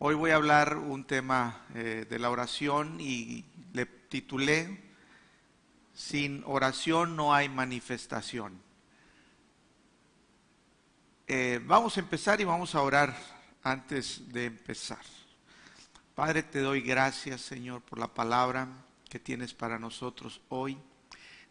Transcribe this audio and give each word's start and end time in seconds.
Hoy 0.00 0.14
voy 0.14 0.30
a 0.30 0.36
hablar 0.36 0.76
un 0.76 1.02
tema 1.02 1.66
eh, 1.74 2.06
de 2.08 2.20
la 2.20 2.30
oración 2.30 3.00
y 3.00 3.44
le 3.72 3.84
titulé 3.84 4.80
Sin 5.92 6.44
oración 6.46 7.16
no 7.16 7.34
hay 7.34 7.48
manifestación. 7.48 8.62
Eh, 11.26 11.60
vamos 11.66 11.96
a 11.96 12.00
empezar 12.00 12.40
y 12.40 12.44
vamos 12.44 12.76
a 12.76 12.82
orar 12.82 13.12
antes 13.64 14.32
de 14.32 14.44
empezar. 14.44 15.02
Padre, 16.14 16.44
te 16.44 16.60
doy 16.60 16.80
gracias, 16.80 17.40
Señor, 17.40 17.82
por 17.82 17.98
la 17.98 18.14
palabra 18.14 18.68
que 19.10 19.18
tienes 19.18 19.52
para 19.52 19.80
nosotros 19.80 20.40
hoy. 20.48 20.78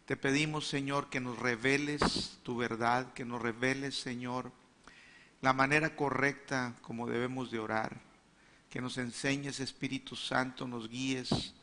Te 0.06 0.16
pedimos, 0.16 0.66
Señor, 0.66 1.10
que 1.10 1.20
nos 1.20 1.38
reveles 1.38 2.38
tu 2.44 2.56
verdad, 2.56 3.12
que 3.12 3.26
nos 3.26 3.42
reveles, 3.42 4.00
Señor, 4.00 4.52
la 5.42 5.52
manera 5.52 5.94
correcta 5.94 6.74
como 6.80 7.06
debemos 7.06 7.50
de 7.50 7.58
orar 7.58 8.07
que 8.70 8.80
nos 8.80 8.98
enseñes, 8.98 9.60
Espíritu 9.60 10.14
Santo, 10.16 10.68
nos 10.68 10.88
guíes 10.88 11.54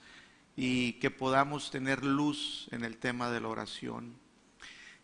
y 0.55 0.93
que 0.93 1.12
podamos 1.12 1.70
tener 1.70 2.03
luz 2.03 2.67
en 2.71 2.84
el 2.84 2.98
tema 2.98 3.29
de 3.29 3.41
la 3.41 3.49
oración. 3.49 4.16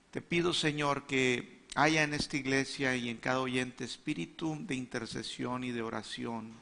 Te 0.10 0.22
pido, 0.22 0.54
Señor, 0.54 1.06
que 1.06 1.62
haya 1.76 2.04
en 2.04 2.14
esta 2.14 2.38
iglesia 2.38 2.96
y 2.96 3.10
en 3.10 3.18
cada 3.18 3.40
oyente 3.40 3.84
espíritu 3.84 4.58
de 4.62 4.76
intercesión 4.76 5.64
y 5.64 5.72
de 5.72 5.82
oración. 5.82 6.54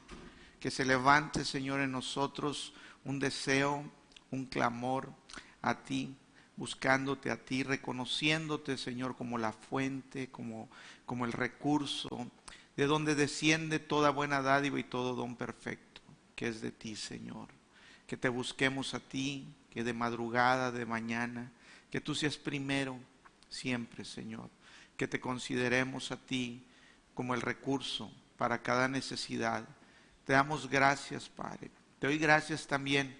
Que 0.60 0.70
se 0.70 0.84
levante, 0.84 1.44
Señor, 1.44 1.80
en 1.80 1.92
nosotros 1.92 2.74
un 3.04 3.18
deseo, 3.18 3.90
un 4.30 4.44
clamor 4.44 5.12
a 5.62 5.82
ti, 5.82 6.14
buscándote 6.56 7.30
a 7.30 7.42
ti, 7.42 7.62
reconociéndote, 7.62 8.76
Señor, 8.76 9.16
como 9.16 9.38
la 9.38 9.52
fuente, 9.52 10.30
como, 10.30 10.68
como 11.06 11.24
el 11.24 11.32
recurso, 11.32 12.30
de 12.80 12.86
donde 12.86 13.14
desciende 13.14 13.78
toda 13.78 14.08
buena 14.08 14.40
dádiva 14.40 14.80
y 14.80 14.84
todo 14.84 15.14
don 15.14 15.36
perfecto, 15.36 16.00
que 16.34 16.48
es 16.48 16.62
de 16.62 16.72
ti, 16.72 16.96
Señor. 16.96 17.48
Que 18.06 18.16
te 18.16 18.30
busquemos 18.30 18.94
a 18.94 19.00
ti, 19.00 19.46
que 19.68 19.84
de 19.84 19.92
madrugada, 19.92 20.72
de 20.72 20.86
mañana, 20.86 21.52
que 21.90 22.00
tú 22.00 22.14
seas 22.14 22.38
primero 22.38 22.98
siempre, 23.50 24.06
Señor. 24.06 24.48
Que 24.96 25.06
te 25.06 25.20
consideremos 25.20 26.10
a 26.10 26.16
ti 26.16 26.64
como 27.12 27.34
el 27.34 27.42
recurso 27.42 28.10
para 28.38 28.62
cada 28.62 28.88
necesidad. 28.88 29.68
Te 30.24 30.32
damos 30.32 30.66
gracias, 30.66 31.28
Padre. 31.28 31.70
Te 31.98 32.06
doy 32.06 32.16
gracias 32.16 32.66
también 32.66 33.14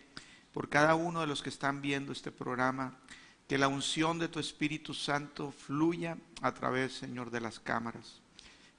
por 0.55 0.71
cada 0.71 0.95
uno 0.95 1.21
de 1.21 1.27
los 1.27 1.43
que 1.43 1.51
están 1.51 1.83
viendo 1.83 2.13
este 2.13 2.33
programa. 2.33 2.99
Que 3.47 3.59
la 3.59 3.69
unción 3.69 4.19
de 4.19 4.29
tu 4.29 4.41
Espíritu 4.41 4.95
Santo 4.95 5.53
fluya 5.53 6.17
a 6.41 6.55
través, 6.55 6.95
Señor, 6.95 7.31
de 7.31 7.43
las 7.43 7.61
cámaras 7.61 8.23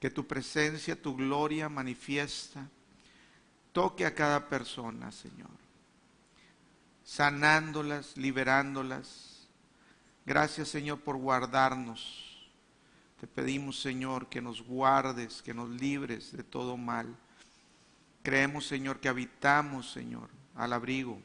que 0.02 0.10
tu 0.10 0.26
presencia, 0.26 1.00
tu 1.00 1.16
gloria 1.16 1.70
manifiesta, 1.70 2.68
toque 3.72 4.04
a 4.04 4.16
cada 4.16 4.50
persona, 4.50 5.12
Señor, 5.12 5.52
sanándolas, 7.04 8.18
liberándolas. 8.18 9.48
Gracias, 10.26 10.70
Señor, 10.70 11.02
por 11.02 11.18
guardarnos. 11.18 12.50
Te 13.20 13.28
pedimos, 13.28 13.80
Señor, 13.80 14.28
que 14.28 14.42
nos 14.42 14.64
guardes, 14.64 15.44
que 15.44 15.54
nos 15.54 15.70
libres 15.70 16.32
de 16.32 16.42
todo 16.42 16.78
mal. 16.78 17.16
Creemos, 18.24 18.66
Señor, 18.66 19.00
que 19.00 19.08
habitamos, 19.08 19.92
Señor, 19.92 20.32
al 20.56 20.74
abrigo 20.74 21.22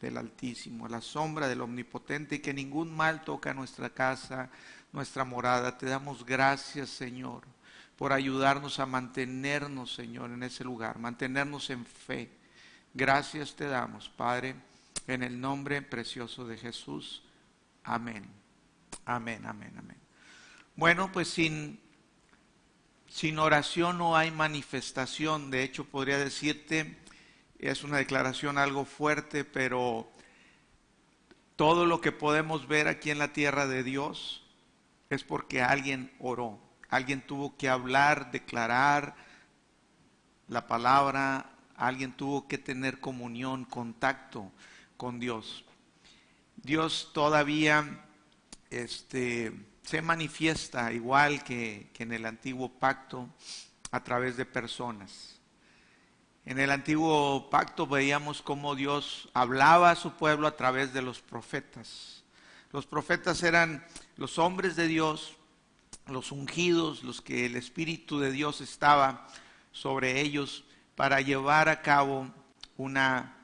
del 0.00 0.16
Altísimo, 0.16 0.86
a 0.86 0.88
la 0.88 1.00
sombra 1.00 1.46
del 1.46 1.60
Omnipotente 1.60 2.34
y 2.34 2.40
que 2.40 2.52
ningún 2.52 2.92
mal 2.92 3.22
toca 3.22 3.54
nuestra 3.54 3.88
casa, 3.88 4.50
nuestra 4.92 5.24
morada. 5.24 5.78
Te 5.78 5.86
damos 5.86 6.26
gracias, 6.26 6.90
Señor 6.90 7.53
por 7.96 8.12
ayudarnos 8.12 8.80
a 8.80 8.86
mantenernos, 8.86 9.94
Señor, 9.94 10.30
en 10.30 10.42
ese 10.42 10.64
lugar, 10.64 10.98
mantenernos 10.98 11.70
en 11.70 11.86
fe. 11.86 12.30
Gracias 12.92 13.54
te 13.54 13.66
damos, 13.66 14.08
Padre, 14.08 14.54
en 15.06 15.22
el 15.22 15.40
nombre 15.40 15.82
precioso 15.82 16.46
de 16.46 16.56
Jesús. 16.56 17.22
Amén. 17.84 18.24
Amén, 19.04 19.44
amén, 19.46 19.74
amén. 19.78 19.96
Bueno, 20.76 21.12
pues 21.12 21.28
sin, 21.28 21.78
sin 23.08 23.38
oración 23.38 23.98
no 23.98 24.16
hay 24.16 24.30
manifestación. 24.30 25.50
De 25.50 25.62
hecho, 25.62 25.84
podría 25.84 26.18
decirte, 26.18 26.98
es 27.58 27.84
una 27.84 27.98
declaración 27.98 28.58
algo 28.58 28.84
fuerte, 28.84 29.44
pero 29.44 30.10
todo 31.56 31.86
lo 31.86 32.00
que 32.00 32.12
podemos 32.12 32.66
ver 32.66 32.88
aquí 32.88 33.10
en 33.10 33.18
la 33.18 33.32
tierra 33.32 33.66
de 33.66 33.84
Dios 33.84 34.44
es 35.10 35.22
porque 35.22 35.62
alguien 35.62 36.12
oró. 36.18 36.58
Alguien 36.88 37.20
tuvo 37.26 37.56
que 37.56 37.68
hablar, 37.68 38.30
declarar 38.30 39.14
la 40.48 40.66
palabra, 40.66 41.50
alguien 41.76 42.12
tuvo 42.12 42.46
que 42.46 42.58
tener 42.58 43.00
comunión, 43.00 43.64
contacto 43.64 44.50
con 44.96 45.18
Dios. 45.18 45.64
Dios 46.56 47.10
todavía 47.12 48.06
este, 48.70 49.52
se 49.82 50.02
manifiesta 50.02 50.92
igual 50.92 51.44
que, 51.44 51.90
que 51.92 52.04
en 52.04 52.12
el 52.12 52.26
antiguo 52.26 52.68
pacto 52.68 53.28
a 53.90 54.02
través 54.02 54.36
de 54.36 54.46
personas. 54.46 55.40
En 56.46 56.58
el 56.58 56.70
antiguo 56.70 57.48
pacto 57.48 57.86
veíamos 57.86 58.42
cómo 58.42 58.74
Dios 58.74 59.30
hablaba 59.32 59.90
a 59.90 59.96
su 59.96 60.12
pueblo 60.12 60.46
a 60.46 60.56
través 60.56 60.92
de 60.92 61.00
los 61.00 61.20
profetas. 61.20 62.22
Los 62.70 62.86
profetas 62.86 63.42
eran 63.42 63.86
los 64.16 64.38
hombres 64.38 64.76
de 64.76 64.86
Dios 64.86 65.36
los 66.06 66.32
ungidos, 66.32 67.02
los 67.02 67.20
que 67.20 67.46
el 67.46 67.56
Espíritu 67.56 68.18
de 68.18 68.30
Dios 68.30 68.60
estaba 68.60 69.26
sobre 69.72 70.20
ellos 70.20 70.64
para 70.94 71.20
llevar 71.20 71.68
a 71.68 71.82
cabo 71.82 72.30
una, 72.76 73.36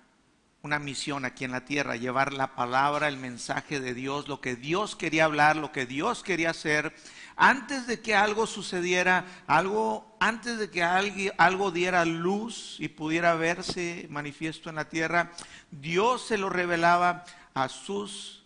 una 0.63 0.79
misión 0.79 1.25
aquí 1.25 1.45
en 1.45 1.53
la 1.53 1.65
tierra, 1.65 1.97
llevar 1.97 2.33
la 2.33 2.55
palabra, 2.55 3.09
el 3.09 3.17
mensaje 3.17 3.81
de 3.81 3.95
Dios, 3.95 4.29
lo 4.29 4.41
que 4.41 4.57
Dios 4.57 4.95
quería 4.95 5.25
hablar, 5.25 5.57
lo 5.57 5.73
que 5.73 5.87
Dios 5.87 6.23
quería 6.23 6.51
hacer, 6.51 6.95
antes 7.37 7.87
de 7.87 8.01
que 8.01 8.15
algo 8.15 8.47
sucediera, 8.47 9.25
algo, 9.47 10.17
antes 10.21 10.59
de 10.59 10.71
que 10.71 10.83
algo, 10.83 11.33
algo 11.39 11.71
diera 11.71 12.05
luz 12.05 12.77
y 12.79 12.89
pudiera 12.89 13.35
verse 13.35 14.07
manifiesto 14.11 14.69
en 14.69 14.77
la 14.77 14.89
tierra, 14.89 15.33
Dios 15.71 16.27
se 16.27 16.37
lo 16.37 16.51
revelaba 16.51 17.25
a 17.55 17.69
sus 17.69 18.45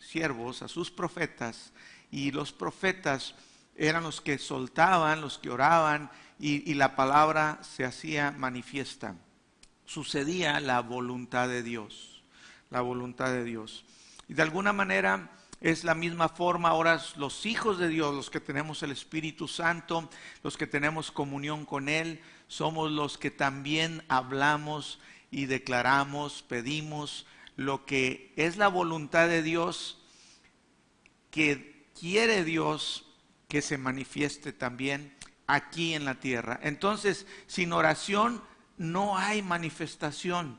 siervos, 0.00 0.62
a 0.62 0.68
sus 0.68 0.90
profetas, 0.90 1.72
y 2.10 2.30
los 2.30 2.52
profetas 2.52 3.34
eran 3.76 4.02
los 4.02 4.20
que 4.20 4.38
soltaban, 4.38 5.20
los 5.20 5.38
que 5.38 5.50
oraban 5.50 6.10
y, 6.38 6.74
la 6.74 6.96
palabra 6.96 7.58
se 7.62 7.84
hacía 7.84 8.30
manifiesta. 8.30 9.16
Sucedía 9.86 10.60
la 10.60 10.80
voluntad 10.80 11.48
de 11.48 11.62
Dios, 11.62 12.22
la 12.70 12.80
voluntad 12.80 13.30
de 13.30 13.44
Dios. 13.44 13.84
Y 14.28 14.34
de 14.34 14.42
alguna 14.42 14.72
manera 14.72 15.30
es 15.60 15.82
la 15.84 15.94
misma 15.94 16.28
forma 16.28 16.68
ahora 16.68 17.02
los 17.16 17.46
hijos 17.46 17.78
de 17.78 17.88
Dios, 17.88 18.14
los 18.14 18.30
que 18.30 18.40
tenemos 18.40 18.82
el 18.82 18.92
Espíritu 18.92 19.48
Santo, 19.48 20.08
los 20.42 20.56
que 20.56 20.66
tenemos 20.66 21.10
comunión 21.10 21.64
con 21.64 21.88
Él, 21.88 22.20
somos 22.46 22.90
los 22.90 23.18
que 23.18 23.30
también 23.30 24.04
hablamos 24.08 25.00
y 25.30 25.46
declaramos, 25.46 26.42
pedimos 26.42 27.26
lo 27.56 27.84
que 27.86 28.32
es 28.36 28.56
la 28.56 28.68
voluntad 28.68 29.28
de 29.28 29.42
Dios 29.42 30.00
que 31.30 31.77
quiere 31.98 32.44
Dios 32.44 33.04
que 33.48 33.62
se 33.62 33.78
manifieste 33.78 34.52
también 34.52 35.14
aquí 35.46 35.94
en 35.94 36.04
la 36.04 36.20
tierra. 36.20 36.60
Entonces, 36.62 37.26
sin 37.46 37.72
oración 37.72 38.42
no 38.76 39.16
hay 39.18 39.42
manifestación. 39.42 40.58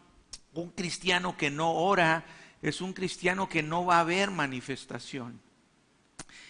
Un 0.53 0.71
cristiano 0.71 1.37
que 1.37 1.49
no 1.49 1.73
ora 1.73 2.25
es 2.61 2.81
un 2.81 2.93
cristiano 2.93 3.47
que 3.47 3.63
no 3.63 3.85
va 3.85 3.97
a 3.97 4.01
haber 4.01 4.31
manifestación. 4.31 5.39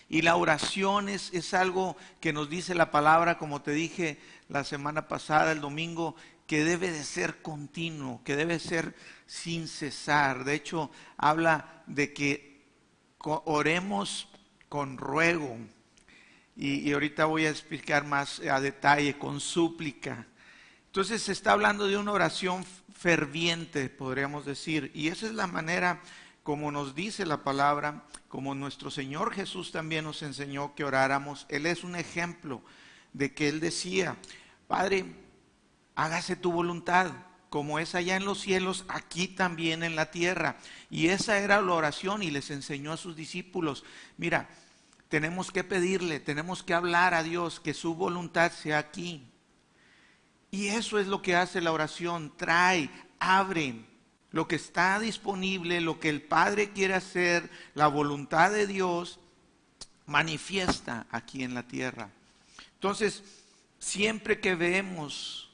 Y 0.07 0.23
la 0.23 0.35
oración 0.37 1.07
es, 1.07 1.29
es, 1.33 1.53
algo 1.53 1.95
que 2.19 2.33
nos 2.33 2.49
dice 2.49 2.73
la 2.73 2.89
palabra, 2.89 3.37
como 3.37 3.61
te 3.61 3.71
dije 3.71 4.17
la 4.47 4.63
semana 4.63 5.07
pasada, 5.07 5.51
el 5.51 5.61
domingo, 5.61 6.15
que 6.47 6.63
debe 6.63 6.89
de 6.89 7.03
ser 7.03 7.43
continuo, 7.43 8.23
que 8.23 8.35
debe 8.35 8.57
ser 8.57 8.95
sin 9.27 9.67
cesar. 9.67 10.45
De 10.45 10.55
hecho, 10.55 10.89
habla 11.15 11.83
de 11.85 12.11
que 12.11 12.65
oremos 13.19 14.28
con 14.69 14.97
ruego. 14.97 15.57
Y, 16.55 16.91
ahorita 16.91 17.25
voy 17.25 17.45
a 17.45 17.49
explicar 17.49 18.05
más 18.05 18.39
a 18.39 18.61
detalle, 18.61 19.17
con 19.17 19.39
súplica. 19.39 20.27
Entonces 20.87 21.23
se 21.23 21.31
está 21.31 21.51
hablando 21.51 21.87
de 21.87 21.97
una 21.97 22.11
oración 22.11 22.65
ferviente, 22.93 23.89
podríamos 23.89 24.45
decir. 24.45 24.91
Y 24.93 25.07
esa 25.07 25.27
es 25.27 25.33
la 25.33 25.47
manera 25.47 26.01
como 26.43 26.71
nos 26.71 26.95
dice 26.95 27.25
la 27.25 27.43
palabra, 27.43 28.05
como 28.27 28.55
nuestro 28.55 28.89
Señor 28.89 29.33
Jesús 29.33 29.71
también 29.71 30.05
nos 30.05 30.23
enseñó 30.23 30.73
que 30.73 30.83
oráramos. 30.83 31.45
Él 31.49 31.65
es 31.65 31.83
un 31.83 31.95
ejemplo 31.95 32.63
de 33.13 33.33
que 33.33 33.49
Él 33.49 33.59
decía, 33.59 34.17
Padre, 34.67 35.05
hágase 35.95 36.35
tu 36.35 36.51
voluntad, 36.51 37.11
como 37.49 37.79
es 37.79 37.95
allá 37.95 38.15
en 38.15 38.25
los 38.25 38.39
cielos, 38.39 38.85
aquí 38.87 39.27
también 39.27 39.83
en 39.83 39.95
la 39.95 40.11
tierra. 40.11 40.57
Y 40.89 41.07
esa 41.07 41.39
era 41.39 41.61
la 41.61 41.73
oración 41.73 42.21
y 42.23 42.29
les 42.29 42.51
enseñó 42.51 42.93
a 42.93 42.97
sus 42.97 43.15
discípulos, 43.15 43.83
mira, 44.17 44.49
tenemos 45.09 45.51
que 45.51 45.63
pedirle, 45.63 46.19
tenemos 46.19 46.61
que 46.61 46.75
hablar 46.75 47.15
a 47.15 47.23
Dios 47.23 47.59
que 47.59 47.73
su 47.73 47.95
voluntad 47.95 48.51
sea 48.51 48.77
aquí. 48.77 49.23
Y, 50.51 50.67
eso 50.67 50.99
es 50.99 51.07
lo 51.07 51.21
que 51.21 51.35
hace 51.35 51.61
la 51.61 51.71
oración, 51.71 52.31
trae, 52.37 52.89
abre 53.19 53.75
lo 54.31 54.47
que 54.47 54.55
está 54.55 54.99
disponible, 54.99 55.81
lo 55.81 55.99
que 55.99 56.09
el 56.09 56.21
Padre 56.21 56.71
quiere 56.71 56.93
hacer, 56.93 57.49
la 57.73 57.87
voluntad 57.87 58.51
de 58.51 58.67
Dios, 58.67 59.19
manifiesta 60.05 61.07
aquí 61.11 61.43
en 61.43 61.55
la 61.55 61.63
tierra. 61.63 62.11
Entonces, 62.75 63.23
siempre 63.79 64.39
que 64.39 64.55
vemos 64.55 65.48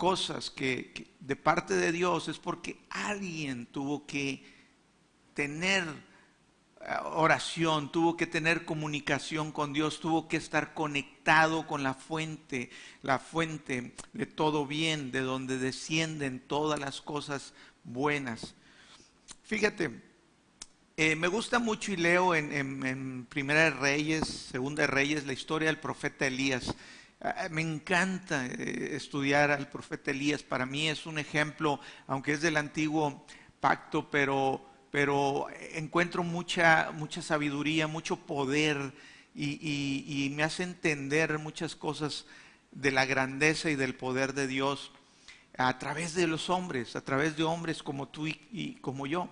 cosas 0.00 0.48
que, 0.48 1.12
de 1.20 1.36
parte 1.36 1.74
de 1.74 1.92
Dios 1.92 2.28
es 2.28 2.38
porque 2.38 2.78
alguien 2.88 3.66
tuvo 3.66 4.06
que 4.06 4.42
tener 5.34 5.84
eh, 6.80 6.94
oración, 7.12 7.92
tuvo 7.92 8.16
que 8.16 8.26
tener 8.26 8.64
comunicación 8.64 9.52
con 9.52 9.74
Dios, 9.74 10.00
tuvo 10.00 10.26
que 10.26 10.38
estar 10.38 10.72
conectado 10.72 11.66
con 11.66 11.82
la 11.82 11.92
fuente, 11.92 12.70
la 13.02 13.18
fuente 13.18 13.94
de 14.14 14.24
todo 14.24 14.66
bien, 14.66 15.12
de 15.12 15.20
donde 15.20 15.58
descienden 15.58 16.40
todas 16.40 16.80
las 16.80 17.02
cosas 17.02 17.52
buenas. 17.84 18.54
Fíjate, 19.42 20.00
eh, 20.96 21.14
me 21.14 21.28
gusta 21.28 21.58
mucho 21.58 21.92
y 21.92 21.96
leo 21.96 22.34
en, 22.34 23.26
Primera 23.26 23.64
de 23.64 23.70
Reyes, 23.72 24.26
Segunda 24.50 24.84
de 24.84 24.86
Reyes, 24.86 25.26
la 25.26 25.34
historia 25.34 25.68
del 25.68 25.78
profeta 25.78 26.26
Elías. 26.26 26.74
Ah, 27.22 27.48
me 27.50 27.60
encanta 27.60 28.46
eh, 28.46 28.96
estudiar 28.96 29.50
al 29.50 29.68
profeta 29.68 30.10
Elías. 30.10 30.42
Para 30.42 30.64
mí 30.64 30.88
es 30.88 31.04
un 31.04 31.18
ejemplo, 31.18 31.78
aunque 32.06 32.32
es 32.32 32.40
del 32.40 32.56
antiguo 32.56 33.26
pacto, 33.60 34.10
pero, 34.10 34.64
pero 34.90 35.48
encuentro 35.74 36.22
mucha, 36.24 36.90
mucha 36.92 37.20
sabiduría, 37.20 37.86
mucho 37.86 38.16
poder 38.16 38.92
y, 39.34 40.32
me 40.34 40.42
hace 40.42 40.62
entender 40.62 41.38
muchas 41.38 41.76
cosas 41.76 42.26
de 42.72 42.90
la 42.90 43.04
grandeza 43.04 43.70
y 43.70 43.76
del 43.76 43.94
poder 43.94 44.32
de 44.32 44.46
Dios 44.46 44.92
a 45.58 45.78
través 45.78 46.14
de 46.14 46.26
los 46.26 46.48
hombres, 46.48 46.96
a 46.96 47.04
través 47.04 47.36
de 47.36 47.44
hombres 47.44 47.82
como 47.82 48.08
tú 48.08 48.28
y, 48.28 48.78
como 48.80 49.06
yo. 49.06 49.28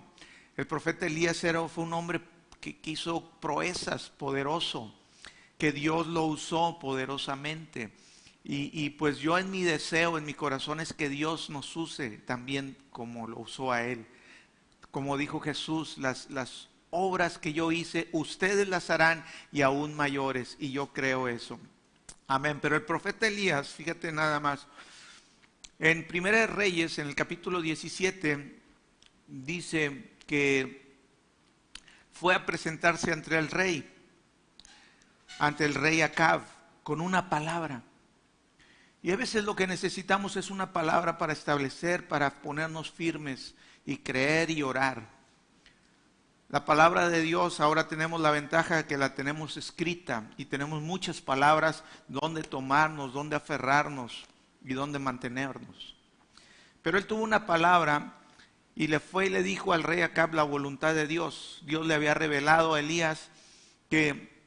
El 0.57 0.67
profeta 0.67 1.05
Elías 1.05 1.43
era, 1.43 1.67
fue 1.67 1.85
un 1.85 1.93
hombre 1.93 2.21
que, 2.59 2.77
hizo 2.83 3.31
proezas, 3.39 4.09
poderoso, 4.09 4.93
que 5.59 5.71
Dios 5.71 6.07
lo 6.07 6.23
usó 6.23 6.79
poderosamente. 6.79 7.91
Y, 8.43 8.89
pues 8.91 9.19
yo 9.19 9.37
en 9.37 9.51
mi 9.51 9.61
deseo, 9.61 10.17
en 10.17 10.25
mi 10.25 10.33
corazón 10.33 10.79
es 10.79 10.93
que 10.93 11.07
Dios 11.07 11.51
nos 11.51 11.75
use 11.75 12.17
también 12.25 12.75
como 12.89 13.27
lo 13.27 13.37
usó 13.37 13.71
a 13.71 13.83
él. 13.83 14.07
Como 14.89 15.17
dijo 15.17 15.39
Jesús, 15.39 15.99
las, 15.99 16.31
las 16.31 16.69
obras 16.89 17.37
que 17.37 17.53
yo 17.53 17.71
hice, 17.71 18.09
ustedes 18.11 18.67
las 18.67 18.89
harán 18.89 19.23
y 19.51 19.61
aún 19.61 19.93
mayores. 19.93 20.55
Y 20.59 20.71
yo 20.71 20.87
creo 20.93 21.27
eso. 21.27 21.59
Amén. 22.25 22.57
Pero 22.59 22.75
el 22.75 22.83
profeta 22.83 23.27
Elías, 23.27 23.69
fíjate 23.69 24.11
nada 24.11 24.39
más, 24.39 24.65
en 25.77 26.07
Primera 26.07 26.39
de 26.39 26.47
Reyes, 26.47 26.97
en 26.97 27.07
el 27.07 27.15
capítulo 27.15 27.61
17, 27.61 28.59
dice 29.27 30.11
que 30.25 30.95
fue 32.11 32.33
a 32.33 32.45
presentarse 32.45 33.11
ante 33.11 33.37
el 33.37 33.49
rey, 33.49 33.87
ante 35.39 35.65
el 35.65 35.73
rey 35.73 36.01
Acab, 36.01 36.41
con 36.83 37.01
una 37.01 37.29
palabra. 37.29 37.81
Y 39.01 39.11
a 39.11 39.15
veces 39.15 39.45
lo 39.45 39.55
que 39.55 39.67
necesitamos 39.67 40.35
es 40.35 40.51
una 40.51 40.73
palabra 40.73 41.17
para 41.17 41.33
establecer, 41.33 42.07
para 42.07 42.41
ponernos 42.41 42.91
firmes 42.91 43.55
y 43.85 43.97
creer 43.97 44.49
y 44.49 44.61
orar. 44.61 45.07
La 46.49 46.65
palabra 46.65 47.09
de 47.09 47.21
Dios 47.21 47.59
ahora 47.59 47.87
tenemos 47.87 48.19
la 48.19 48.31
ventaja 48.31 48.87
que 48.87 48.97
la 48.97 49.15
tenemos 49.15 49.55
escrita 49.55 50.23
y 50.35 50.45
tenemos 50.45 50.81
muchas 50.81 51.21
palabras 51.21 51.83
donde 52.07 52.43
tomarnos, 52.43 53.13
donde 53.13 53.35
aferrarnos 53.35 54.25
y 54.65 54.73
dónde 54.73 54.99
mantenernos. 54.99 55.95
Pero 56.81 56.97
él 56.97 57.05
tuvo 57.05 57.23
una 57.23 57.45
palabra 57.45 58.15
y 58.75 58.87
le 58.87 58.99
fue 58.99 59.27
y 59.27 59.29
le 59.29 59.43
dijo 59.43 59.73
al 59.73 59.83
rey 59.83 60.01
Acab 60.01 60.33
la 60.33 60.43
voluntad 60.43 60.95
de 60.95 61.07
Dios. 61.07 61.61
Dios 61.65 61.85
le 61.85 61.93
había 61.93 62.15
revelado 62.15 62.73
a 62.73 62.79
Elías 62.79 63.29
que 63.89 64.38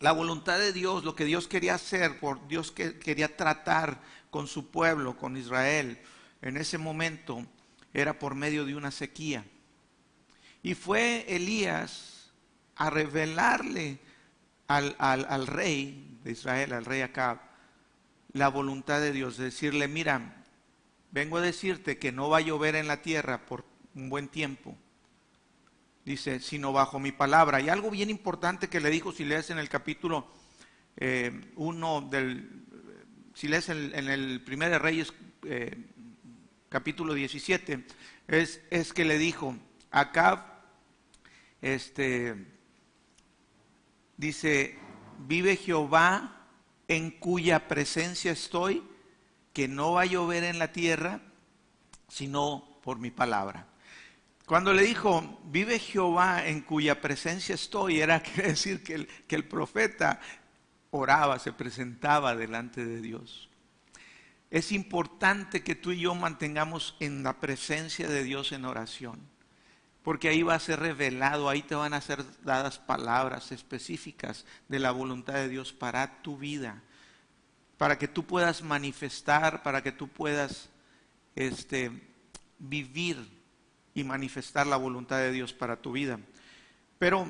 la 0.00 0.12
voluntad 0.12 0.58
de 0.58 0.72
Dios, 0.72 1.04
lo 1.04 1.14
que 1.14 1.26
Dios 1.26 1.46
quería 1.46 1.74
hacer, 1.74 2.18
por 2.18 2.48
Dios 2.48 2.72
que 2.72 2.98
quería 2.98 3.36
tratar 3.36 4.00
con 4.30 4.46
su 4.46 4.70
pueblo, 4.70 5.16
con 5.16 5.36
Israel, 5.36 5.98
en 6.40 6.56
ese 6.56 6.78
momento 6.78 7.46
era 7.92 8.18
por 8.18 8.34
medio 8.34 8.64
de 8.64 8.74
una 8.74 8.90
sequía. 8.90 9.44
Y 10.62 10.74
fue 10.74 11.26
Elías 11.28 12.32
a 12.76 12.88
revelarle 12.88 13.98
al, 14.68 14.96
al 14.98 15.46
rey 15.46 16.18
de 16.24 16.32
Israel, 16.32 16.72
al 16.72 16.86
rey 16.86 17.02
Acab, 17.02 17.38
la 18.32 18.48
voluntad 18.48 19.00
de 19.00 19.12
Dios, 19.12 19.36
decirle, 19.36 19.86
mira, 19.86 20.44
vengo 21.10 21.38
a 21.38 21.42
decirte 21.42 21.98
que 21.98 22.12
no 22.12 22.30
va 22.30 22.38
a 22.38 22.42
llover 22.42 22.74
en 22.74 22.88
la 22.88 23.02
tierra 23.02 23.44
por 23.44 23.64
un 23.94 24.08
buen 24.08 24.28
tiempo. 24.28 24.76
Dice, 26.04 26.40
sino 26.40 26.72
bajo 26.72 26.98
mi 26.98 27.12
palabra. 27.12 27.60
Y 27.60 27.68
algo 27.68 27.90
bien 27.90 28.10
importante 28.10 28.68
que 28.68 28.80
le 28.80 28.90
dijo, 28.90 29.12
si 29.12 29.24
lees 29.24 29.50
en 29.50 29.58
el 29.58 29.68
capítulo 29.68 30.26
1 30.96 31.98
eh, 31.98 32.08
del, 32.10 32.60
si 33.34 33.48
lees 33.48 33.68
en, 33.68 33.94
el 33.94 34.42
primer 34.42 34.70
de 34.70 34.78
Reyes, 34.78 35.12
eh, 35.44 35.76
capítulo 36.68 37.14
17, 37.14 37.86
es, 38.28 38.60
es 38.70 38.92
que 38.92 39.04
le 39.04 39.18
dijo, 39.18 39.56
acá, 39.90 40.62
este, 41.62 42.46
dice, 44.16 44.78
vive 45.26 45.56
Jehová 45.56 46.46
en 46.88 47.10
cuya 47.12 47.68
presencia 47.68 48.32
estoy, 48.32 48.82
que 49.52 49.68
no 49.68 49.92
va 49.92 50.02
a 50.02 50.06
llover 50.06 50.44
en 50.44 50.58
la 50.58 50.72
tierra, 50.72 51.22
sino 52.08 52.78
por 52.82 52.98
mi 52.98 53.10
palabra. 53.10 53.69
Cuando 54.50 54.72
le 54.72 54.82
dijo, 54.82 55.38
vive 55.44 55.78
Jehová 55.78 56.44
en 56.48 56.62
cuya 56.62 57.00
presencia 57.00 57.54
estoy, 57.54 58.00
era 58.00 58.18
decir 58.36 58.82
que 58.82 58.94
el, 58.94 59.06
que 59.06 59.36
el 59.36 59.44
profeta 59.44 60.20
oraba, 60.90 61.38
se 61.38 61.52
presentaba 61.52 62.34
delante 62.34 62.84
de 62.84 63.00
Dios. 63.00 63.48
Es 64.50 64.72
importante 64.72 65.62
que 65.62 65.76
tú 65.76 65.92
y 65.92 66.00
yo 66.00 66.16
mantengamos 66.16 66.96
en 66.98 67.22
la 67.22 67.38
presencia 67.38 68.08
de 68.08 68.24
Dios 68.24 68.50
en 68.50 68.64
oración 68.64 69.20
porque 70.02 70.28
ahí 70.28 70.42
va 70.42 70.54
a 70.54 70.58
ser 70.58 70.80
revelado, 70.80 71.48
ahí 71.48 71.62
te 71.62 71.76
van 71.76 71.94
a 71.94 72.00
ser 72.00 72.24
dadas 72.42 72.80
palabras 72.80 73.52
específicas 73.52 74.46
de 74.66 74.80
la 74.80 74.90
voluntad 74.90 75.34
de 75.34 75.48
Dios 75.48 75.72
para 75.72 76.22
tu 76.22 76.36
vida, 76.36 76.82
para 77.78 77.98
que 77.98 78.08
tú 78.08 78.26
puedas 78.26 78.62
manifestar, 78.64 79.62
para 79.62 79.80
que 79.84 79.92
tú 79.92 80.08
puedas 80.08 80.70
este, 81.36 81.92
vivir 82.58 83.39
y 84.00 84.04
manifestar 84.04 84.66
la 84.66 84.76
voluntad 84.76 85.18
de 85.18 85.32
Dios 85.32 85.52
para 85.52 85.80
tu 85.80 85.92
vida. 85.92 86.18
Pero 86.98 87.28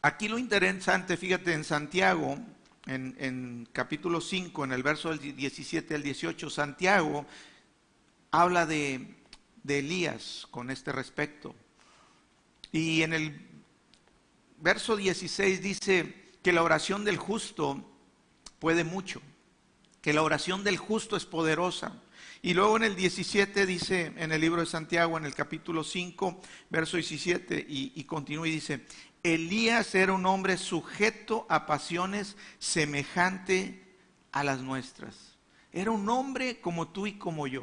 aquí 0.00 0.28
lo 0.28 0.38
interesante, 0.38 1.16
fíjate, 1.16 1.52
en 1.52 1.64
Santiago, 1.64 2.38
en, 2.86 3.14
en 3.18 3.68
capítulo 3.72 4.20
5, 4.20 4.64
en 4.64 4.72
el 4.72 4.82
verso 4.82 5.10
del 5.10 5.36
17 5.36 5.94
al 5.94 6.02
18, 6.02 6.50
Santiago 6.50 7.26
habla 8.30 8.66
de, 8.66 9.14
de 9.62 9.78
Elías 9.80 10.46
con 10.50 10.70
este 10.70 10.92
respecto. 10.92 11.54
Y 12.72 13.02
en 13.02 13.12
el 13.12 13.46
verso 14.58 14.96
16 14.96 15.62
dice 15.62 16.30
que 16.42 16.52
la 16.52 16.62
oración 16.62 17.04
del 17.04 17.18
justo 17.18 17.88
puede 18.58 18.84
mucho, 18.84 19.20
que 20.00 20.12
la 20.12 20.22
oración 20.22 20.64
del 20.64 20.78
justo 20.78 21.16
es 21.16 21.26
poderosa. 21.26 22.00
Y 22.42 22.54
luego 22.54 22.76
en 22.76 22.84
el 22.84 22.96
17 22.96 23.66
dice, 23.66 24.12
en 24.16 24.32
el 24.32 24.40
libro 24.40 24.60
de 24.60 24.66
Santiago, 24.66 25.16
en 25.16 25.24
el 25.24 25.34
capítulo 25.34 25.84
5, 25.84 26.40
verso 26.70 26.96
17, 26.96 27.64
y, 27.68 28.04
continúa 28.04 28.48
y 28.48 28.52
dice, 28.52 28.84
Elías 29.22 29.94
era 29.94 30.12
un 30.12 30.26
hombre 30.26 30.56
sujeto 30.56 31.46
a 31.48 31.66
pasiones 31.66 32.36
semejante 32.58 33.96
a 34.32 34.42
las 34.42 34.60
nuestras. 34.60 35.38
Era 35.72 35.90
un 35.90 36.08
hombre 36.08 36.60
como 36.60 36.88
tú 36.88 37.06
y 37.06 37.12
como 37.12 37.46
yo. 37.46 37.62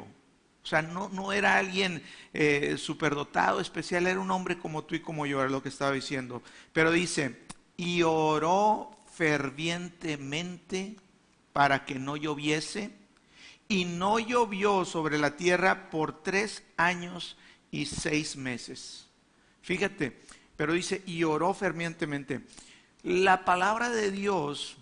O 0.62 0.66
sea, 0.66 0.82
no, 0.82 1.08
no 1.08 1.32
era 1.32 1.56
alguien 1.56 2.02
eh, 2.32 2.76
superdotado, 2.78 3.60
especial, 3.60 4.06
era 4.06 4.20
un 4.20 4.30
hombre 4.30 4.58
como 4.58 4.84
tú 4.84 4.94
y 4.94 5.00
como 5.00 5.26
yo, 5.26 5.40
era 5.40 5.50
lo 5.50 5.62
que 5.62 5.68
estaba 5.70 5.92
diciendo. 5.92 6.42
Pero 6.72 6.90
dice, 6.90 7.40
y 7.76 8.02
oró 8.02 8.96
fervientemente 9.12 10.96
para 11.52 11.84
que 11.84 11.98
no 11.98 12.16
lloviese, 12.16 12.99
y 13.70 13.84
no 13.84 14.18
llovió 14.18 14.84
sobre 14.84 15.16
la 15.16 15.36
tierra 15.36 15.90
por 15.90 16.24
tres 16.24 16.64
años 16.76 17.36
y 17.70 17.86
seis 17.86 18.34
meses. 18.34 19.06
Fíjate, 19.62 20.20
pero 20.56 20.72
dice, 20.72 21.04
y 21.06 21.22
oró 21.22 21.54
fervientemente. 21.54 22.44
La 23.04 23.44
palabra 23.44 23.88
de 23.88 24.10
Dios, 24.10 24.76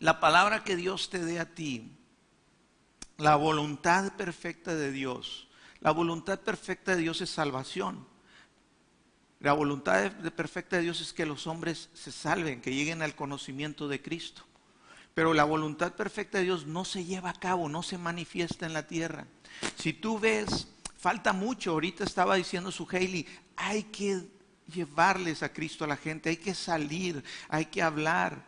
la 0.00 0.18
palabra 0.18 0.64
que 0.64 0.76
Dios 0.76 1.10
te 1.10 1.22
dé 1.22 1.38
a 1.38 1.54
ti, 1.54 1.92
la 3.18 3.36
voluntad 3.36 4.16
perfecta 4.16 4.74
de 4.74 4.90
Dios. 4.90 5.46
La 5.80 5.90
voluntad 5.90 6.40
perfecta 6.40 6.96
de 6.96 7.02
Dios 7.02 7.20
es 7.20 7.28
salvación. 7.28 8.06
La 9.40 9.52
voluntad 9.52 10.10
perfecta 10.34 10.76
de 10.76 10.84
Dios 10.84 11.02
es 11.02 11.12
que 11.12 11.26
los 11.26 11.46
hombres 11.46 11.90
se 11.92 12.12
salven, 12.12 12.62
que 12.62 12.74
lleguen 12.74 13.02
al 13.02 13.14
conocimiento 13.14 13.88
de 13.88 14.00
Cristo. 14.00 14.42
Pero 15.14 15.32
la 15.32 15.44
voluntad 15.44 15.94
perfecta 15.94 16.38
de 16.38 16.44
Dios 16.44 16.66
no 16.66 16.84
se 16.84 17.04
lleva 17.04 17.30
a 17.30 17.38
cabo, 17.38 17.68
no 17.68 17.82
se 17.82 17.98
manifiesta 17.98 18.66
en 18.66 18.72
la 18.72 18.86
tierra. 18.86 19.26
Si 19.76 19.92
tú 19.92 20.18
ves, 20.18 20.68
falta 20.98 21.32
mucho. 21.32 21.70
Ahorita 21.70 22.02
estaba 22.02 22.34
diciendo 22.34 22.72
su 22.72 22.88
Haley, 22.90 23.26
hay 23.56 23.84
que 23.84 24.26
llevarles 24.72 25.42
a 25.42 25.52
Cristo 25.52 25.84
a 25.84 25.88
la 25.88 25.96
gente, 25.96 26.30
hay 26.30 26.36
que 26.36 26.54
salir, 26.54 27.22
hay 27.48 27.66
que 27.66 27.82
hablar, 27.82 28.44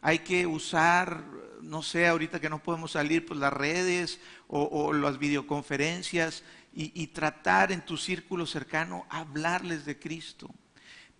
hay 0.00 0.20
que 0.20 0.46
usar, 0.46 1.24
no 1.60 1.82
sé, 1.82 2.06
ahorita 2.06 2.40
que 2.40 2.48
no 2.48 2.62
podemos 2.62 2.92
salir, 2.92 3.26
pues 3.26 3.38
las 3.38 3.52
redes 3.52 4.20
o, 4.48 4.92
las 4.92 5.18
videoconferencias 5.18 6.44
y, 6.72 6.92
y 7.00 7.08
tratar 7.08 7.72
en 7.72 7.84
tu 7.84 7.96
círculo 7.96 8.46
cercano 8.46 9.04
hablarles 9.10 9.84
de 9.84 9.98
Cristo. 9.98 10.48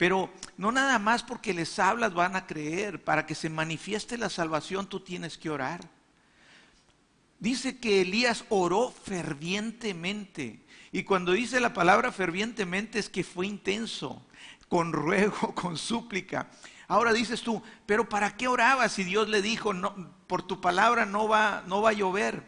Pero 0.00 0.30
no 0.56 0.72
nada 0.72 0.98
más 0.98 1.22
porque 1.22 1.52
les 1.52 1.78
hablas 1.78 2.14
van 2.14 2.34
a 2.34 2.46
creer. 2.46 3.04
Para 3.04 3.26
que 3.26 3.34
se 3.34 3.50
manifieste 3.50 4.16
la 4.16 4.30
salvación 4.30 4.88
tú 4.88 5.00
tienes 5.00 5.36
que 5.36 5.50
orar. 5.50 5.82
Dice 7.38 7.78
que 7.78 8.00
Elías 8.00 8.46
oró 8.48 8.94
fervientemente. 9.04 10.64
Y 10.90 11.02
cuando 11.02 11.32
dice 11.32 11.60
la 11.60 11.74
palabra 11.74 12.12
fervientemente 12.12 12.98
es 12.98 13.10
que 13.10 13.22
fue 13.22 13.46
intenso, 13.46 14.26
con 14.70 14.94
ruego, 14.94 15.54
con 15.54 15.76
súplica. 15.76 16.48
Ahora 16.88 17.12
dices 17.12 17.42
tú, 17.42 17.62
pero 17.84 18.08
¿para 18.08 18.38
qué 18.38 18.48
oraba 18.48 18.88
si 18.88 19.04
Dios 19.04 19.28
le 19.28 19.42
dijo, 19.42 19.74
no, 19.74 19.94
por 20.26 20.40
tu 20.40 20.62
palabra 20.62 21.04
no 21.04 21.28
va, 21.28 21.62
no 21.66 21.82
va 21.82 21.90
a 21.90 21.92
llover? 21.92 22.42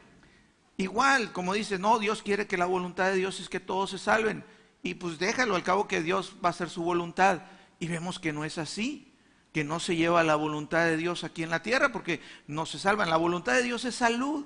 Igual, 0.79 1.33
como 1.33 1.53
dice, 1.53 1.79
no, 1.79 1.99
Dios 1.99 2.23
quiere 2.23 2.47
que 2.47 2.57
la 2.57 2.65
voluntad 2.65 3.11
de 3.11 3.17
Dios 3.17 3.41
es 3.41 3.51
que 3.51 3.61
todos 3.61 3.91
se 3.91 3.99
salven 3.99 4.43
y 4.83 4.95
pues 4.95 5.19
déjalo 5.19 5.55
al 5.55 5.63
cabo 5.63 5.87
que 5.87 6.03
Dios 6.03 6.35
va 6.45 6.49
a 6.49 6.51
hacer 6.51 6.69
su 6.69 6.83
voluntad. 6.83 7.43
Y 7.79 7.87
vemos 7.87 8.19
que 8.19 8.33
no 8.33 8.45
es 8.45 8.59
así, 8.59 9.13
que 9.53 9.65
no 9.65 9.81
se 9.81 9.97
lleva 9.97 10.25
la 10.25 10.35
voluntad 10.35 10.85
de 10.85 10.97
Dios 10.97 11.25
aquí 11.25 11.43
en 11.43 11.51
la 11.51 11.63
tierra 11.63 11.93
porque 11.93 12.21
no 12.49 12.67
se 12.67 12.79
salvan. 12.79 13.11
La 13.11 13.17
voluntad 13.17 13.55
de 13.55 13.63
Dios 13.63 13.85
es 13.85 13.95
salud. 13.95 14.45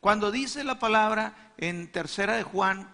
Cuando 0.00 0.30
dice 0.30 0.64
la 0.64 0.78
palabra 0.78 1.52
en 1.56 1.90
tercera 1.90 2.36
de 2.36 2.42
Juan 2.42 2.90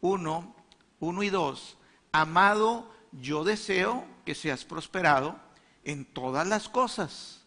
1, 0.00 0.56
1 1.00 1.22
y 1.22 1.30
2, 1.30 1.78
amado, 2.12 2.94
yo 3.12 3.44
deseo 3.44 4.04
que 4.26 4.34
seas 4.34 4.64
prosperado 4.64 5.40
en 5.84 6.04
todas 6.04 6.46
las 6.46 6.68
cosas. 6.68 7.46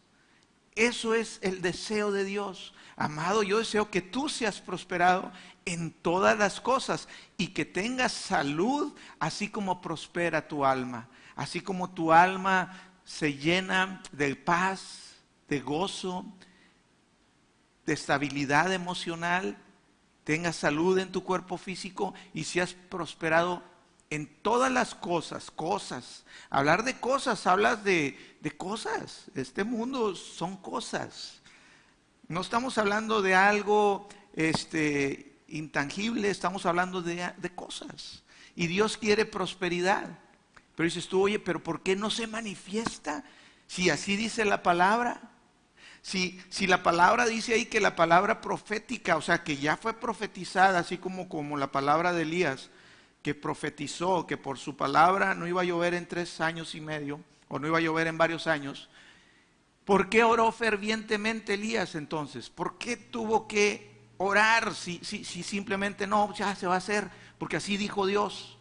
Eso 0.75 1.13
es 1.13 1.39
el 1.43 1.61
deseo 1.61 2.11
de 2.11 2.23
Dios. 2.23 2.73
Amado, 3.01 3.41
yo 3.41 3.58
deseo 3.58 3.89
que 3.89 4.03
tú 4.03 4.29
seas 4.29 4.62
prosperado 4.62 5.31
en 5.65 5.91
todas 5.91 6.38
las 6.38 6.62
cosas 6.62 7.08
y 7.36 7.48
que 7.48 7.65
tengas 7.65 8.12
salud, 8.12 8.93
así 9.20 9.50
como 9.50 9.81
prospera 9.81 10.48
tu 10.48 10.63
alma, 10.63 11.10
así 11.36 11.62
como 11.62 11.89
tu 11.89 12.13
alma 12.13 12.79
se 13.03 13.34
llena 13.34 14.03
de 14.12 14.36
paz, 14.36 15.15
de 15.50 15.62
gozo, 15.62 16.31
de 17.88 17.93
estabilidad 17.93 18.72
emocional, 18.72 19.58
tengas 20.24 20.58
salud 20.58 21.00
en 21.00 21.12
tu 21.12 21.24
cuerpo 21.24 21.58
físico 21.58 22.13
y 22.36 22.43
seas 22.43 22.75
prosperado 22.75 23.63
en 24.12 24.27
todas 24.43 24.72
las 24.72 24.93
cosas, 24.93 25.50
cosas. 25.50 26.24
Hablar 26.51 26.84
de 26.84 27.00
cosas, 27.00 27.48
hablas 27.48 27.84
de, 27.84 28.38
de 28.41 28.51
cosas. 28.55 29.31
Este 29.34 29.63
mundo 29.63 30.13
son 30.13 30.55
cosas. 30.55 31.40
No 32.31 32.39
estamos 32.39 32.77
hablando 32.77 33.21
de 33.21 33.35
algo 33.35 34.07
este, 34.38 35.33
intangible, 35.50 36.29
estamos 36.29 36.65
hablando 36.65 37.01
de, 37.01 37.51
cosas. 37.55 38.23
Y 38.55 38.67
Dios 38.67 38.95
quiere 38.95 39.25
prosperidad. 39.25 40.17
Pero 40.73 40.85
dices 40.85 41.09
tú, 41.09 41.23
oye, 41.23 41.39
pero 41.39 41.61
¿por 41.61 41.81
qué 41.81 41.97
no 41.97 42.09
se 42.09 42.27
manifiesta? 42.27 43.25
Si 43.67 43.89
así 43.89 44.15
dice 44.15 44.45
la 44.45 44.63
palabra. 44.63 45.19
Si, 46.01 46.41
si, 46.50 46.67
la 46.67 46.83
palabra 46.83 47.25
dice 47.25 47.53
ahí 47.53 47.65
que 47.65 47.81
la 47.81 47.97
palabra 47.97 48.39
profética, 48.39 49.17
o 49.17 49.21
sea, 49.21 49.43
que 49.43 49.57
ya 49.57 49.75
fue 49.75 49.93
profetizada, 49.93 50.79
así 50.79 50.97
como, 50.97 51.27
como 51.27 51.57
la 51.57 51.73
palabra 51.73 52.13
de 52.13 52.21
Elías, 52.21 52.69
que 53.23 53.35
profetizó 53.35 54.25
que 54.25 54.38
por 54.38 54.57
su 54.57 54.77
palabra 54.77 55.35
no 55.35 55.50
iba 55.50 55.63
a 55.63 55.65
llover 55.65 55.95
en 55.95 56.07
tres 56.07 56.39
años 56.39 56.75
y 56.75 56.81
medio, 56.81 57.19
o 57.50 57.59
no 57.59 57.67
iba 57.67 57.79
a 57.79 57.81
llover 57.81 58.07
en 58.07 58.17
varios 58.17 58.47
años, 58.47 58.88
¿por 59.91 60.07
qué 60.07 60.24
oró 60.24 60.53
fervientemente 60.53 61.55
Elías 61.55 61.95
entonces? 61.95 62.50
¿Por 62.50 62.77
qué 62.77 62.95
tuvo 62.95 63.45
que 63.45 63.91
orar 64.15 64.74
si, 64.74 65.01
si, 65.03 65.25
si 65.25 65.43
simplemente 65.43 66.07
no, 66.07 66.33
ya 66.33 66.55
se 66.55 66.65
va 66.65 66.75
a 66.75 66.77
hacer, 66.77 67.12
porque 67.38 67.57
así 67.57 67.75
dijo 67.75 68.05
Dios. 68.05 68.57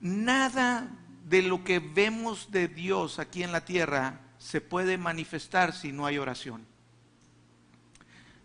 Nada 0.00 0.90
de 1.26 1.40
lo 1.42 1.62
que 1.62 1.78
vemos 1.78 2.50
de 2.50 2.66
Dios 2.66 3.20
aquí 3.20 3.44
en 3.44 3.52
la 3.52 3.64
tierra 3.64 4.22
se 4.38 4.60
puede 4.60 4.98
manifestar 4.98 5.72
si 5.72 5.92
no 5.92 6.04
hay 6.04 6.18
oración. 6.18 6.66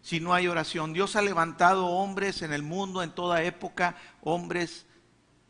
Si 0.04 0.20
no 0.20 0.36
hay 0.36 0.48
oración. 0.48 0.94
Dios 0.94 1.16
ha 1.16 1.24
levantado 1.24 1.88
hombres 1.88 2.44
en 2.44 2.54
el 2.54 2.62
mundo, 2.62 3.02
en 3.02 3.16
toda 3.16 3.42
época, 3.42 3.96
hombres 4.22 4.86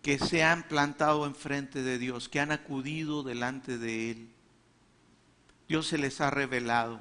que 0.01 0.19
se 0.19 0.41
han 0.41 0.63
plantado 0.63 1.25
enfrente 1.25 1.83
de 1.83 1.98
Dios, 1.98 2.29
que 2.29 2.39
han 2.39 2.53
acudido 2.53 3.24
delante 3.24 3.77
de 3.77 4.12
Él. 4.12 4.31
Dios 5.71 5.87
se 5.87 5.97
les 5.97 6.19
ha 6.19 6.29
revelado. 6.29 6.99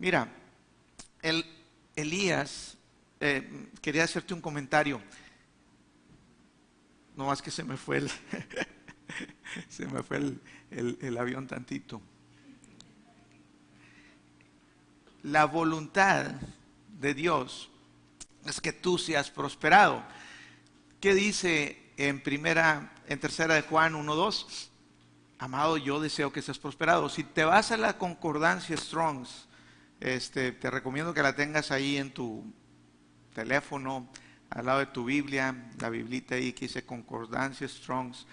Mira, 0.00 0.26
el, 1.22 1.46
Elías, 1.94 2.76
eh, 3.20 3.68
quería 3.80 4.02
hacerte 4.02 4.34
un 4.34 4.40
comentario. 4.40 5.00
No 7.16 7.26
más 7.26 7.40
que 7.40 7.52
se 7.52 7.62
me 7.62 7.76
fue 7.76 7.98
el, 7.98 8.10
se 9.68 9.86
me 9.86 10.02
fue 10.02 10.16
el, 10.16 10.98
el 11.00 11.16
avión 11.16 11.46
tantito. 11.46 12.02
La 15.22 15.44
voluntad 15.44 16.32
de 16.98 17.14
Dios 17.14 17.70
es 18.44 18.60
que 18.60 18.72
tú 18.72 18.98
seas 18.98 19.30
prosperado. 19.30 20.02
¿Qué 21.00 21.14
dice 21.14 21.92
en 21.96 22.20
primera, 22.20 22.92
en 23.06 23.20
tercera 23.20 23.54
de 23.54 23.62
Juan 23.62 23.94
1.2? 23.94 24.71
Amado, 25.42 25.76
yo 25.76 25.98
deseo 25.98 26.32
que 26.32 26.40
seas 26.40 26.60
prosperado. 26.60 27.08
Si 27.08 27.24
te 27.24 27.42
vas 27.42 27.72
a 27.72 27.76
la 27.76 27.98
concordancia 27.98 28.76
Strongs, 28.76 29.48
este, 29.98 30.52
te 30.52 30.70
recomiendo 30.70 31.12
que 31.12 31.20
la 31.20 31.34
tengas 31.34 31.72
ahí 31.72 31.96
en 31.96 32.14
tu 32.14 32.44
teléfono, 33.34 34.08
al 34.50 34.66
lado 34.66 34.78
de 34.78 34.86
tu 34.86 35.04
Biblia, 35.04 35.68
la 35.80 35.90
Biblita 35.90 36.36
ahí 36.36 36.52
que 36.52 36.66
dice 36.66 36.86
Concordancia 36.86 37.66
Strongs, 37.66 38.24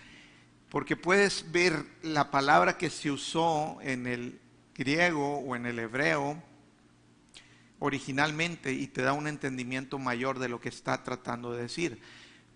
porque 0.69 0.95
puedes 0.95 1.51
ver 1.51 1.83
la 2.03 2.29
palabra 2.29 2.77
que 2.77 2.91
se 2.91 3.09
usó 3.09 3.79
en 3.81 4.05
el 4.05 4.39
griego 4.75 5.39
o 5.39 5.55
en 5.55 5.65
el 5.65 5.79
hebreo 5.79 6.39
originalmente 7.79 8.71
y 8.71 8.85
te 8.85 9.01
da 9.01 9.13
un 9.13 9.25
entendimiento 9.25 9.97
mayor 9.97 10.37
de 10.37 10.49
lo 10.49 10.61
que 10.61 10.69
está 10.69 11.03
tratando 11.03 11.53
de 11.53 11.63
decir. 11.63 11.99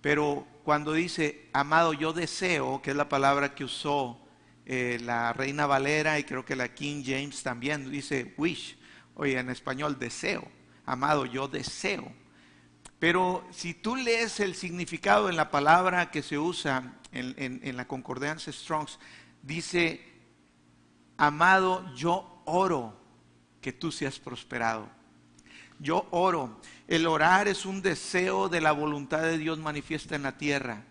Pero 0.01 0.45
cuando 0.63 0.93
dice, 0.93 1.50
amado, 1.53 1.93
yo 1.93 2.13
deseo, 2.13 2.83
que 2.83 2.91
es 2.91 2.95
la 2.95 3.10
palabra 3.10 3.55
que 3.55 3.63
usó 3.63 4.19
eh, 4.65 5.00
la 5.03 5.34
Reina 5.34 5.65
Valera 5.65 6.20
y 6.20 6.24
creo 6.24 6.46
que 6.46 6.55
la 6.55 6.74
King 6.74 7.03
James 7.05 7.43
también, 7.43 7.91
dice 7.91 8.34
wish, 8.38 8.77
Oye, 9.15 9.38
en 9.38 9.50
español, 9.50 9.98
deseo. 10.00 10.48
Amado, 10.86 11.25
yo 11.25 11.48
deseo. 11.48 12.12
Pero 13.00 13.46
si 13.51 13.74
tú 13.74 13.96
lees 13.96 14.39
el 14.39 14.55
significado 14.55 15.29
en 15.29 15.36
la 15.36 15.51
palabra 15.51 16.10
que 16.10 16.24
se 16.24 16.38
usa 16.38 16.93
en, 17.12 17.77
la 17.77 17.88
concordancia 17.88 18.51
Strongs, 18.51 18.98
dice, 19.41 20.01
amado, 21.17 21.93
yo 21.96 22.41
oro 22.46 22.98
que 23.62 23.74
tú 23.74 23.91
seas 23.91 24.20
prosperado. 24.20 24.89
Yo 25.79 26.08
oro. 26.12 26.60
El 26.88 27.08
orar 27.08 27.48
es 27.48 27.65
un 27.65 27.82
deseo 27.82 28.50
de 28.50 28.62
la 28.62 28.72
voluntad 28.72 29.22
de 29.22 29.38
Dios 29.38 29.60
manifiesta 29.60 30.15
en 30.15 30.24
la 30.24 30.38
tierra. 30.38 30.84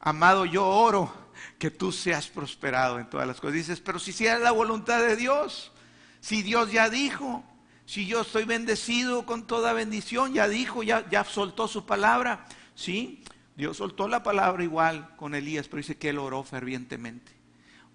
Amado, 0.00 0.44
yo 0.44 0.66
oro 0.66 1.23
que 1.58 1.70
tú 1.70 1.92
seas 1.92 2.28
prosperado 2.28 2.98
en 2.98 3.08
todas 3.08 3.26
las 3.26 3.40
cosas. 3.40 3.54
Dices, 3.54 3.80
pero 3.80 3.98
si 3.98 4.12
sea 4.12 4.38
la 4.38 4.52
voluntad 4.52 5.00
de 5.00 5.16
Dios, 5.16 5.72
si 6.20 6.42
Dios 6.42 6.72
ya 6.72 6.88
dijo, 6.90 7.44
si 7.86 8.06
yo 8.06 8.22
estoy 8.22 8.44
bendecido 8.44 9.26
con 9.26 9.46
toda 9.46 9.72
bendición, 9.72 10.32
ya 10.32 10.48
dijo, 10.48 10.82
ya, 10.82 11.08
ya 11.10 11.24
soltó 11.24 11.68
su 11.68 11.84
palabra. 11.84 12.46
Sí, 12.74 13.22
Dios 13.56 13.76
soltó 13.76 14.08
la 14.08 14.22
palabra 14.22 14.64
igual 14.64 15.14
con 15.16 15.34
Elías, 15.34 15.68
pero 15.68 15.78
dice 15.78 15.96
que 15.96 16.08
él 16.08 16.18
oró 16.18 16.42
fervientemente. 16.42 17.32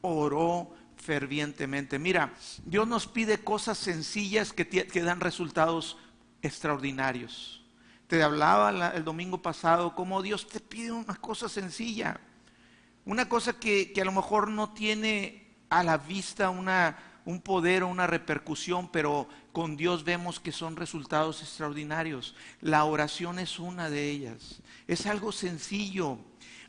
Oró 0.01 0.73
fervientemente. 0.95 1.99
Mira, 1.99 2.33
Dios 2.65 2.87
nos 2.87 3.07
pide 3.07 3.39
cosas 3.39 3.77
sencillas 3.77 4.53
que, 4.53 5.01
dan 5.01 5.19
resultados 5.19 5.97
extraordinarios. 6.41 7.63
Te 8.07 8.23
hablaba 8.23 8.91
el 8.93 9.03
domingo 9.03 9.41
pasado 9.41 9.95
cómo 9.95 10.21
Dios 10.21 10.47
te 10.47 10.59
pide 10.59 10.91
una 10.91 11.15
cosa 11.15 11.49
sencilla. 11.49 12.19
Una 13.09 13.27
cosa 13.27 13.53
que, 13.53 13.91
que 13.91 14.01
a 14.01 14.05
lo 14.05 14.11
mejor 14.11 14.51
no 14.51 14.71
tiene 14.71 15.47
a 15.71 15.81
la 15.81 15.97
vista 15.97 16.51
una, 16.51 16.95
un 17.25 17.41
poder 17.41 17.81
o 17.81 17.87
una 17.87 18.05
repercusión, 18.05 18.91
pero 18.91 19.27
con 19.51 19.75
Dios 19.75 20.03
vemos 20.03 20.39
que 20.39 20.51
son 20.51 20.75
resultados 20.75 21.41
extraordinarios. 21.41 22.35
La 22.61 22.83
oración 22.83 23.39
es 23.39 23.57
una 23.57 23.89
de 23.89 24.11
ellas. 24.11 24.61
Es 24.85 25.07
algo 25.07 25.31
sencillo 25.31 26.19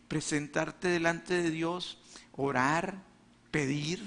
presentarte 0.09 0.89
delante 0.89 1.43
de 1.43 1.51
Dios 1.51 1.99
orar, 2.33 3.03
pedir. 3.51 4.03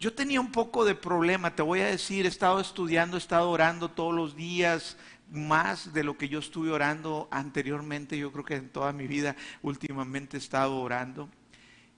Yo 0.00 0.12
tenía 0.12 0.40
un 0.40 0.50
poco 0.50 0.84
de 0.84 0.96
problema, 0.96 1.54
te 1.54 1.62
voy 1.62 1.78
a 1.78 1.86
decir, 1.86 2.26
he 2.26 2.28
estado 2.28 2.58
estudiando, 2.58 3.16
he 3.16 3.20
estado 3.20 3.50
orando 3.50 3.88
todos 3.88 4.12
los 4.12 4.34
días, 4.34 4.96
más 5.30 5.92
de 5.92 6.04
lo 6.04 6.18
que 6.18 6.28
yo 6.28 6.38
estuve 6.38 6.70
orando 6.70 7.28
anteriormente, 7.30 8.18
yo 8.18 8.32
creo 8.32 8.44
que 8.44 8.56
en 8.56 8.68
toda 8.68 8.92
mi 8.92 9.06
vida 9.06 9.36
últimamente 9.62 10.36
he 10.36 10.40
estado 10.40 10.76
orando. 10.76 11.28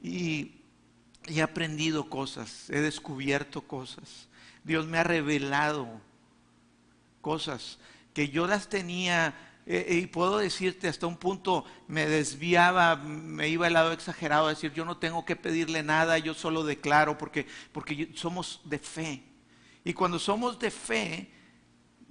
Y, 0.03 0.63
he 1.27 1.43
aprendido 1.43 2.09
cosas, 2.09 2.69
he 2.71 2.81
descubierto 2.81 3.63
cosas. 3.63 4.29
Dios 4.65 4.87
me 4.87 4.99
ha 4.99 5.05
revelado 5.05 6.01
cosas 7.21 7.79
que 8.15 8.29
yo 8.29 8.47
las 8.47 8.69
tenía 8.69 9.35
eh, 9.65 9.87
eh, 9.89 9.95
y 9.95 10.07
puedo 10.07 10.39
decirte 10.39 10.89
hasta 10.89 11.07
un 11.07 11.17
punto 11.17 11.65
me 11.87 12.07
desviaba, 12.07 12.97
me 12.97 13.49
iba 13.49 13.69
al 13.69 13.75
lado 13.75 13.93
exagerado 13.93 14.47
a 14.47 14.51
decir 14.51 14.73
yo 14.73 14.85
no 14.85 14.97
tengo 14.97 15.25
que 15.25 15.37
pedirle 15.37 15.83
nada, 15.83 16.19
yo 16.19 16.35
solo 16.35 16.65
declaro 16.65 17.17
porque, 17.17 17.47
porque 17.73 18.11
somos 18.15 18.61
de 18.65 18.79
fe. 18.79 19.23
Y 19.85 19.95
cuando 19.95 20.19
somos 20.19 20.59
de 20.59 20.71
fe, 20.71 21.31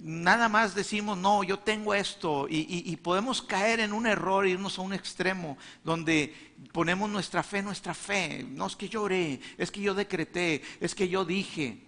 nada 0.02 0.48
más 0.48 0.74
decimos, 0.74 1.16
no, 1.16 1.44
yo 1.44 1.60
tengo 1.60 1.94
esto, 1.94 2.46
y, 2.48 2.96
podemos 2.96 3.40
caer 3.40 3.80
en 3.80 3.92
un 3.92 4.06
error, 4.06 4.46
irnos 4.46 4.78
a 4.78 4.82
un 4.82 4.92
extremo, 4.92 5.56
donde 5.84 6.34
ponemos 6.72 7.08
nuestra 7.08 7.42
fe, 7.42 7.62
nuestra 7.62 7.94
fe. 7.94 8.44
No 8.48 8.66
es 8.66 8.76
que 8.76 8.88
yo 8.88 9.02
oré, 9.02 9.40
es 9.56 9.70
que 9.70 9.80
yo 9.80 9.94
decreté, 9.94 10.62
es 10.80 10.94
que 10.94 11.08
yo 11.08 11.24
dije. 11.24 11.86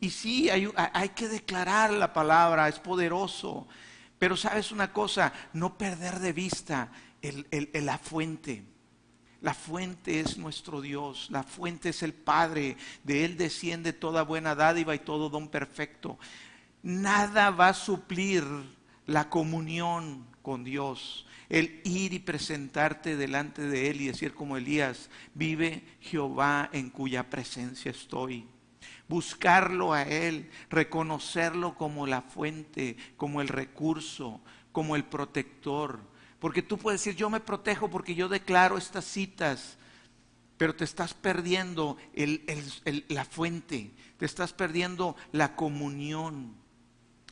Y 0.00 0.10
sí, 0.10 0.50
hay, 0.50 1.08
que 1.10 1.28
declarar 1.28 1.92
la 1.92 2.12
palabra, 2.12 2.68
es 2.68 2.78
poderoso. 2.78 3.66
Pero 4.18 4.36
sabes 4.36 4.70
una 4.70 4.92
cosa, 4.92 5.32
no 5.54 5.78
perder 5.78 6.18
de 6.18 6.32
vista 6.32 6.92
la 7.72 7.98
fuente. 7.98 8.64
La 9.40 9.54
fuente 9.54 10.20
es 10.20 10.38
nuestro 10.38 10.80
Dios, 10.80 11.28
la 11.30 11.42
fuente 11.42 11.90
es 11.90 12.02
el 12.02 12.14
Padre, 12.14 12.76
de 13.04 13.24
Él 13.24 13.36
desciende 13.36 13.92
toda 13.92 14.22
buena 14.22 14.54
dádiva 14.54 14.94
y 14.94 14.98
todo 14.98 15.28
don 15.28 15.48
perfecto 15.48 16.18
nada 16.86 17.50
va 17.50 17.70
a 17.70 17.74
suplir 17.74 18.44
la 19.06 19.28
comunión 19.28 20.24
con 20.40 20.62
Dios. 20.62 21.26
El 21.48 21.80
ir 21.84 22.12
y 22.12 22.20
presentarte 22.20 23.16
delante 23.16 23.62
de 23.62 23.90
Él 23.90 24.00
y 24.00 24.06
decir 24.06 24.34
como 24.34 24.56
Elías, 24.56 25.10
vive 25.34 25.82
Jehová 26.00 26.70
en 26.72 26.90
cuya 26.90 27.28
presencia 27.28 27.90
estoy. 27.90 28.46
Buscarlo 29.08 29.92
a 29.94 30.02
Él, 30.02 30.48
reconocerlo 30.70 31.74
como 31.74 32.06
la 32.06 32.22
fuente, 32.22 32.96
como 33.16 33.40
el 33.40 33.48
recurso, 33.48 34.40
como 34.70 34.94
el 34.94 35.04
protector. 35.04 35.98
Porque 36.38 36.62
tú 36.62 36.78
puedes 36.78 37.00
decir, 37.00 37.18
yo 37.18 37.30
me 37.30 37.40
protejo 37.40 37.90
porque 37.90 38.14
yo 38.14 38.28
declaro 38.28 38.78
estas 38.78 39.04
citas, 39.04 39.76
pero 40.56 40.76
te 40.76 40.84
estás 40.84 41.14
perdiendo 41.14 41.96
la 43.08 43.24
fuente, 43.24 43.90
te 44.18 44.24
estás 44.24 44.52
perdiendo 44.52 45.16
la 45.32 45.56
comunión. 45.56 46.65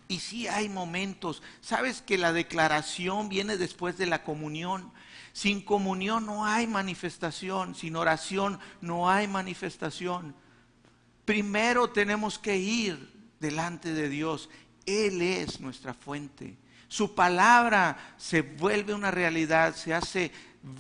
Y 0.06 0.20
sí 0.20 0.46
hay 0.48 0.68
momentos, 0.68 1.42
sabes 1.60 2.02
que 2.02 2.18
la 2.18 2.32
declaración 2.32 3.28
viene 3.28 3.56
después 3.56 3.96
de 3.96 4.06
la 4.06 4.22
comunión. 4.22 4.92
Sin 5.32 5.62
comunión 5.62 6.26
no 6.26 6.46
hay 6.46 6.66
manifestación, 6.66 7.74
sin 7.74 7.96
oración 7.96 8.60
no 8.80 9.10
hay 9.10 9.26
manifestación. 9.26 10.34
Primero 11.24 11.90
tenemos 11.90 12.38
que 12.38 12.56
ir 12.58 13.12
delante 13.40 13.94
de 13.94 14.08
Dios. 14.08 14.50
Él 14.86 15.22
es 15.22 15.60
nuestra 15.60 15.94
fuente. 15.94 16.56
Su 16.88 17.14
palabra 17.14 18.14
se 18.18 18.42
vuelve 18.42 18.94
una 18.94 19.10
realidad, 19.10 19.74
se 19.74 19.94
hace 19.94 20.30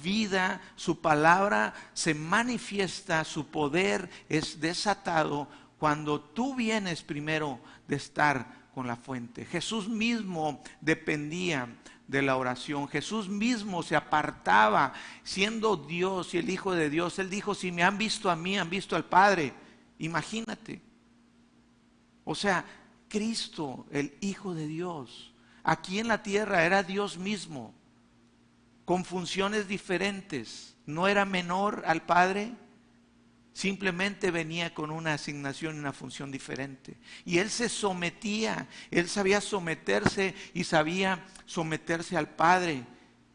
vida, 0.02 0.60
su 0.76 1.00
palabra 1.00 1.74
se 1.92 2.14
manifiesta, 2.14 3.24
su 3.24 3.46
poder 3.48 4.08
es 4.28 4.60
desatado 4.60 5.48
cuando 5.78 6.20
tú 6.20 6.54
vienes 6.54 7.02
primero 7.02 7.58
de 7.88 7.96
estar 7.96 8.63
con 8.74 8.86
la 8.86 8.96
fuente. 8.96 9.44
Jesús 9.44 9.88
mismo 9.88 10.62
dependía 10.80 11.68
de 12.08 12.22
la 12.22 12.36
oración. 12.36 12.88
Jesús 12.88 13.28
mismo 13.28 13.82
se 13.82 13.96
apartaba 13.96 14.92
siendo 15.22 15.76
Dios 15.76 16.34
y 16.34 16.38
el 16.38 16.50
Hijo 16.50 16.72
de 16.72 16.90
Dios. 16.90 17.18
Él 17.18 17.30
dijo, 17.30 17.54
si 17.54 17.72
me 17.72 17.82
han 17.82 17.96
visto 17.96 18.30
a 18.30 18.36
mí, 18.36 18.58
han 18.58 18.68
visto 18.68 18.96
al 18.96 19.04
Padre. 19.04 19.52
Imagínate. 19.98 20.82
O 22.24 22.34
sea, 22.34 22.64
Cristo, 23.08 23.86
el 23.90 24.14
Hijo 24.20 24.54
de 24.54 24.66
Dios, 24.66 25.32
aquí 25.62 25.98
en 25.98 26.08
la 26.08 26.22
tierra 26.22 26.64
era 26.64 26.82
Dios 26.82 27.16
mismo, 27.16 27.72
con 28.84 29.04
funciones 29.04 29.68
diferentes. 29.68 30.76
No 30.86 31.08
era 31.08 31.24
menor 31.24 31.84
al 31.86 32.02
Padre, 32.02 32.52
Simplemente 33.54 34.32
venía 34.32 34.74
con 34.74 34.90
una 34.90 35.14
asignación 35.14 35.76
y 35.76 35.78
una 35.78 35.92
función 35.92 36.32
diferente. 36.32 36.96
Y 37.24 37.38
él 37.38 37.50
se 37.50 37.68
sometía, 37.68 38.66
él 38.90 39.08
sabía 39.08 39.40
someterse 39.40 40.34
y 40.54 40.64
sabía 40.64 41.24
someterse 41.46 42.16
al 42.16 42.30
Padre. 42.30 42.84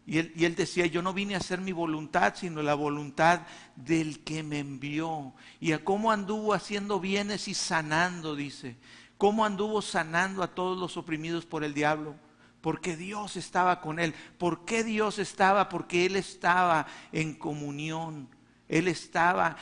Y 0.05 0.17
él, 0.17 0.33
y 0.35 0.43
él, 0.43 0.55
decía, 0.55 0.85
yo 0.87 1.01
no 1.01 1.13
vine 1.13 1.35
a 1.35 1.37
hacer 1.37 1.61
mi 1.61 1.71
voluntad, 1.71 2.33
sino 2.35 2.61
la 2.61 2.73
voluntad 2.73 3.43
del 3.77 4.19
que 4.25 4.43
me 4.43 4.59
envió. 4.59 5.33
Y 5.61 5.71
a 5.71 5.85
cómo 5.85 6.11
anduvo 6.11 6.53
haciendo 6.53 6.99
bienes 6.99 7.47
y 7.47 7.53
sanando, 7.53 8.35
dice. 8.35 8.75
Cómo 9.17 9.45
anduvo 9.45 9.81
sanando 9.81 10.43
a 10.43 10.53
todos 10.53 10.77
los 10.77 10.97
oprimidos 10.97 11.45
por 11.45 11.63
el 11.63 11.73
diablo. 11.73 12.17
Porque 12.59 12.97
Dios 12.97 13.37
estaba 13.37 13.79
con 13.79 13.99
él. 13.99 14.13
¿Por 14.37 14.65
qué 14.65 14.83
Dios 14.83 15.17
estaba? 15.17 15.69
Porque 15.69 16.05
Él 16.05 16.17
estaba 16.17 16.87
en 17.13 17.35
comunión. 17.35 18.27
Él 18.67 18.89
estaba 18.89 19.55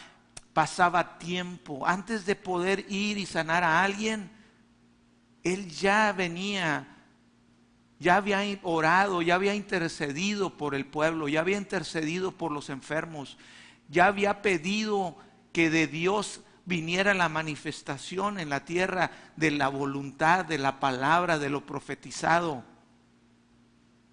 pasaba 0.57 1.19
tiempo. 1.19 1.85
Antes 1.85 2.25
de 2.25 2.35
poder 2.35 2.83
ir 2.89 3.19
y 3.19 3.27
sanar 3.27 3.63
a 3.63 3.83
alguien, 3.83 4.31
él 5.43 5.69
ya 5.69 6.11
venía, 6.13 6.87
ya 7.99 8.15
había 8.15 8.39
orado, 8.63 9.21
ya 9.21 9.35
había 9.35 9.53
intercedido 9.53 10.57
por 10.57 10.73
el 10.73 10.87
pueblo, 10.87 11.27
ya 11.27 11.41
había 11.41 11.57
intercedido 11.57 12.31
por 12.31 12.51
los 12.51 12.71
enfermos, 12.71 13.37
ya 13.87 14.07
había 14.07 14.41
pedido 14.41 15.15
que 15.53 15.69
de 15.69 15.85
Dios 15.85 16.41
viniera 16.65 17.13
la 17.13 17.29
manifestación 17.29 18.39
en 18.39 18.49
la 18.49 18.65
tierra 18.65 19.11
de 19.35 19.51
la 19.51 19.67
voluntad, 19.67 20.43
de 20.43 20.57
la 20.57 20.79
palabra, 20.79 21.37
de 21.37 21.51
lo 21.51 21.67
profetizado 21.67 22.63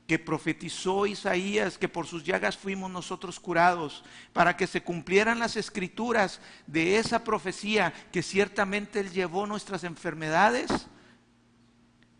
que 0.06 0.18
profetizó 0.18 1.06
Isaías, 1.06 1.78
que 1.78 1.88
por 1.88 2.06
sus 2.06 2.24
llagas 2.24 2.56
fuimos 2.56 2.90
nosotros 2.90 3.40
curados, 3.40 4.04
para 4.32 4.56
que 4.56 4.66
se 4.66 4.82
cumplieran 4.82 5.38
las 5.38 5.56
escrituras 5.56 6.40
de 6.66 6.98
esa 6.98 7.24
profecía 7.24 7.92
que 8.12 8.22
ciertamente 8.22 9.00
Él 9.00 9.10
llevó 9.10 9.46
nuestras 9.46 9.82
enfermedades, 9.84 10.88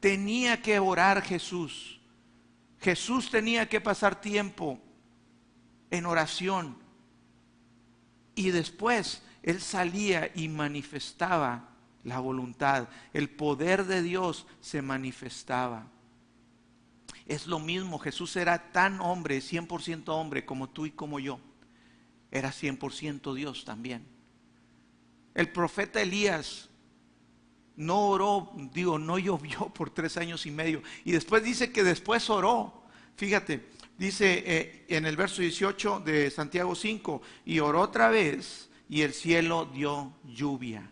tenía 0.00 0.62
que 0.62 0.78
orar 0.78 1.22
Jesús. 1.22 2.00
Jesús 2.80 3.30
tenía 3.30 3.68
que 3.68 3.80
pasar 3.80 4.20
tiempo 4.20 4.78
en 5.90 6.06
oración 6.06 6.76
y 8.34 8.50
después 8.50 9.22
Él 9.42 9.60
salía 9.60 10.30
y 10.34 10.48
manifestaba 10.48 11.68
la 12.02 12.18
voluntad. 12.18 12.88
El 13.12 13.30
poder 13.30 13.84
de 13.84 14.02
Dios 14.02 14.46
se 14.60 14.82
manifestaba. 14.82 15.93
Es 17.26 17.46
lo 17.46 17.58
mismo, 17.58 17.98
Jesús 17.98 18.37
era 18.37 18.72
tan 18.72 19.00
hombre, 19.00 19.38
100% 19.38 20.08
hombre 20.08 20.44
como 20.44 20.68
tú 20.68 20.87
y 20.87 20.90
como 20.90 21.18
yo. 21.18 21.40
Era 22.30 22.50
100% 22.50 23.34
Dios 23.34 23.64
también. 23.64 24.06
El 25.34 25.50
profeta 25.50 26.02
Elías 26.02 26.68
no 27.76 28.08
oró, 28.08 28.52
digo, 28.72 28.98
no 28.98 29.18
llovió 29.18 29.68
por 29.74 29.90
tres 29.90 30.16
años 30.16 30.46
y 30.46 30.50
medio. 30.50 30.82
Y 31.04 31.12
después 31.12 31.42
dice 31.42 31.72
que 31.72 31.82
después 31.82 32.28
oró. 32.30 32.82
Fíjate, 33.16 33.68
dice 33.96 34.42
eh, 34.46 34.84
en 34.88 35.06
el 35.06 35.16
verso 35.16 35.40
18 35.40 36.00
de 36.00 36.30
Santiago 36.30 36.74
5, 36.74 37.22
y 37.44 37.58
oró 37.60 37.80
otra 37.80 38.08
vez 38.10 38.68
y 38.88 39.02
el 39.02 39.12
cielo 39.12 39.70
dio 39.72 40.12
lluvia. 40.24 40.90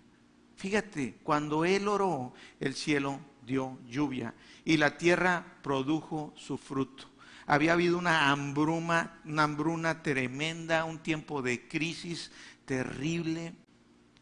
Fíjate, 0.56 1.16
cuando 1.22 1.64
él 1.64 1.88
oró, 1.88 2.32
el 2.60 2.74
cielo 2.74 3.18
dio 3.46 3.78
lluvia 3.88 4.34
y 4.64 4.76
la 4.76 4.96
tierra 4.96 5.44
produjo 5.62 6.32
su 6.36 6.58
fruto. 6.58 7.04
Había 7.46 7.72
habido 7.72 7.98
una 7.98 8.30
hambruna, 8.30 9.20
una 9.24 9.44
hambruna 9.44 10.02
tremenda, 10.02 10.84
un 10.84 11.00
tiempo 11.00 11.42
de 11.42 11.66
crisis 11.68 12.30
terrible, 12.64 13.54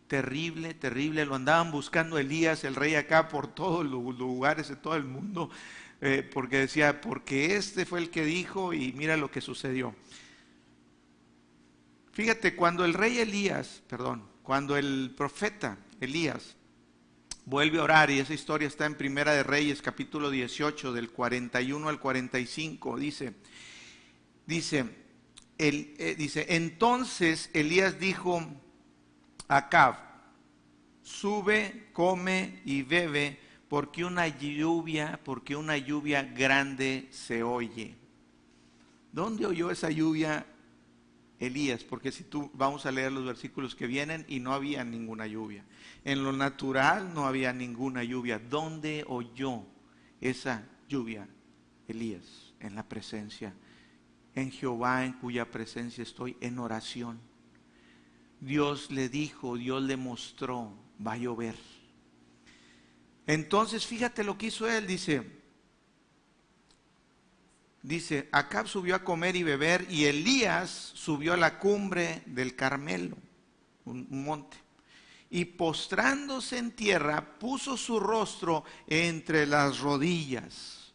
terrible, 0.08 0.74
terrible. 0.74 1.26
Lo 1.26 1.34
andaban 1.34 1.70
buscando 1.70 2.18
Elías, 2.18 2.64
el 2.64 2.74
rey 2.74 2.94
acá, 2.94 3.28
por 3.28 3.46
todos 3.48 3.84
los 3.84 4.18
lugares 4.18 4.68
de 4.68 4.76
todo 4.76 4.96
el 4.96 5.04
mundo, 5.04 5.50
eh, 6.00 6.28
porque 6.32 6.58
decía, 6.58 7.00
porque 7.00 7.56
este 7.56 7.84
fue 7.84 8.00
el 8.00 8.10
que 8.10 8.24
dijo 8.24 8.72
y 8.72 8.92
mira 8.92 9.16
lo 9.16 9.30
que 9.30 9.40
sucedió. 9.40 9.94
Fíjate, 12.12 12.56
cuando 12.56 12.84
el 12.84 12.94
rey 12.94 13.18
Elías, 13.18 13.82
perdón, 13.86 14.24
cuando 14.42 14.76
el 14.76 15.12
profeta 15.16 15.78
Elías 16.00 16.56
vuelve 17.46 17.78
a 17.78 17.84
orar 17.84 18.10
y 18.10 18.18
esa 18.18 18.34
historia 18.34 18.68
está 18.68 18.86
en 18.86 18.94
Primera 18.94 19.32
de 19.32 19.42
Reyes 19.42 19.82
capítulo 19.82 20.30
18 20.30 20.92
del 20.92 21.10
41 21.10 21.88
al 21.88 22.00
45 22.00 22.98
dice 22.98 23.34
dice 24.46 25.00
eh, 25.62 26.14
dice, 26.16 26.46
entonces 26.48 27.50
Elías 27.52 28.00
dijo 28.00 28.42
a 29.46 29.58
Acab, 29.58 29.96
sube, 31.02 31.90
come 31.92 32.62
y 32.64 32.80
bebe, 32.80 33.38
porque 33.68 34.06
una 34.06 34.26
lluvia, 34.26 35.20
porque 35.22 35.56
una 35.56 35.76
lluvia 35.76 36.22
grande 36.22 37.08
se 37.10 37.42
oye. 37.42 37.94
¿Dónde 39.12 39.44
oyó 39.44 39.70
esa 39.70 39.90
lluvia 39.90 40.46
Elías? 41.40 41.82
Porque 41.82 42.12
si 42.12 42.22
tú 42.22 42.50
vamos 42.54 42.86
a 42.86 42.92
leer 42.92 43.10
los 43.10 43.24
versículos 43.24 43.74
que 43.74 43.86
vienen 43.86 44.24
y 44.28 44.38
no 44.38 44.52
había 44.52 44.84
ninguna 44.84 45.26
lluvia. 45.26 45.64
En 46.04 46.22
lo 46.22 46.32
natural 46.32 47.12
no 47.14 47.26
había 47.26 47.52
ninguna 47.52 48.04
lluvia. 48.04 48.38
¿Dónde 48.38 49.04
oyó 49.08 49.64
esa 50.20 50.68
lluvia 50.88 51.26
Elías? 51.88 52.54
En 52.60 52.74
la 52.74 52.86
presencia, 52.86 53.54
en 54.34 54.50
Jehová 54.50 55.06
en 55.06 55.14
cuya 55.14 55.50
presencia 55.50 56.02
estoy 56.02 56.36
en 56.40 56.58
oración. 56.58 57.18
Dios 58.38 58.90
le 58.90 59.08
dijo, 59.08 59.56
Dios 59.56 59.82
le 59.82 59.96
mostró, 59.96 60.74
va 61.04 61.12
a 61.12 61.16
llover. 61.16 61.56
Entonces, 63.26 63.86
fíjate 63.86 64.24
lo 64.24 64.36
que 64.36 64.46
hizo 64.46 64.68
él, 64.68 64.86
dice, 64.86 65.39
dice, 67.82 68.28
Acab 68.32 68.66
subió 68.66 68.94
a 68.94 69.04
comer 69.04 69.36
y 69.36 69.42
beber 69.42 69.86
y 69.90 70.04
Elías 70.04 70.92
subió 70.94 71.32
a 71.32 71.36
la 71.36 71.58
cumbre 71.58 72.22
del 72.26 72.54
Carmelo, 72.54 73.16
un, 73.84 74.06
monte, 74.10 74.56
y 75.30 75.44
postrándose 75.44 76.58
en 76.58 76.72
tierra 76.72 77.38
puso 77.38 77.76
su 77.76 78.00
rostro 78.00 78.64
entre 78.86 79.46
las 79.46 79.78
rodillas. 79.80 80.92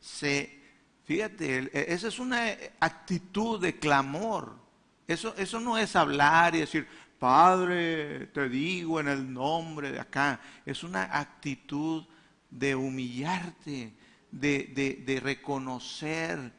Se, 0.00 0.60
fíjate, 1.04 1.70
e, 1.72 1.94
esa 1.94 2.08
es 2.08 2.18
una 2.18 2.56
actitud 2.80 3.60
de 3.60 3.78
clamor. 3.78 4.62
Eso, 5.06 5.34
eso 5.36 5.60
no 5.60 5.76
es 5.76 5.96
hablar 5.96 6.54
y 6.54 6.60
decir, 6.60 6.86
Padre, 7.18 8.26
te 8.28 8.48
digo 8.48 9.00
en 9.00 9.08
el 9.08 9.32
nombre 9.32 9.90
de 9.90 10.00
acá. 10.00 10.40
Es 10.66 10.82
una 10.82 11.04
actitud 11.04 12.04
de 12.50 12.74
humillarte, 12.74 13.94
de, 14.34 15.20
reconocer 15.22 16.52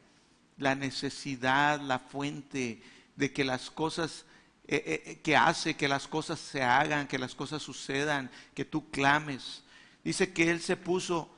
la 0.56 0.74
necesidad, 0.74 1.80
la 1.80 1.98
fuente, 1.98 2.82
de 3.16 3.32
que 3.32 3.44
las 3.44 3.70
cosas 3.70 4.24
eh, 4.68 4.82
eh, 4.84 5.02
eh, 5.06 5.20
que 5.22 5.36
hace 5.36 5.76
que 5.76 5.86
las 5.86 6.08
cosas 6.08 6.40
se 6.40 6.62
hagan, 6.62 7.06
que 7.06 7.18
las 7.18 7.34
cosas 7.34 7.62
sucedan, 7.62 8.30
que 8.54 8.64
tú 8.64 8.90
clames. 8.90 9.62
Dice 10.02 10.32
que 10.32 10.50
él 10.50 10.60
se 10.60 10.76
puso 10.76 11.30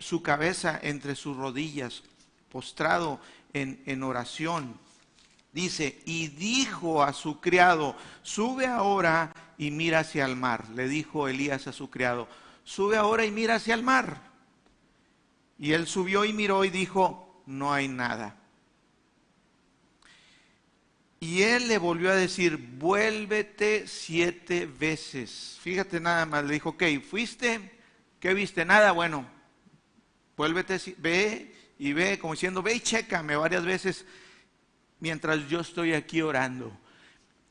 su 0.00 0.20
cabeza 0.20 0.80
entre 0.82 1.14
sus 1.14 1.36
rodillas, 1.36 2.02
postrado 2.50 3.20
en, 3.52 3.80
en 3.86 4.02
oración. 4.02 4.76
Dice, 5.52 6.02
y 6.06 6.26
dijo 6.26 7.04
a 7.04 7.12
su 7.12 7.40
criado, 7.40 7.94
sube 8.24 8.66
ahora 8.66 9.32
y 9.58 9.70
mira 9.70 10.00
hacia 10.00 10.24
el 10.24 10.34
mar. 10.34 10.68
Le 10.70 10.88
dijo 10.88 11.28
Elías 11.28 11.68
a 11.68 11.72
su 11.72 11.88
criado, 11.88 12.26
sube 12.64 12.96
ahora 12.96 13.24
y 13.24 13.30
mira 13.30 13.54
hacia 13.54 13.74
el 13.74 13.84
mar. 13.84 14.29
Y 15.60 15.74
él 15.74 15.86
subió 15.86 16.24
y 16.24 16.32
miró 16.32 16.64
y 16.64 16.70
dijo, 16.70 17.42
no 17.44 17.70
hay 17.70 17.86
nada. 17.86 18.34
Y 21.20 21.42
él 21.42 21.68
le 21.68 21.76
volvió 21.76 22.10
a 22.10 22.16
decir, 22.16 22.56
vuélvete 22.56 23.86
siete 23.86 24.64
veces. 24.64 25.58
Fíjate 25.60 26.00
nada 26.00 26.24
más, 26.24 26.44
le 26.44 26.54
dijo, 26.54 26.70
ok, 26.70 26.84
fuiste, 27.06 27.78
¿qué 28.18 28.32
viste? 28.32 28.64
Nada, 28.64 28.92
bueno, 28.92 29.28
vuélvete, 30.34 30.80
ve 30.96 31.54
y 31.78 31.92
ve, 31.92 32.18
como 32.18 32.32
diciendo, 32.32 32.62
ve 32.62 32.76
y 32.76 32.80
chécame 32.80 33.36
varias 33.36 33.64
veces 33.66 34.06
mientras 34.98 35.46
yo 35.46 35.60
estoy 35.60 35.92
aquí 35.92 36.22
orando. 36.22 36.74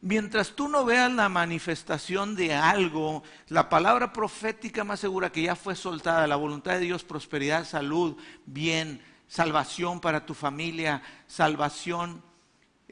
Mientras 0.02 0.56
tú 0.56 0.70
no 0.70 0.86
veas 0.86 1.12
la 1.12 1.28
manifestación 1.28 2.36
de 2.36 2.54
algo, 2.54 3.22
la 3.48 3.68
palabra 3.68 4.14
profética 4.14 4.86
más 4.86 5.02
segura 5.02 5.32
que 5.32 5.42
ya 5.42 5.56
fue 5.58 5.76
soltada, 5.76 6.26
la 6.26 6.38
voluntad 6.38 6.74
de 6.74 6.80
Dios, 6.80 7.04
prosperidad, 7.04 7.66
salud, 7.66 8.16
bien, 8.46 9.02
salvación 9.28 10.00
para 10.00 10.26
tu 10.26 10.34
familia, 10.34 11.02
salvación, 11.28 12.24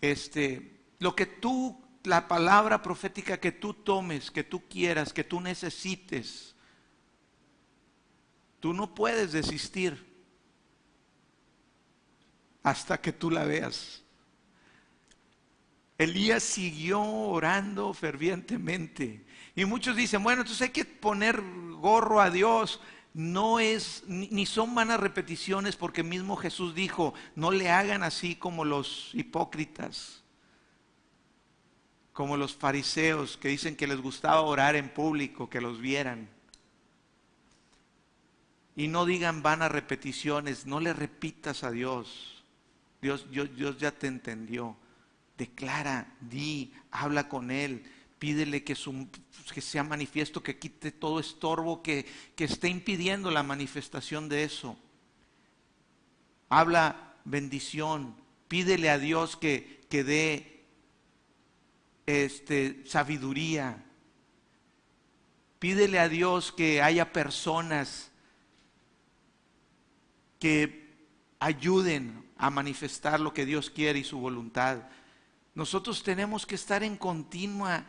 este, 0.02 0.82
lo 1.00 1.16
que 1.16 1.26
tú, 1.26 1.82
la 2.04 2.28
palabra 2.28 2.82
profética 2.82 3.40
que 3.40 3.54
tú 3.54 3.74
tomes, 3.74 4.30
que 4.30 4.44
tú 4.44 4.68
quieras, 4.68 5.14
que 5.14 5.24
tú 5.24 5.40
necesites, 5.40 6.56
tú 8.60 8.74
no 8.74 8.94
puedes 8.94 9.32
desistir 9.32 10.14
hasta 12.64 13.00
que 13.00 13.14
tú 13.14 13.32
la 13.32 13.46
veas. 13.46 14.04
Elías 15.98 16.44
siguió 16.44 17.02
orando 17.02 17.94
fervientemente. 17.94 19.26
Y 19.56 19.66
muchos 19.66 19.96
dicen, 19.96 20.24
bueno, 20.24 20.42
entonces 20.42 20.68
hay 20.68 20.70
que 20.70 20.86
poner 20.86 21.42
gorro 21.72 22.22
a 22.22 22.30
Dios. 22.30 22.80
No 23.14 23.60
es, 23.60 24.04
ni 24.08 24.46
son 24.46 24.76
malas 24.76 25.00
repeticiones, 25.00 25.76
porque 25.76 26.04
mismo 26.04 26.36
Jesús 26.36 26.76
dijo, 26.76 27.16
no 27.36 27.50
le 27.50 27.72
hagan 27.72 28.04
así 28.04 28.36
como 28.36 28.64
los 28.64 29.10
hipócritas, 29.14 30.24
como 32.14 32.38
los 32.38 32.56
fariseos 32.56 33.38
que 33.38 33.48
dicen 33.48 33.76
que 33.76 33.88
les 33.88 34.00
gustaba 34.00 34.42
orar 34.42 34.76
en 34.76 34.90
público, 34.90 35.50
que 35.50 35.62
los 35.62 35.82
vieran. 35.82 36.30
Y 38.76 38.88
no 38.88 39.08
digan 39.08 39.42
vanas 39.42 39.72
repeticiones, 39.72 40.68
no 40.68 40.80
le 40.80 40.94
repitas 40.94 41.64
a 41.64 41.72
Dios. 41.72 42.44
Dios, 43.02 43.32
Dios, 43.32 43.50
Dios 43.56 43.80
ya 43.80 43.92
te 43.92 44.06
entendió 44.06 44.78
declara, 45.38 46.14
di, 46.20 46.74
habla 46.92 47.30
con 47.30 47.52
Él, 47.52 47.84
pídele 48.20 48.64
que, 48.64 48.76
que 49.54 49.62
sea 49.62 49.84
manifiesto, 49.84 50.42
que 50.42 50.58
quite 50.58 50.92
todo 50.92 51.20
estorbo 51.20 51.84
que, 51.84 52.06
que 52.36 52.46
esté 52.46 52.70
impidiendo 52.70 53.32
la 53.32 53.44
manifestación 53.44 54.30
de 54.30 54.44
eso. 54.44 54.78
Habla 56.50 57.16
bendición, 57.26 58.16
pídele 58.48 58.90
a 58.90 58.98
Dios 58.98 59.36
que, 59.36 59.82
que 59.90 60.04
dé 60.04 60.66
este, 62.08 62.84
sabiduría. 62.86 63.84
Pídele 65.60 66.00
a 66.00 66.10
Dios 66.10 66.52
que 66.52 66.82
haya 66.82 67.12
personas 67.12 68.12
que 70.40 70.88
ayuden 71.40 72.26
a 72.38 72.50
manifestar 72.50 73.20
lo 73.20 73.34
que 73.34 73.46
Dios 73.46 73.70
quiere 73.70 74.00
y 74.00 74.04
su 74.04 74.20
voluntad. 74.20 74.84
Nosotros 75.58 76.04
tenemos 76.04 76.46
que 76.46 76.54
estar 76.54 76.84
en 76.84 76.98
continua 76.98 77.84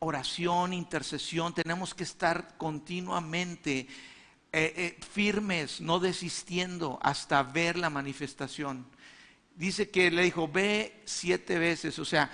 oración, 0.00 0.72
intercesión, 0.72 1.54
tenemos 1.54 1.94
que 1.94 2.02
estar 2.02 2.56
continuamente 2.58 3.78
eh, 3.78 3.86
eh, 4.52 4.98
firmes, 5.08 5.80
no 5.80 6.00
desistiendo 6.00 6.98
hasta 7.00 7.44
ver 7.44 7.78
la 7.78 7.90
manifestación. 7.90 8.84
Dice 9.54 9.88
que 9.88 10.10
le 10.10 10.24
dijo, 10.24 10.48
ve 10.48 11.00
siete 11.04 11.60
veces, 11.60 11.96
o 12.00 12.04
sea, 12.04 12.28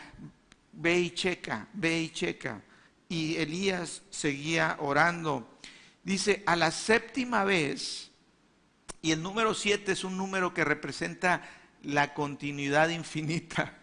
ve 0.73 1.01
y 1.01 1.11
checa, 1.11 1.69
ve 1.75 2.01
y 2.01 2.09
checa. 2.09 2.63
Y 3.11 3.37
Elías 3.37 4.01
seguía 4.09 4.79
orando. 4.81 5.59
Dice, 6.03 6.43
a 6.47 6.57
la 6.57 6.71
séptima 6.71 7.45
vez, 7.45 8.11
y 9.03 9.11
el 9.11 9.23
número 9.23 9.53
siete 9.53 9.93
es 9.93 10.03
un 10.03 10.17
número 10.17 10.55
que 10.55 10.65
representa 10.65 11.43
la 11.83 12.15
continuidad 12.15 12.89
infinita. 13.01 13.82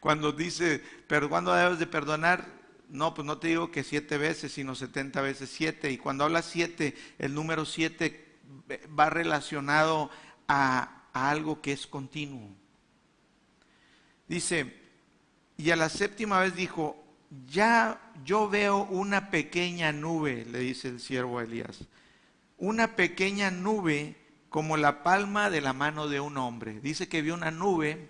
Cuando 0.00 0.32
dice, 0.32 0.82
pero 1.06 1.28
cuando 1.28 1.54
debes 1.54 1.78
de 1.78 1.86
perdonar? 1.86 2.46
No, 2.88 3.14
pues 3.14 3.26
no 3.26 3.38
te 3.38 3.48
digo 3.48 3.70
que 3.70 3.84
siete 3.84 4.16
veces, 4.16 4.52
sino 4.52 4.74
setenta 4.74 5.20
veces 5.20 5.50
siete. 5.50 5.90
Y 5.90 5.98
cuando 5.98 6.24
habla 6.24 6.42
siete, 6.42 6.96
el 7.18 7.34
número 7.34 7.64
siete 7.64 8.36
va 8.98 9.10
relacionado 9.10 10.10
a, 10.46 11.02
a 11.12 11.30
algo 11.30 11.60
que 11.60 11.72
es 11.72 11.86
continuo. 11.86 12.48
Dice, 14.26 14.74
y 15.56 15.70
a 15.70 15.76
la 15.76 15.88
séptima 15.88 16.40
vez 16.40 16.54
dijo, 16.54 17.04
ya 17.46 18.00
yo 18.24 18.48
veo 18.48 18.84
una 18.84 19.30
pequeña 19.30 19.92
nube, 19.92 20.46
le 20.46 20.60
dice 20.60 20.88
el 20.88 21.00
siervo 21.00 21.40
Elías, 21.40 21.80
una 22.56 22.96
pequeña 22.96 23.50
nube 23.50 24.16
como 24.48 24.76
la 24.76 25.02
palma 25.02 25.50
de 25.50 25.60
la 25.60 25.72
mano 25.72 26.08
de 26.08 26.20
un 26.20 26.36
hombre. 26.38 26.80
Dice 26.80 27.08
que 27.08 27.22
vio 27.22 27.34
una 27.34 27.50
nube 27.50 28.08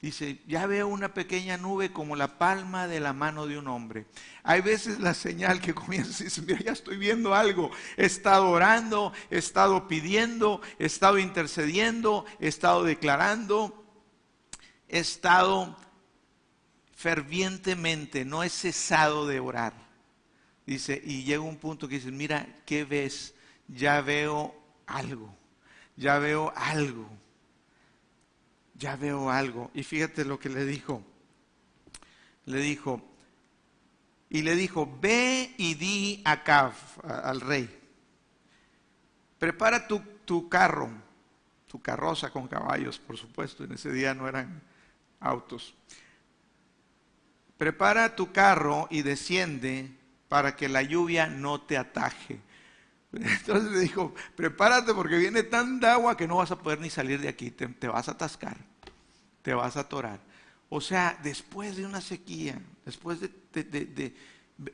Dice, 0.00 0.42
ya 0.46 0.66
veo 0.66 0.88
una 0.88 1.14
pequeña 1.14 1.56
nube 1.56 1.90
como 1.90 2.16
la 2.16 2.38
palma 2.38 2.86
de 2.86 3.00
la 3.00 3.14
mano 3.14 3.46
de 3.46 3.58
un 3.58 3.66
hombre. 3.66 4.06
Hay 4.42 4.60
veces 4.60 5.00
la 5.00 5.14
señal 5.14 5.60
que 5.60 5.74
comienza 5.74 6.22
y 6.22 6.26
dice, 6.26 6.42
mira, 6.42 6.60
ya 6.60 6.72
estoy 6.72 6.98
viendo 6.98 7.34
algo. 7.34 7.70
He 7.96 8.04
estado 8.04 8.50
orando, 8.50 9.12
he 9.30 9.38
estado 9.38 9.88
pidiendo, 9.88 10.60
he 10.78 10.84
estado 10.84 11.18
intercediendo, 11.18 12.26
he 12.40 12.48
estado 12.48 12.84
declarando, 12.84 13.84
he 14.88 14.98
estado 14.98 15.76
fervientemente, 16.94 18.24
no 18.26 18.42
he 18.42 18.50
cesado 18.50 19.26
de 19.26 19.40
orar. 19.40 19.72
Dice, 20.66 21.00
y 21.02 21.24
llega 21.24 21.40
un 21.40 21.56
punto 21.56 21.88
que 21.88 21.96
dice, 21.96 22.10
mira, 22.10 22.46
¿qué 22.66 22.84
ves? 22.84 23.34
Ya 23.68 24.00
veo 24.02 24.54
algo, 24.86 25.34
ya 25.96 26.18
veo 26.18 26.52
algo 26.54 27.08
ya 28.78 28.96
veo 28.96 29.30
algo. 29.30 29.70
Y 29.74 29.82
fíjate 29.82 30.24
lo 30.24 30.38
que 30.38 30.48
le 30.48 30.64
dijo. 30.64 31.02
Le 32.46 32.60
dijo, 32.60 33.02
y 34.28 34.42
le 34.42 34.54
dijo, 34.54 34.98
ve 35.00 35.54
y 35.56 35.74
di 35.74 36.22
a 36.24 36.42
Caf, 36.42 36.98
al 37.04 37.40
rey, 37.40 37.68
prepara 39.38 39.86
tu, 39.86 40.00
tu 40.24 40.48
carro, 40.48 40.90
tu 41.66 41.80
carroza 41.80 42.30
con 42.30 42.48
caballos, 42.48 42.98
por 42.98 43.16
supuesto, 43.16 43.64
en 43.64 43.72
ese 43.72 43.90
día 43.92 44.14
no 44.14 44.28
eran 44.28 44.62
autos. 45.20 45.74
Prepara 47.58 48.14
tu 48.14 48.32
carro 48.32 48.86
y 48.90 49.02
desciende 49.02 49.90
para 50.28 50.56
que 50.56 50.68
la 50.68 50.82
lluvia 50.82 51.26
no 51.26 51.60
te 51.60 51.78
ataje. 51.78 52.40
Entonces 53.20 53.70
le 53.70 53.80
dijo, 53.80 54.14
prepárate 54.34 54.94
porque 54.94 55.16
viene 55.16 55.42
tanta 55.42 55.94
agua 55.94 56.16
que 56.16 56.26
no 56.26 56.36
vas 56.36 56.50
a 56.50 56.58
poder 56.58 56.80
ni 56.80 56.90
salir 56.90 57.20
de 57.20 57.28
aquí, 57.28 57.50
te, 57.50 57.88
vas 57.88 58.08
a 58.08 58.12
atascar, 58.12 58.56
te 59.42 59.54
vas 59.54 59.76
a 59.76 59.80
atorar. 59.80 60.20
O 60.68 60.80
sea, 60.80 61.18
después 61.22 61.76
de 61.76 61.86
una 61.86 62.00
sequía, 62.00 62.60
después 62.84 63.20
de, 63.20 63.30
de 63.52 64.16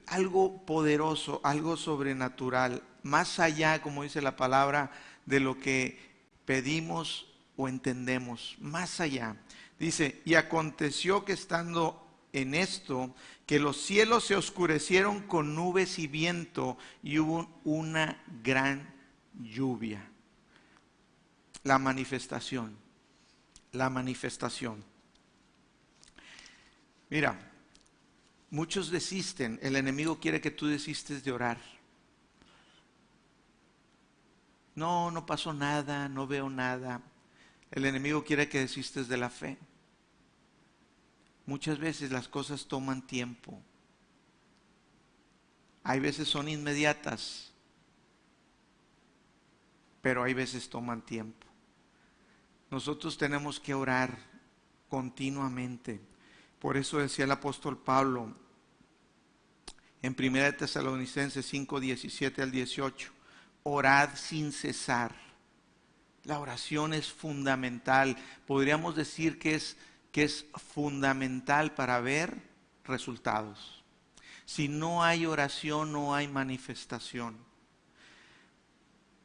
algo 0.07 0.65
poderoso, 0.65 1.41
algo 1.45 1.77
sobrenatural, 1.77 2.83
más 3.03 3.39
allá, 3.39 3.83
como 3.83 4.03
dice 4.03 4.23
la 4.23 4.37
palabra, 4.37 4.91
de 5.27 5.41
lo 5.41 5.59
que 5.59 5.99
pedimos 6.45 7.27
o 7.57 7.69
entendemos, 7.69 8.57
más 8.61 9.01
allá. 9.01 9.37
Dice, 9.79 10.23
y 10.25 10.35
aconteció 10.35 11.25
que 11.25 11.33
estando 11.33 12.03
en 12.33 12.55
esto, 12.55 13.15
que 13.47 13.59
los 13.59 13.77
cielos 13.77 14.25
se 14.25 14.37
oscurecieron 14.37 15.21
con 15.21 15.55
nubes 15.55 15.99
y 15.99 16.07
viento 16.07 16.79
y 17.03 17.19
hubo 17.19 17.49
una 17.65 18.23
gran 18.43 18.95
lluvia. 19.41 20.09
La 21.65 21.79
manifestación, 21.79 22.77
la 23.73 23.91
manifestación. 23.91 24.85
Mira, 27.11 27.39
muchos 28.51 28.91
desisten, 28.91 29.59
el 29.63 29.77
enemigo 29.77 30.19
quiere 30.19 30.41
que 30.41 30.51
tú 30.51 30.67
desistes 30.67 31.25
de 31.25 31.33
orar. 31.33 31.59
No, 34.75 35.11
no 35.11 35.27
pasó 35.27 35.53
nada, 35.53 36.09
no 36.09 36.27
veo 36.27 36.49
nada. 36.49 37.03
El 37.71 37.85
enemigo 37.85 38.25
quiere 38.25 38.49
que 38.49 38.61
desistes 38.61 39.09
de 39.09 39.17
la 39.17 39.31
fe. 39.31 39.59
Muchas 41.47 41.79
veces 41.79 42.11
las 42.11 42.29
cosas 42.29 42.67
toman 42.67 43.07
tiempo. 43.07 43.61
Hay 45.85 45.99
veces 45.99 46.29
son 46.29 46.49
inmediatas, 46.49 47.53
pero 50.01 50.23
hay 50.23 50.35
veces 50.35 50.69
toman 50.69 51.03
tiempo. 51.03 51.47
Nosotros 52.71 53.19
tenemos 53.19 53.59
que 53.59 53.75
orar 53.75 54.17
continuamente. 54.89 56.01
Por 56.59 56.77
eso 56.77 56.99
decía 56.99 57.25
el 57.25 57.33
apóstol 57.33 57.77
Pablo 57.77 58.35
en 60.03 60.17
1 60.19 60.57
Tesalonicenses 60.57 61.47
5, 61.47 61.81
17 61.81 62.43
al 62.43 62.51
18, 62.51 63.11
orad 63.63 64.11
sin 64.17 64.53
cesar. 64.53 65.15
La 66.25 66.39
oración 66.39 66.95
es 66.95 67.13
fundamental. 67.13 68.17
Podríamos 68.47 68.97
decir 68.97 69.39
que 69.39 69.55
es 69.55 69.77
que 70.13 70.25
es 70.25 70.47
fundamental 70.75 71.75
para 71.75 72.01
ver 72.01 72.43
resultados. 72.85 73.83
Si 74.45 74.69
no 74.69 75.03
hay 75.03 75.27
oración, 75.27 75.93
no 75.93 76.15
hay 76.15 76.29
manifestación. 76.29 77.37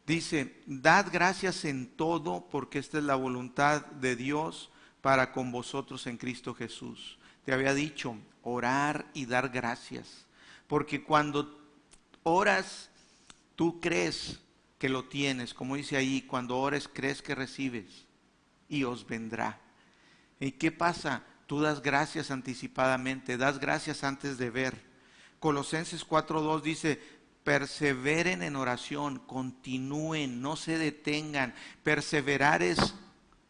Dice, 0.05 0.63
dad 0.65 1.07
gracias 1.11 1.65
en 1.65 1.87
todo 1.87 2.47
porque 2.49 2.79
esta 2.79 2.97
es 2.97 3.03
la 3.03 3.15
voluntad 3.15 3.85
de 3.85 4.15
Dios 4.15 4.71
para 5.01 5.33
con 5.33 5.51
vosotros 5.51 6.07
en 6.07 6.17
Cristo 6.17 6.53
Jesús. 6.53 7.19
Te 7.43 7.53
había 7.53 7.73
dicho, 7.73 8.15
orar 8.41 9.05
y 9.13 9.25
dar 9.25 9.49
gracias. 9.49 10.25
Porque 10.67 11.03
cuando 11.03 11.59
oras, 12.23 12.89
tú 13.55 13.81
crees 13.81 14.39
que 14.79 14.87
lo 14.87 15.05
tienes. 15.05 15.53
Como 15.53 15.75
dice 15.75 15.97
ahí, 15.97 16.21
cuando 16.21 16.57
ores, 16.57 16.89
crees 16.91 17.21
que 17.21 17.35
recibes 17.35 18.05
y 18.69 18.85
os 18.85 19.05
vendrá. 19.05 19.59
¿Y 20.39 20.51
qué 20.51 20.71
pasa? 20.71 21.23
Tú 21.47 21.61
das 21.61 21.81
gracias 21.81 22.29
anticipadamente, 22.29 23.37
das 23.37 23.59
gracias 23.59 24.03
antes 24.03 24.37
de 24.37 24.49
ver. 24.49 24.87
Colosenses 25.39 26.05
4.2 26.05 26.61
dice, 26.61 26.99
perseveren 27.43 28.43
en 28.43 28.55
oración, 28.55 29.19
continúen, 29.19 30.41
no 30.41 30.55
se 30.55 30.77
detengan. 30.77 31.55
Perseverar 31.83 32.61
es 32.61 32.95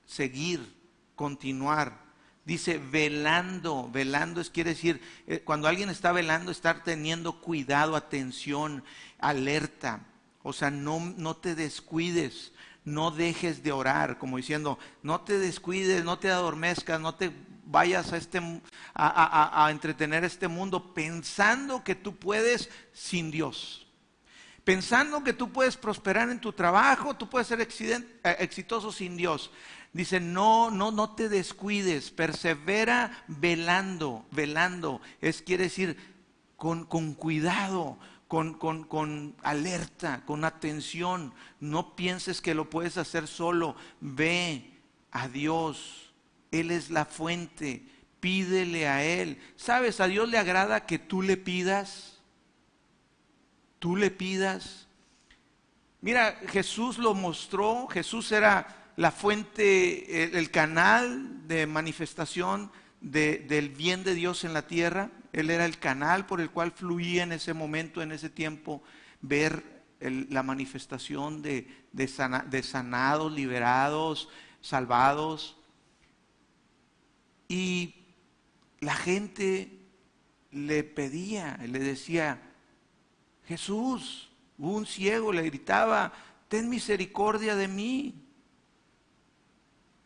seguir, 0.06 0.76
continuar. 1.16 2.06
Dice 2.46 2.78
velando, 2.78 3.90
velando 3.92 4.40
es 4.40 4.50
quiere 4.50 4.70
decir, 4.70 5.02
eh, 5.26 5.42
cuando 5.44 5.68
alguien 5.68 5.90
está 5.90 6.12
velando, 6.12 6.52
estar 6.52 6.84
teniendo 6.84 7.42
cuidado, 7.42 7.96
atención, 7.96 8.84
alerta. 9.20 10.06
O 10.44 10.54
sea, 10.54 10.72
no, 10.72 11.00
no 11.18 11.36
te 11.36 11.56
descuides 11.56 12.54
no 12.88 13.12
dejes 13.12 13.64
de 13.64 13.74
orar, 13.74 14.18
como 14.18 14.38
diciendo, 14.38 14.80
no 15.04 15.20
te 15.20 15.38
descuides, 15.38 16.06
no 16.06 16.20
te 16.20 16.32
adormezcas, 16.32 17.02
no 17.02 17.16
te 17.16 17.34
vayas 17.66 18.14
a, 18.14 18.18
este, 18.18 18.40
a, 18.94 19.68
entretener 19.70 20.24
este 20.24 20.48
mundo 20.48 20.94
pensando 20.94 21.84
que 21.84 21.96
tú 21.96 22.16
puedes 22.16 22.70
sin 22.94 23.30
Dios. 23.30 23.88
Pensando 24.64 25.22
que 25.22 25.34
tú 25.34 25.52
puedes 25.52 25.76
prosperar 25.76 26.30
en 26.30 26.40
tu 26.40 26.54
trabajo, 26.54 27.14
tú 27.14 27.30
puedes 27.30 27.50
ser 27.50 27.60
eh, 27.60 28.36
exitoso 28.40 28.94
sin 28.94 29.18
Dios. 29.18 29.52
Dice, 29.92 30.22
no, 30.22 30.72
no, 30.72 30.90
no 30.90 31.14
te 31.14 31.28
descuides, 31.28 32.10
persevera 32.10 33.26
velando, 33.28 34.26
velando. 34.32 35.02
Es 35.20 35.42
quiere 35.42 35.66
decir 35.66 35.98
con, 36.56 36.86
con 36.86 37.16
cuidado, 37.16 38.00
con, 38.28 39.36
alerta, 39.44 40.24
con 40.26 40.46
atención. 40.46 41.34
No 41.60 41.96
pienses 41.96 42.42
que 42.42 42.54
lo 42.56 42.70
puedes 42.70 42.98
hacer 42.98 43.28
solo. 43.28 43.76
Ve 44.02 44.72
a 45.12 45.28
Dios. 45.28 46.14
Él 46.52 46.72
es 46.72 46.90
la 46.90 47.06
fuente. 47.06 47.84
Pídele 48.20 48.88
a 48.88 49.04
Él. 49.04 49.40
¿Sabes? 49.56 50.00
A 50.00 50.08
Dios 50.08 50.30
le 50.30 50.38
agrada 50.38 50.86
que 50.86 51.00
tú 51.00 51.22
le 51.22 51.38
pidas. 51.38 52.20
Tú 53.80 53.96
le 53.96 54.12
pidas. 54.12 54.88
Mira, 56.02 56.40
Jesús 56.48 56.98
lo 56.98 57.14
mostró. 57.14 57.88
Jesús 57.88 58.32
era 58.32 58.92
la 58.98 59.12
fuente, 59.12 60.24
el, 60.38 60.52
canal 60.52 61.48
de 61.48 61.68
manifestación 61.68 62.72
del 63.00 63.70
bien 63.70 64.04
de 64.04 64.16
Dios 64.16 64.44
en 64.44 64.54
la 64.54 64.68
tierra. 64.68 65.12
Él 65.38 65.52
era 65.52 65.66
el 65.66 65.78
canal 65.78 66.26
por 66.26 66.42
el 66.42 66.50
cual 66.50 66.72
fluía 66.72 67.22
en 67.22 67.32
ese 67.32 67.54
momento, 67.54 68.02
en 68.02 68.12
ese 68.12 68.28
tiempo, 68.28 68.82
ver 69.22 69.84
la 70.00 70.42
manifestación 70.42 71.44
de, 71.44 71.68
de 71.92 72.64
sanados, 72.64 73.32
liberados, 73.32 74.30
salvados. 74.62 75.56
Y 77.48 77.94
la 78.80 78.96
gente 78.96 79.78
le 80.50 80.84
pedía, 80.84 81.58
le 81.58 81.78
decía, 81.78 82.42
Jesús, 83.46 84.32
un 84.58 84.88
ciego 84.88 85.32
le 85.32 85.44
gritaba, 85.44 86.14
ten 86.48 86.68
misericordia 86.68 87.56
de 87.56 87.68
mí. 87.68 88.16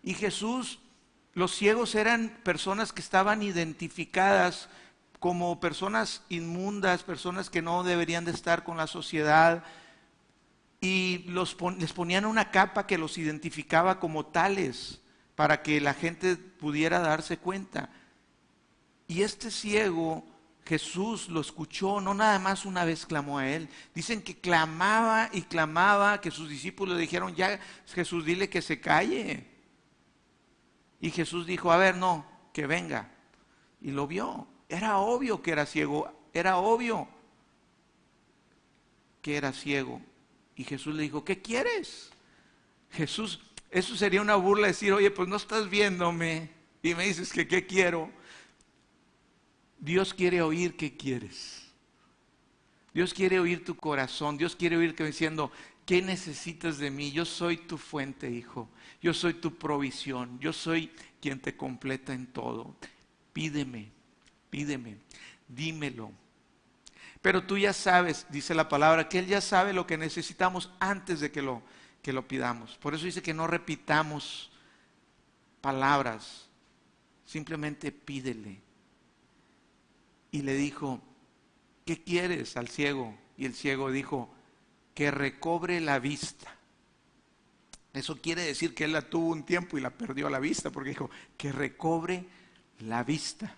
Y 0.03 0.13
Jesús, 0.13 0.79
los 1.33 1.55
ciegos 1.55 1.95
eran 1.95 2.41
personas 2.43 2.91
que 2.91 2.99
estaban 2.99 3.41
identificadas 3.41 4.67
como 5.21 5.59
personas 5.59 6.23
inmundas, 6.29 7.03
personas 7.03 7.51
que 7.51 7.61
no 7.61 7.83
deberían 7.83 8.25
de 8.25 8.31
estar 8.31 8.63
con 8.63 8.75
la 8.75 8.87
sociedad, 8.87 9.63
y 10.79 11.25
los 11.27 11.55
les 11.77 11.93
ponían 11.93 12.25
una 12.25 12.49
capa 12.49 12.87
que 12.87 12.97
los 12.97 13.19
identificaba 13.19 13.99
como 13.99 14.25
tales, 14.25 14.99
para 15.35 15.61
que 15.61 15.79
la 15.79 15.93
gente 15.93 16.37
pudiera 16.37 17.01
darse 17.01 17.37
cuenta. 17.37 17.91
Y 19.07 19.21
este 19.21 19.51
ciego, 19.51 20.25
Jesús 20.65 21.29
lo 21.29 21.39
escuchó, 21.39 22.01
no 22.01 22.15
nada 22.15 22.39
más 22.39 22.65
una 22.65 22.83
vez 22.83 23.05
clamó 23.05 23.37
a 23.37 23.47
él. 23.47 23.69
Dicen 23.93 24.23
que 24.23 24.39
clamaba 24.39 25.29
y 25.31 25.43
clamaba, 25.43 26.19
que 26.19 26.31
sus 26.31 26.49
discípulos 26.49 26.95
le 26.95 27.01
dijeron, 27.01 27.35
ya 27.35 27.59
Jesús, 27.93 28.25
dile 28.25 28.49
que 28.49 28.63
se 28.63 28.81
calle. 28.81 29.45
Y 30.99 31.11
Jesús 31.11 31.45
dijo, 31.45 31.71
a 31.71 31.77
ver, 31.77 31.95
no, 31.95 32.25
que 32.53 32.65
venga. 32.65 33.11
Y 33.81 33.91
lo 33.91 34.07
vio. 34.07 34.47
Era 34.71 34.99
obvio 34.99 35.41
que 35.41 35.51
era 35.51 35.65
ciego, 35.65 36.09
era 36.33 36.55
obvio 36.55 37.05
que 39.21 39.35
era 39.35 39.51
ciego. 39.51 40.01
Y 40.55 40.63
Jesús 40.63 40.95
le 40.95 41.03
dijo, 41.03 41.25
¿qué 41.25 41.41
quieres? 41.41 42.09
Jesús, 42.89 43.41
eso 43.69 43.97
sería 43.97 44.21
una 44.21 44.37
burla 44.37 44.67
decir, 44.67 44.93
oye, 44.93 45.11
pues 45.11 45.27
no 45.27 45.35
estás 45.35 45.69
viéndome 45.69 46.51
y 46.81 46.95
me 46.95 47.03
dices 47.03 47.33
que 47.33 47.49
qué 47.49 47.67
quiero. 47.67 48.09
Dios 49.77 50.13
quiere 50.13 50.41
oír 50.41 50.77
qué 50.77 50.95
quieres. 50.95 51.67
Dios 52.93 53.13
quiere 53.13 53.41
oír 53.41 53.65
tu 53.65 53.75
corazón. 53.75 54.37
Dios 54.37 54.55
quiere 54.55 54.77
oírte 54.77 55.03
diciendo, 55.03 55.51
¿qué 55.85 56.01
necesitas 56.01 56.77
de 56.77 56.91
mí? 56.91 57.11
Yo 57.11 57.25
soy 57.25 57.57
tu 57.57 57.77
fuente, 57.77 58.31
hijo. 58.31 58.69
Yo 59.01 59.13
soy 59.13 59.33
tu 59.33 59.53
provisión. 59.57 60.39
Yo 60.39 60.53
soy 60.53 60.93
quien 61.19 61.41
te 61.41 61.57
completa 61.57 62.13
en 62.13 62.27
todo. 62.27 62.73
Pídeme, 63.33 63.91
pídeme, 64.51 64.97
dímelo. 65.47 66.11
Pero 67.23 67.43
tú 67.43 67.57
ya 67.57 67.73
sabes, 67.73 68.27
dice 68.29 68.53
la 68.53 68.69
palabra, 68.69 69.09
que 69.09 69.17
Él 69.17 69.25
ya 69.25 69.41
sabe 69.41 69.73
lo 69.73 69.87
que 69.87 69.97
necesitamos 69.97 70.71
antes 70.79 71.19
de 71.19 71.31
que 71.31 71.41
lo, 71.41 71.63
que 72.03 72.13
lo 72.13 72.27
pidamos. 72.27 72.77
Por 72.77 72.93
eso 72.93 73.05
dice 73.05 73.23
que 73.23 73.33
no 73.33 73.47
repitamos 73.47 74.51
palabras, 75.61 76.47
simplemente 77.25 77.91
pídele. 77.91 78.59
Y 80.31 80.41
le 80.41 80.53
dijo, 80.55 81.01
¿qué 81.85 82.01
quieres 82.03 82.57
al 82.57 82.67
ciego? 82.67 83.15
Y 83.37 83.45
el 83.45 83.53
ciego 83.53 83.91
dijo, 83.91 84.33
que 84.93 85.11
recobre 85.11 85.79
la 85.79 85.99
vista. 85.99 86.55
Eso 87.93 88.21
quiere 88.21 88.43
decir 88.43 88.73
que 88.73 88.85
él 88.85 88.93
la 88.93 89.01
tuvo 89.01 89.27
un 89.27 89.43
tiempo 89.43 89.77
y 89.77 89.81
la 89.81 89.89
perdió 89.89 90.29
la 90.29 90.39
vista, 90.39 90.71
porque 90.71 90.89
dijo, 90.89 91.09
que 91.37 91.51
recobre 91.51 92.25
la 92.79 93.03
vista. 93.03 93.55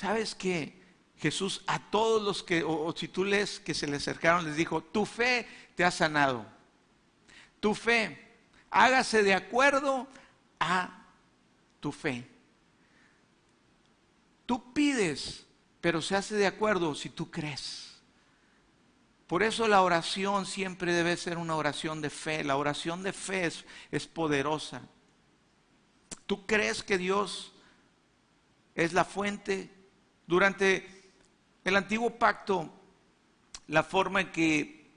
¿Sabes 0.00 0.34
qué? 0.34 0.80
Jesús 1.18 1.62
a 1.66 1.78
todos 1.78 2.22
los 2.22 2.42
que, 2.42 2.62
o, 2.64 2.90
si 2.96 3.06
tú 3.06 3.22
lees 3.22 3.60
que 3.60 3.74
se 3.74 3.86
le 3.86 3.98
acercaron, 3.98 4.46
les 4.46 4.56
dijo, 4.56 4.82
tu 4.82 5.04
fe 5.04 5.46
te 5.74 5.84
ha 5.84 5.90
sanado. 5.90 6.46
Tu 7.60 7.74
fe, 7.74 8.18
hágase 8.70 9.22
de 9.22 9.34
acuerdo 9.34 10.08
a 10.58 11.04
tu 11.80 11.92
fe. 11.92 12.26
Tú 14.46 14.72
pides, 14.72 15.44
pero 15.82 16.00
se 16.00 16.16
hace 16.16 16.34
de 16.34 16.46
acuerdo 16.46 16.94
si 16.94 17.10
tú 17.10 17.30
crees. 17.30 18.00
Por 19.26 19.42
eso 19.42 19.68
la 19.68 19.82
oración 19.82 20.46
siempre 20.46 20.94
debe 20.94 21.14
ser 21.18 21.36
una 21.36 21.56
oración 21.56 22.00
de 22.00 22.08
fe. 22.08 22.42
La 22.42 22.56
oración 22.56 23.02
de 23.02 23.12
fe 23.12 23.44
es, 23.44 23.66
es 23.90 24.06
poderosa. 24.06 24.80
¿Tú 26.24 26.46
crees 26.46 26.82
que 26.82 26.96
Dios 26.96 27.52
es 28.74 28.94
la 28.94 29.04
fuente? 29.04 29.78
Durante 30.30 30.86
el 31.64 31.74
antiguo 31.74 32.10
pacto, 32.10 32.72
la 33.66 33.82
forma 33.82 34.20
en 34.20 34.30
que 34.30 34.88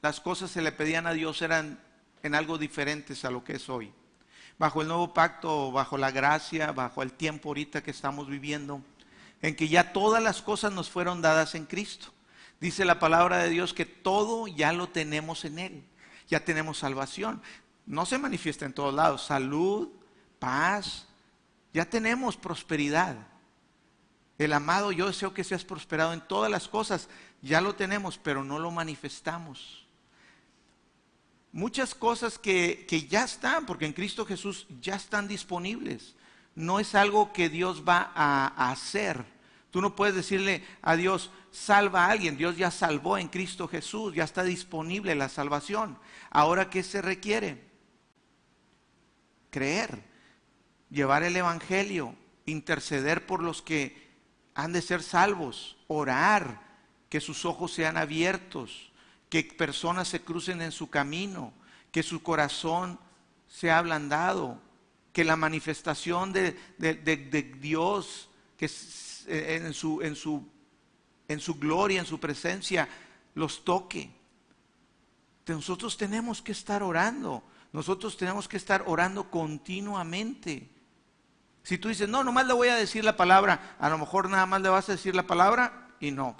las 0.00 0.20
cosas 0.20 0.48
se 0.48 0.62
le 0.62 0.70
pedían 0.70 1.08
a 1.08 1.12
Dios 1.12 1.42
eran 1.42 1.80
en 2.22 2.36
algo 2.36 2.56
diferentes 2.56 3.24
a 3.24 3.32
lo 3.32 3.42
que 3.42 3.54
es 3.54 3.68
hoy. 3.68 3.92
Bajo 4.60 4.82
el 4.82 4.86
nuevo 4.86 5.12
pacto, 5.12 5.72
bajo 5.72 5.98
la 5.98 6.12
gracia, 6.12 6.70
bajo 6.70 7.02
el 7.02 7.14
tiempo 7.14 7.48
ahorita 7.48 7.82
que 7.82 7.90
estamos 7.90 8.28
viviendo, 8.28 8.80
en 9.42 9.56
que 9.56 9.66
ya 9.66 9.92
todas 9.92 10.22
las 10.22 10.40
cosas 10.40 10.72
nos 10.72 10.88
fueron 10.88 11.20
dadas 11.20 11.56
en 11.56 11.66
Cristo. 11.66 12.12
Dice 12.60 12.84
la 12.84 13.00
palabra 13.00 13.38
de 13.38 13.48
Dios 13.48 13.74
que 13.74 13.86
todo 13.86 14.46
ya 14.46 14.72
lo 14.72 14.90
tenemos 14.90 15.44
en 15.44 15.58
Él. 15.58 15.84
Ya 16.28 16.44
tenemos 16.44 16.78
salvación. 16.78 17.42
No 17.86 18.06
se 18.06 18.18
manifiesta 18.18 18.64
en 18.64 18.72
todos 18.72 18.94
lados. 18.94 19.26
Salud, 19.26 19.88
paz. 20.38 21.08
Ya 21.72 21.86
tenemos 21.86 22.36
prosperidad. 22.36 23.16
El 24.38 24.52
amado, 24.52 24.92
yo 24.92 25.06
deseo 25.06 25.32
que 25.32 25.44
seas 25.44 25.64
prosperado 25.64 26.12
en 26.12 26.20
todas 26.20 26.50
las 26.50 26.68
cosas. 26.68 27.08
Ya 27.42 27.60
lo 27.60 27.74
tenemos, 27.74 28.18
pero 28.18 28.44
no 28.44 28.58
lo 28.58 28.70
manifestamos. 28.70 29.86
Muchas 31.52 31.94
cosas 31.94 32.38
que, 32.38 32.86
ya 33.08 33.24
están, 33.24 33.64
porque 33.64 33.86
en 33.86 33.94
Cristo 33.94 34.26
Jesús 34.26 34.66
ya 34.82 34.94
están 34.94 35.26
disponibles. 35.26 36.14
No 36.54 36.80
es 36.80 36.94
algo 36.94 37.32
que 37.32 37.48
Dios 37.48 37.82
va 37.88 38.12
a, 38.14 38.70
hacer. 38.70 39.24
Tú 39.70 39.80
no 39.80 39.96
puedes 39.96 40.14
decirle 40.14 40.64
a 40.82 40.96
Dios, 40.96 41.30
salva 41.50 42.04
a 42.04 42.10
alguien. 42.10 42.36
Dios 42.36 42.58
ya 42.58 42.70
salvó 42.70 43.16
en 43.16 43.28
Cristo 43.28 43.68
Jesús, 43.68 44.14
ya 44.14 44.24
está 44.24 44.42
disponible 44.42 45.14
la 45.14 45.30
salvación. 45.30 45.98
Ahora, 46.28 46.68
¿qué 46.68 46.82
se 46.82 47.00
requiere? 47.00 47.64
Creer, 49.48 50.02
llevar 50.90 51.22
el 51.22 51.36
Evangelio, 51.36 52.14
interceder 52.44 53.24
por 53.24 53.42
los 53.42 53.62
que 53.62 54.05
han 54.56 54.72
de 54.72 54.80
ser 54.80 55.02
salvos, 55.02 55.76
orar, 55.86 56.62
que 57.10 57.20
sus 57.20 57.44
ojos 57.44 57.72
sean 57.72 57.98
abiertos, 57.98 58.90
que 59.28 59.44
personas 59.44 60.08
se 60.08 60.22
crucen 60.22 60.62
en 60.62 60.72
su 60.72 60.88
camino, 60.88 61.52
que 61.92 62.02
su 62.02 62.22
corazón 62.22 62.98
sea 63.46 63.78
ablandado, 63.78 64.58
que 65.12 65.24
la 65.24 65.36
manifestación 65.36 66.32
de, 66.32 66.56
Dios 67.60 68.30
que 68.56 68.70
en, 69.26 69.74
su, 69.74 70.00
en, 70.00 70.16
su, 70.16 70.48
en 71.28 71.38
su 71.38 71.54
gloria, 71.56 72.00
en 72.00 72.06
su 72.06 72.18
presencia, 72.18 72.88
los 73.34 73.62
toque. 73.62 74.10
Nosotros 75.46 75.98
tenemos 75.98 76.40
que 76.40 76.52
estar 76.52 76.82
orando, 76.82 77.44
nosotros 77.74 78.16
tenemos 78.16 78.48
que 78.48 78.56
estar 78.56 78.84
orando 78.86 79.30
continuamente. 79.30 80.70
Si 81.66 81.78
tú 81.78 81.88
dices, 81.88 82.08
no, 82.08 82.22
nomás 82.22 82.46
le 82.46 82.52
voy 82.52 82.68
a 82.68 82.76
decir 82.76 83.04
la 83.04 83.16
palabra, 83.16 83.74
a 83.80 83.90
lo 83.90 83.98
mejor 83.98 84.30
nada 84.30 84.46
más 84.46 84.62
le 84.62 84.68
vas 84.68 84.88
a 84.88 84.92
decir 84.92 85.16
la 85.16 85.26
palabra 85.26 85.88
y 85.98 86.12
no. 86.12 86.36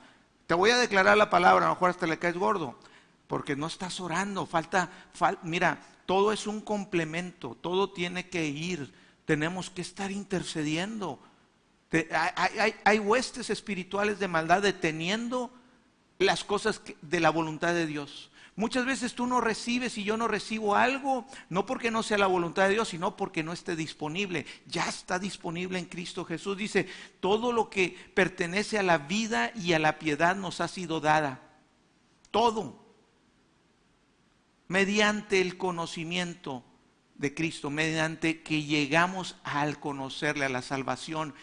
Te 0.46 0.54
voy 0.54 0.70
a 0.70 0.76
declarar 0.78 1.16
la 1.16 1.30
palabra, 1.30 1.66
a 1.66 1.68
lo 1.68 1.74
mejor 1.74 1.90
hasta 1.90 2.06
le 2.06 2.20
caes 2.20 2.36
gordo, 2.36 2.78
porque 3.26 3.56
no 3.56 3.66
estás 3.66 3.98
orando, 3.98 4.46
falta, 4.46 4.88
mira, 5.42 5.80
todo 6.06 6.30
es 6.30 6.46
un 6.46 6.60
complemento, 6.60 7.56
todo 7.60 7.90
tiene 7.90 8.28
que 8.28 8.46
ir, 8.46 8.94
tenemos 9.24 9.68
que 9.68 9.82
estar 9.82 10.12
intercediendo. 10.12 11.18
hay, 12.84 13.00
huestes 13.00 13.50
espirituales 13.50 14.20
de 14.20 14.28
maldad 14.28 14.62
deteniendo 14.62 15.50
las 16.20 16.44
cosas 16.44 16.80
de 17.02 17.18
la 17.18 17.30
voluntad 17.30 17.74
de 17.74 17.86
Dios. 17.86 18.30
Muchas 18.56 18.86
veces 18.86 19.14
tú 19.14 19.26
no 19.26 19.42
recibes 19.42 19.98
y 19.98 20.04
yo 20.04 20.16
no 20.16 20.28
recibo 20.28 20.76
algo, 20.76 21.26
no 21.50 21.66
porque 21.66 21.90
no 21.90 22.02
sea 22.02 22.16
la 22.16 22.26
voluntad 22.26 22.64
de 22.64 22.74
Dios, 22.74 22.88
sino 22.88 23.14
porque 23.14 23.42
no 23.42 23.52
esté 23.52 23.76
disponible. 23.76 24.46
Ya 24.66 24.88
está 24.88 25.18
disponible 25.18 25.78
en 25.78 25.84
Cristo 25.84 26.24
Jesús. 26.24 26.56
Dice, 26.56 26.88
todo 27.20 27.52
lo 27.52 27.68
que 27.68 27.94
pertenece 28.14 28.78
a 28.78 28.82
la 28.82 28.96
vida 28.96 29.52
y 29.54 29.74
a 29.74 29.78
la 29.78 29.98
piedad 29.98 30.36
nos 30.36 30.62
ha 30.62 30.68
sido 30.68 31.00
dada. 31.00 31.42
Todo. 32.30 32.82
Mediante 34.68 35.42
el 35.42 35.58
conocimiento 35.58 36.64
de 37.14 37.34
Cristo, 37.34 37.68
mediante 37.68 38.42
que 38.42 38.62
llegamos 38.62 39.36
al 39.44 39.78
conocerle, 39.78 40.46
a 40.46 40.50
la 40.50 40.62
salvación. 40.62 41.34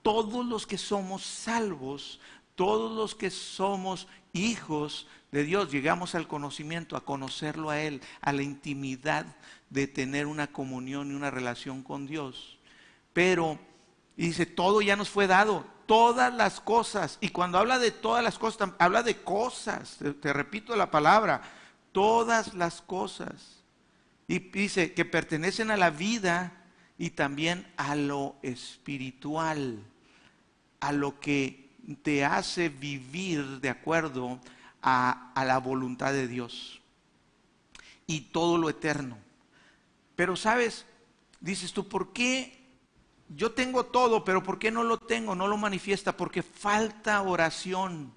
Todos 0.00 0.46
los 0.46 0.66
que 0.66 0.78
somos 0.78 1.24
salvos, 1.24 2.20
todos 2.54 2.92
los 2.92 3.14
que 3.14 3.30
somos 3.30 4.06
hijos 4.32 5.06
de 5.32 5.44
Dios, 5.44 5.70
llegamos 5.70 6.14
al 6.14 6.28
conocimiento, 6.28 6.96
a 6.96 7.04
conocerlo 7.04 7.70
a 7.70 7.80
Él, 7.80 8.00
a 8.20 8.32
la 8.32 8.42
intimidad 8.42 9.26
de 9.70 9.88
tener 9.88 10.26
una 10.26 10.46
comunión 10.46 11.10
y 11.10 11.14
una 11.14 11.30
relación 11.30 11.82
con 11.82 12.06
Dios. 12.06 12.58
Pero, 13.12 13.58
dice, 14.16 14.46
todo 14.46 14.80
ya 14.80 14.94
nos 14.94 15.08
fue 15.08 15.26
dado, 15.26 15.66
todas 15.86 16.32
las 16.32 16.60
cosas. 16.60 17.18
Y 17.20 17.30
cuando 17.30 17.58
habla 17.58 17.78
de 17.78 17.90
todas 17.90 18.22
las 18.22 18.38
cosas, 18.38 18.70
habla 18.78 19.02
de 19.02 19.22
cosas, 19.22 19.98
te, 20.20 20.32
repito 20.32 20.76
la 20.76 20.90
palabra, 20.90 21.42
todas 21.92 22.54
las 22.54 22.80
cosas. 22.82 23.64
Y 24.28 24.38
dice 24.38 24.94
que 24.94 25.04
pertenecen 25.04 25.70
a 25.70 25.76
la 25.76 25.90
vida 25.90 26.52
y 26.96 27.10
también 27.10 27.66
a 27.76 27.96
lo 27.96 28.36
espiritual, 28.42 29.82
a 30.80 30.92
lo 30.92 31.18
que 31.20 31.63
te 32.02 32.24
hace 32.24 32.68
vivir 32.68 33.60
de 33.60 33.68
acuerdo 33.68 34.40
a, 34.82 35.32
la 35.36 35.58
voluntad 35.58 36.12
de 36.12 36.28
Dios 36.28 36.80
y 38.06 38.20
todo 38.20 38.58
lo 38.58 38.68
eterno. 38.68 39.18
Pero 40.16 40.36
sabes, 40.36 40.86
dices 41.40 41.72
tú, 41.72 41.88
¿por 41.88 42.12
qué 42.12 42.62
yo 43.28 43.52
tengo 43.52 43.86
todo, 43.86 44.24
pero 44.24 44.42
¿por 44.42 44.58
qué 44.58 44.70
no 44.70 44.84
lo 44.84 44.98
tengo? 44.98 45.34
No 45.34 45.48
lo 45.48 45.56
manifiesta 45.56 46.16
porque 46.16 46.42
falta 46.42 47.22
oración, 47.22 48.12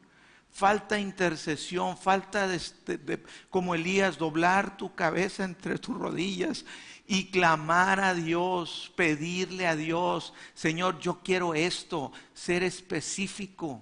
falta 0.51 0.99
intercesión, 0.99 1.97
falta 1.97 2.47
de, 2.47 3.23
como 3.49 3.73
Elías 3.75 4.17
doblar 4.17 4.77
tu 4.77 4.93
cabeza 4.93 5.43
entre 5.43 5.77
tus 5.77 5.97
rodillas 5.97 6.65
y 7.07 7.31
clamar 7.31 8.01
a 8.01 8.13
Dios, 8.13 8.91
pedirle 8.97 9.65
a 9.65 9.77
Dios, 9.77 10.33
Señor, 10.53 10.99
yo 10.99 11.21
quiero 11.23 11.55
esto, 11.55 12.11
ser 12.33 12.63
específico. 12.63 13.81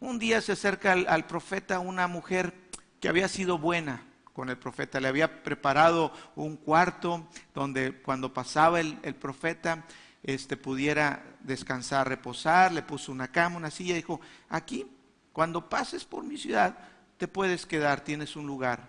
Un 0.00 0.18
día 0.18 0.40
se 0.40 0.52
acerca 0.52 0.92
al, 0.92 1.26
profeta 1.26 1.78
una 1.78 2.08
mujer 2.08 2.52
que 3.00 3.08
había 3.08 3.28
sido 3.28 3.58
buena 3.58 4.04
con 4.32 4.48
el 4.48 4.58
profeta, 4.58 4.98
le 4.98 5.08
había 5.08 5.44
preparado 5.44 6.12
un 6.34 6.56
cuarto 6.56 7.28
donde 7.54 8.02
cuando 8.02 8.34
pasaba 8.34 8.80
el, 8.80 9.14
profeta 9.14 9.84
este, 10.22 10.56
pudiera 10.56 11.22
descansar, 11.40 12.08
reposar, 12.08 12.72
le 12.72 12.82
puso 12.82 13.12
una 13.12 13.28
cama, 13.28 13.56
una 13.56 13.70
silla, 13.70 13.94
dijo, 13.94 14.20
aquí, 14.48 14.86
cuando 15.32 15.68
pases 15.68 16.04
por 16.04 16.24
mi 16.24 16.36
ciudad, 16.36 16.76
te 17.18 17.28
puedes 17.28 17.66
quedar, 17.66 18.00
tienes 18.00 18.34
un 18.34 18.46
lugar. 18.46 18.88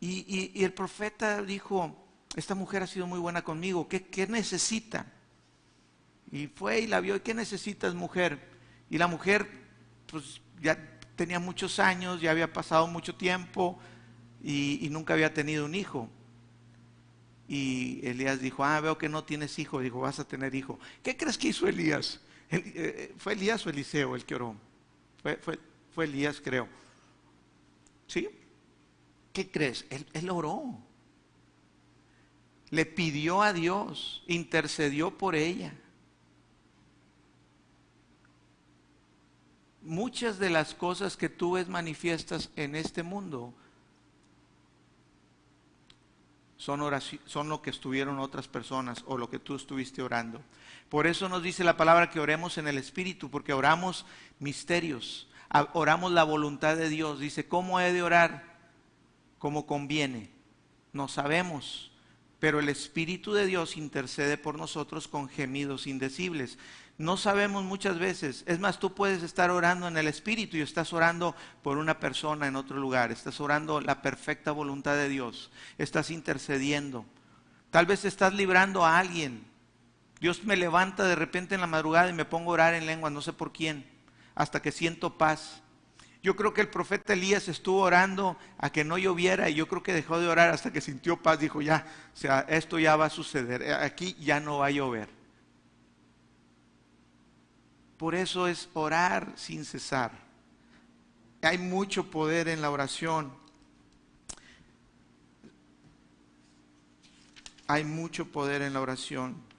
Y, 0.00 0.64
el 0.64 0.72
profeta 0.72 1.42
dijo, 1.42 1.94
esta 2.36 2.54
mujer 2.54 2.82
ha 2.82 2.86
sido 2.86 3.06
muy 3.06 3.18
buena 3.18 3.42
conmigo, 3.42 3.88
¿qué, 3.88 4.02
¿qué, 4.06 4.26
necesita? 4.26 5.06
Y 6.30 6.46
fue 6.46 6.80
y 6.80 6.86
la 6.86 7.00
vio, 7.00 7.16
¿y 7.16 7.20
qué 7.20 7.34
necesitas 7.34 7.94
mujer? 7.94 8.38
Y 8.88 8.98
la 8.98 9.06
mujer 9.06 9.48
pues 10.06 10.40
ya 10.60 10.78
tenía 11.16 11.38
muchos 11.38 11.78
años, 11.78 12.20
ya 12.20 12.30
había 12.30 12.52
pasado 12.52 12.86
mucho 12.86 13.14
tiempo 13.14 13.78
y, 14.42 14.88
nunca 14.90 15.14
había 15.14 15.34
tenido 15.34 15.64
un 15.64 15.74
hijo. 15.74 16.08
Y 17.48 18.00
Elías 18.06 18.40
dijo, 18.40 18.64
ah, 18.64 18.80
veo 18.80 18.96
que 18.96 19.08
no 19.08 19.24
tienes 19.24 19.58
hijo. 19.58 19.80
Dijo, 19.80 20.00
vas 20.00 20.18
a 20.20 20.26
tener 20.26 20.54
hijo. 20.54 20.78
¿Qué 21.02 21.16
crees 21.16 21.36
que 21.36 21.48
hizo 21.48 21.66
Elías? 21.66 22.20
Eh, 22.50 23.14
¿Fue 23.18 23.34
Elías 23.34 23.66
o 23.66 23.70
Eliseo 23.70 24.16
el 24.16 24.24
que 24.24 24.34
oró? 24.34 24.56
Fue, 25.22 25.38
fue, 25.92 26.04
Elías, 26.04 26.40
creo. 26.42 26.68
¿Sí? 28.06 28.28
¿Qué 29.32 29.50
crees? 29.50 29.84
Él, 29.90 30.06
él 30.12 30.30
oró. 30.30 30.78
Le 32.70 32.86
pidió 32.86 33.42
a 33.42 33.52
Dios, 33.52 34.22
intercedió 34.26 35.16
por 35.16 35.34
ella. 35.34 35.74
muchas 39.82 40.38
de 40.38 40.50
las 40.50 40.74
cosas 40.74 41.16
que 41.16 41.28
tú 41.28 41.52
ves 41.52 41.68
manifiestas 41.68 42.50
en 42.56 42.74
este 42.74 43.02
mundo 43.02 43.52
son, 46.56 46.80
son 47.26 47.48
lo 47.48 47.62
que 47.62 47.70
estuvieron 47.70 48.18
otras 48.18 48.46
personas 48.46 49.02
o 49.06 49.16
lo 49.16 49.30
que 49.30 49.38
tú 49.38 49.56
estuviste 49.56 50.02
orando. 50.02 50.42
Por 50.88 51.06
eso 51.06 51.28
nos 51.28 51.42
dice 51.42 51.64
la 51.64 51.76
palabra 51.76 52.10
que 52.10 52.20
oremos 52.20 52.58
en 52.58 52.68
el 52.68 52.76
Espíritu, 52.76 53.30
porque 53.30 53.52
oramos 53.52 54.04
misterios, 54.38 55.28
oramos 55.72 56.12
la 56.12 56.24
voluntad 56.24 56.76
de 56.76 56.88
Dios. 56.88 57.18
Dice, 57.18 57.48
¿cómo 57.48 57.80
he 57.80 57.92
de 57.92 58.02
orar? 58.02 58.58
Como 59.38 59.66
conviene. 59.66 60.30
No 60.92 61.08
sabemos, 61.08 61.89
pero 62.40 62.58
el 62.58 62.68
Espíritu 62.68 63.32
de 63.32 63.46
Dios 63.46 63.76
intercede 63.76 64.36
por 64.36 64.58
nosotros 64.58 65.06
con 65.06 65.28
gemidos 65.28 65.86
indecibles 65.86 66.58
no 67.00 67.16
sabemos 67.16 67.64
muchas 67.64 67.98
veces. 67.98 68.44
Es 68.46 68.60
más, 68.60 68.78
tú 68.78 68.94
puedes 68.94 69.22
estar 69.22 69.50
orando 69.50 69.88
en 69.88 69.96
el 69.96 70.06
Espíritu 70.06 70.58
y 70.58 70.60
estás 70.60 70.92
orando 70.92 71.34
por 71.62 71.78
una 71.78 71.98
persona 71.98 72.46
en 72.46 72.56
otro 72.56 72.76
lugar. 72.76 73.10
Estás 73.10 73.40
orando 73.40 73.80
la 73.80 74.02
perfecta 74.02 74.52
voluntad 74.52 74.96
de 74.96 75.08
Dios. 75.08 75.50
Estás 75.78 76.10
intercediendo. 76.10 77.06
Tal 77.70 77.86
vez 77.86 78.04
estás 78.04 78.34
librando 78.34 78.84
a 78.84 78.98
alguien. 78.98 79.46
Dios 80.20 80.44
me 80.44 80.56
levanta 80.56 81.04
de 81.04 81.14
repente 81.14 81.54
en 81.54 81.62
la 81.62 81.66
madrugada 81.66 82.10
y 82.10 82.12
me 82.12 82.26
pongo 82.26 82.50
a 82.50 82.54
orar 82.54 82.74
en 82.74 82.84
lengua, 82.84 83.08
no 83.08 83.22
sé 83.22 83.32
por 83.32 83.50
quién, 83.50 83.86
hasta 84.34 84.60
que 84.60 84.70
siento 84.70 85.16
paz. 85.16 85.62
Yo 86.22 86.36
creo 86.36 86.52
que 86.52 86.60
el 86.60 86.68
profeta 86.68 87.14
Elías 87.14 87.48
estuvo 87.48 87.80
orando 87.80 88.36
a 88.58 88.70
que 88.70 88.84
no 88.84 88.98
lloviera 88.98 89.48
y 89.48 89.54
yo 89.54 89.66
creo 89.66 89.82
que 89.82 89.94
dejó 89.94 90.20
de 90.20 90.28
orar 90.28 90.50
hasta 90.50 90.70
que 90.70 90.82
sintió 90.82 91.16
paz. 91.16 91.40
Dijo, 91.40 91.62
ya, 91.62 91.86
o 92.12 92.16
sea, 92.16 92.40
esto 92.48 92.78
ya 92.78 92.96
va 92.96 93.06
a 93.06 93.10
suceder. 93.10 93.72
Aquí 93.72 94.14
ya 94.20 94.38
no 94.38 94.58
va 94.58 94.66
a 94.66 94.70
llover. 94.70 95.08
Por 97.96 98.14
eso 98.14 98.46
es 98.46 98.68
orar 98.74 99.32
sin 99.36 99.64
cesar. 99.64 100.12
Hay 101.42 101.56
mucho 101.56 102.10
poder 102.10 102.48
en 102.48 102.60
la 102.60 102.70
oración. 102.70 103.32
Hay 107.66 107.84
mucho 107.84 108.26
poder 108.26 108.60
en 108.60 108.74
la 108.74 108.80
oración. 108.82 109.49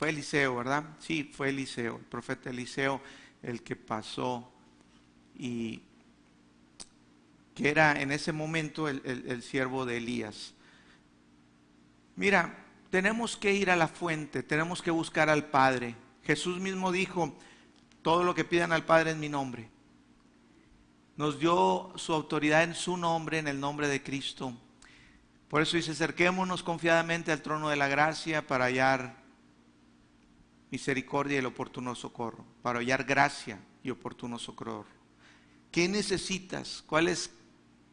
Fue 0.00 0.08
Eliseo, 0.08 0.56
¿verdad? 0.56 0.84
Sí, 0.98 1.30
fue 1.30 1.50
Eliseo, 1.50 1.98
el 1.98 2.04
profeta 2.06 2.48
Eliseo, 2.48 3.02
el 3.42 3.62
que 3.62 3.76
pasó 3.76 4.50
y 5.36 5.82
que 7.54 7.68
era 7.68 8.00
en 8.00 8.10
ese 8.10 8.32
momento 8.32 8.88
el, 8.88 9.42
siervo 9.42 9.84
de 9.84 9.98
Elías. 9.98 10.54
Mira, 12.16 12.64
tenemos 12.88 13.36
que 13.36 13.52
ir 13.52 13.70
a 13.70 13.76
la 13.76 13.88
fuente, 13.88 14.42
tenemos 14.42 14.80
que 14.80 14.90
buscar 14.90 15.28
al 15.28 15.50
Padre. 15.50 15.94
Jesús 16.24 16.60
mismo 16.60 16.92
dijo, 16.92 17.36
todo 18.00 18.24
lo 18.24 18.34
que 18.34 18.46
pidan 18.46 18.72
al 18.72 18.86
Padre 18.86 19.10
en 19.10 19.20
mi 19.20 19.28
nombre. 19.28 19.68
Nos 21.18 21.38
dio 21.38 21.92
su 21.96 22.14
autoridad 22.14 22.62
en 22.62 22.74
su 22.74 22.96
nombre, 22.96 23.38
en 23.38 23.48
el 23.48 23.60
nombre 23.60 23.86
de 23.86 24.02
Cristo. 24.02 24.56
Por 25.50 25.60
eso 25.60 25.76
dice, 25.76 25.90
acerquémonos 25.90 26.62
confiadamente 26.62 27.32
al 27.32 27.42
trono 27.42 27.68
de 27.68 27.76
la 27.76 27.88
gracia 27.88 28.46
para 28.46 28.64
hallar 28.64 29.19
misericordia 30.70 31.36
y 31.36 31.38
el 31.38 31.46
oportuno 31.46 31.94
socorro, 31.94 32.44
para 32.62 32.78
hallar 32.78 33.04
gracia 33.04 33.58
y 33.82 33.90
oportuno 33.90 34.38
socorro. 34.38 34.86
¿Qué 35.70 35.88
necesitas? 35.88 36.82
¿Cuál 36.86 37.08
es 37.08 37.30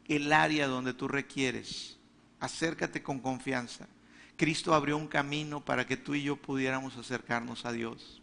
el 0.07 0.31
área 0.33 0.67
donde 0.67 0.93
tú 0.93 1.07
requieres? 1.07 1.97
Acércate 2.39 3.03
con 3.03 3.19
confianza. 3.19 3.87
Cristo 4.35 4.73
abrió 4.73 4.97
un 4.97 5.07
camino 5.07 5.63
para 5.65 5.85
que 5.87 5.97
tú 5.97 6.13
y 6.13 6.23
yo 6.23 6.35
pudiéramos 6.35 6.95
acercarnos 6.95 7.65
a 7.65 7.71
Dios. 7.71 8.21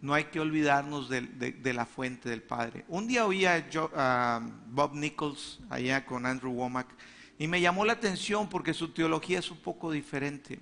No 0.00 0.14
hay 0.14 0.24
que 0.24 0.38
olvidarnos 0.38 1.08
de, 1.08 1.72
la 1.72 1.86
fuente 1.86 2.28
del 2.28 2.42
Padre. 2.42 2.84
Un 2.88 3.08
día 3.08 3.26
oí 3.26 3.46
a, 3.46 4.40
Bob 4.68 4.94
Nichols 4.94 5.60
allá 5.70 6.04
con 6.04 6.26
Andrew 6.26 6.52
Womack 6.52 6.88
y 7.38 7.48
me 7.48 7.60
llamó 7.60 7.84
la 7.84 7.94
atención 7.94 8.48
porque 8.48 8.74
su 8.74 8.90
teología 8.90 9.38
es 9.38 9.50
un 9.50 9.58
poco 9.58 9.90
diferente. 9.90 10.60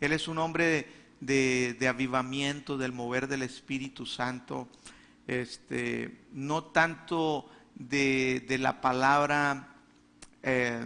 Él 0.00 0.12
es 0.12 0.28
un 0.28 0.38
hombre 0.38 0.86
de, 1.20 1.86
avivamiento, 1.88 2.78
del 2.78 2.92
mover 2.92 3.28
del 3.28 3.42
Espíritu 3.42 4.06
Santo, 4.06 4.68
este, 5.26 6.24
no 6.32 6.64
tanto 6.64 7.48
de, 7.74 8.56
la 8.58 8.80
palabra 8.80 9.74
eh, 10.42 10.84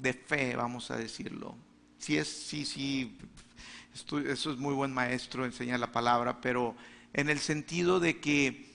de 0.00 0.12
fe, 0.14 0.56
vamos 0.56 0.90
a 0.90 0.96
decirlo. 0.96 1.56
Sí, 1.98 2.16
es, 2.16 2.28
sí, 2.28 2.64
sí, 2.64 3.16
eso 3.92 4.52
es 4.52 4.58
muy 4.58 4.74
buen 4.74 4.92
maestro, 4.92 5.44
enseña 5.44 5.78
la 5.78 5.92
palabra, 5.92 6.40
pero 6.40 6.74
en 7.12 7.28
el 7.28 7.38
sentido 7.38 8.00
de 8.00 8.18
que 8.18 8.66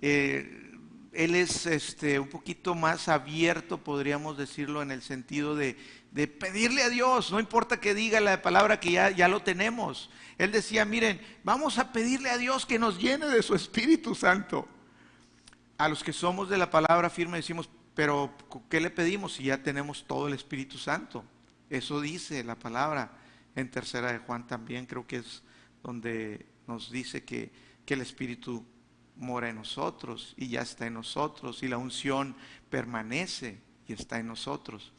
eh, 0.00 0.68
él 1.12 1.34
es 1.34 1.66
este, 1.66 2.20
un 2.20 2.28
poquito 2.28 2.74
más 2.74 3.08
abierto, 3.08 3.78
podríamos 3.78 4.36
decirlo, 4.36 4.82
en 4.82 4.90
el 4.90 5.02
sentido 5.02 5.56
de, 5.56 5.76
pedirle 6.12 6.82
a 6.82 6.88
Dios, 6.88 7.30
no 7.30 7.38
importa 7.38 7.80
que 7.80 7.94
diga 7.94 8.20
la 8.20 8.42
palabra 8.42 8.80
que 8.80 8.92
ya, 8.92 9.10
ya 9.10 9.28
lo 9.28 9.42
tenemos. 9.42 10.10
Él 10.38 10.52
decía, 10.52 10.84
miren, 10.84 11.20
vamos 11.44 11.78
a 11.78 11.92
pedirle 11.92 12.30
a 12.30 12.38
Dios 12.38 12.64
que 12.64 12.78
nos 12.78 12.98
llene 12.98 13.26
de 13.26 13.42
su 13.42 13.54
Espíritu 13.54 14.14
Santo. 14.14 14.66
A 15.76 15.88
los 15.88 16.02
que 16.02 16.12
somos 16.12 16.48
de 16.48 16.58
la 16.58 16.70
palabra 16.70 17.10
firme 17.10 17.36
decimos, 17.36 17.68
pero 17.94 18.32
¿qué 18.68 18.80
le 18.80 18.90
pedimos 18.90 19.34
si 19.34 19.44
ya 19.44 19.62
tenemos 19.62 20.04
todo 20.06 20.28
el 20.28 20.34
Espíritu 20.34 20.78
Santo? 20.78 21.24
Eso 21.68 22.00
dice 22.00 22.42
la 22.44 22.54
palabra 22.54 23.12
en 23.54 23.70
tercera 23.70 24.12
de 24.12 24.18
Juan 24.18 24.46
también, 24.46 24.86
creo 24.86 25.06
que 25.06 25.16
es 25.16 25.42
donde 25.82 26.46
nos 26.66 26.90
dice 26.90 27.24
que, 27.24 27.50
que 27.84 27.94
el 27.94 28.00
Espíritu 28.00 28.64
mora 29.16 29.48
en 29.48 29.56
nosotros 29.56 30.34
y 30.36 30.48
ya 30.48 30.62
está 30.62 30.86
en 30.86 30.94
nosotros 30.94 31.62
y 31.62 31.68
la 31.68 31.76
unción 31.76 32.36
permanece 32.70 33.60
y 33.86 33.92
está 33.92 34.18
en 34.18 34.28
nosotros. 34.28 34.92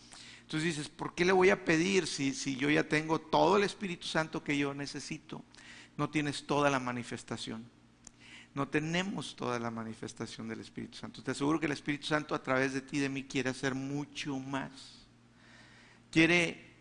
Entonces 0.50 0.76
dices, 0.76 0.90
¿por 0.90 1.14
qué 1.14 1.26
le 1.26 1.32
voy 1.32 1.52
a 1.52 1.64
pedir 1.64 2.08
si, 2.08 2.34
si 2.34 2.56
yo 2.56 2.72
ya 2.72 2.84
tengo 2.84 3.20
todo 3.20 3.58
el 3.58 3.64
Espíritu 3.64 4.08
Santo 4.08 4.44
que 4.44 4.58
yo 4.58 4.74
necesito? 4.74 5.44
No 5.96 6.10
tienes 6.10 6.48
toda 6.48 6.72
la 6.72 6.80
manifestación 6.80 7.70
no 8.54 8.68
tenemos 8.68 9.36
toda 9.36 9.60
la 9.60 9.72
manifestación 9.72 10.48
del 10.48 10.60
Espíritu 10.60 10.98
Santo. 10.98 11.24
Te 11.24 11.32
aseguro 11.32 11.60
que 11.60 11.68
el 11.68 11.72
Espíritu 11.72 12.08
Santo 12.08 12.34
a 12.34 12.44
través 12.44 12.74
de 12.74 12.82
ti 12.82 12.98
y 12.98 13.00
de 13.00 13.10
mí 13.10 13.24
quiere 13.24 13.50
hacer 13.50 13.76
mucho 13.76 14.38
más. 14.38 14.72
Quiere 16.12 16.76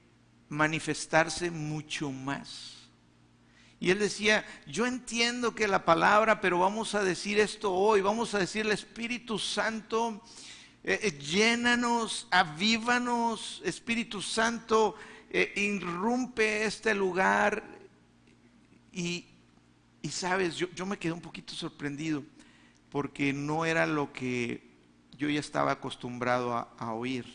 manifestarse 0.48 1.50
mucho 1.50 2.10
más. 2.10 2.74
Y 3.80 3.90
él 3.90 3.98
decía, 3.98 4.44
yo 4.66 4.86
entiendo 4.86 5.54
que 5.54 5.68
la 5.68 5.84
palabra, 5.84 6.40
pero 6.40 6.58
vamos 6.58 6.94
a 6.94 7.04
decir 7.04 7.38
esto 7.38 7.72
hoy, 7.72 8.00
vamos 8.00 8.34
a 8.34 8.40
decir 8.40 8.66
el 8.66 8.72
Espíritu 8.72 9.38
Santo, 9.38 10.20
eh, 10.84 11.00
eh, 11.02 11.18
llénanos, 11.18 12.28
avívanos, 12.30 13.60
Espíritu 13.64 14.22
Santo, 14.22 14.94
eh, 15.30 15.52
irrumpe 15.56 16.64
este 16.64 16.94
lugar 16.94 17.62
y, 18.92 19.26
y 20.00 20.08
sabes, 20.08 20.56
yo, 20.56 20.86
me 20.86 20.98
quedé 20.98 21.12
un 21.12 21.20
poquito 21.20 21.54
sorprendido 21.54 22.22
porque 22.90 23.32
no 23.32 23.66
era 23.66 23.86
lo 23.86 24.12
que 24.12 24.66
yo 25.18 25.28
ya 25.28 25.40
estaba 25.40 25.72
acostumbrado 25.72 26.54
a, 26.54 26.92
oír. 26.94 27.26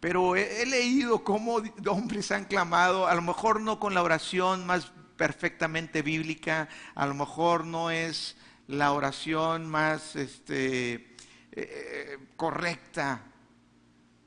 Pero 0.00 0.36
he, 0.36 0.66
leído 0.66 1.24
cómo 1.24 1.62
hombres 1.86 2.30
han 2.32 2.44
clamado, 2.44 3.06
a 3.06 3.14
lo 3.14 3.22
mejor 3.22 3.60
no 3.60 3.78
con 3.78 3.94
la 3.94 4.02
oración 4.02 4.66
más 4.66 4.92
perfectamente 5.16 6.02
bíblica, 6.02 6.68
a 6.94 7.06
lo 7.06 7.14
mejor 7.14 7.64
no 7.64 7.90
es 7.90 8.36
la 8.66 8.92
oración 8.92 9.68
más 9.68 10.16
este, 10.16 11.09
eh, 11.52 12.18
correcta, 12.36 13.26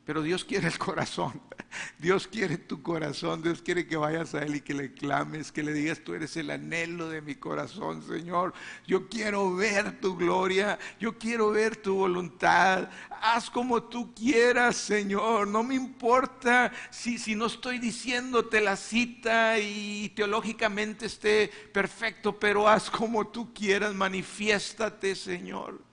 Pero 0.05 0.21
Dios 0.21 0.43
quiere 0.43 0.67
el 0.67 0.77
corazón. 0.77 1.41
Dios 1.97 2.27
quiere 2.27 2.57
tu 2.57 2.81
corazón. 2.81 3.41
Dios 3.41 3.61
quiere 3.61 3.87
que 3.87 3.95
vayas 3.95 4.35
a 4.35 4.43
Él 4.43 4.55
y 4.55 4.61
que 4.61 4.73
le 4.73 4.93
clames, 4.93 5.51
que 5.51 5.63
le 5.63 5.73
digas, 5.73 6.01
tú 6.03 6.13
eres 6.13 6.35
el 6.37 6.49
anhelo 6.49 7.07
de 7.09 7.21
mi 7.21 7.35
corazón, 7.35 8.03
Señor. 8.03 8.53
Yo 8.85 9.07
quiero 9.07 9.55
ver 9.55 9.99
tu 10.01 10.17
gloria. 10.17 10.77
Yo 10.99 11.17
quiero 11.17 11.51
ver 11.51 11.77
tu 11.77 11.95
voluntad. 11.95 12.89
Haz 13.21 13.49
como 13.49 13.83
tú 13.83 14.13
quieras, 14.13 14.75
Señor. 14.75 15.47
No 15.47 15.63
me 15.63 15.75
importa 15.75 16.71
si, 16.91 17.17
si 17.17 17.35
no 17.35 17.45
estoy 17.45 17.79
diciéndote 17.79 18.61
la 18.61 18.75
cita 18.75 19.57
y 19.59 20.09
teológicamente 20.09 21.05
esté 21.05 21.49
perfecto, 21.73 22.37
pero 22.37 22.67
haz 22.67 22.89
como 22.89 23.27
tú 23.27 23.53
quieras. 23.53 23.93
Manifiéstate, 23.93 25.15
Señor. 25.15 25.92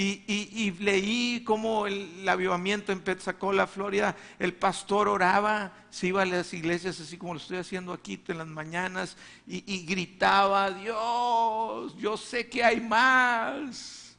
Y, 0.00 0.70
leí 0.78 1.42
cómo 1.44 1.88
el, 1.88 2.28
avivamiento 2.28 2.92
en 2.92 3.00
Pensacola, 3.00 3.66
Florida, 3.66 4.14
el 4.38 4.54
pastor 4.54 5.08
oraba, 5.08 5.72
se 5.90 6.06
iba 6.06 6.22
a 6.22 6.24
las 6.24 6.54
iglesias 6.54 7.00
así 7.00 7.18
como 7.18 7.34
lo 7.34 7.40
estoy 7.40 7.56
haciendo 7.56 7.92
aquí 7.92 8.22
en 8.28 8.38
las 8.38 8.46
mañanas 8.46 9.16
y, 9.44 9.64
y 9.66 9.84
gritaba, 9.86 10.70
Dios, 10.70 11.96
yo 11.98 12.16
sé 12.16 12.48
que 12.48 12.62
hay 12.62 12.80
más, 12.80 14.16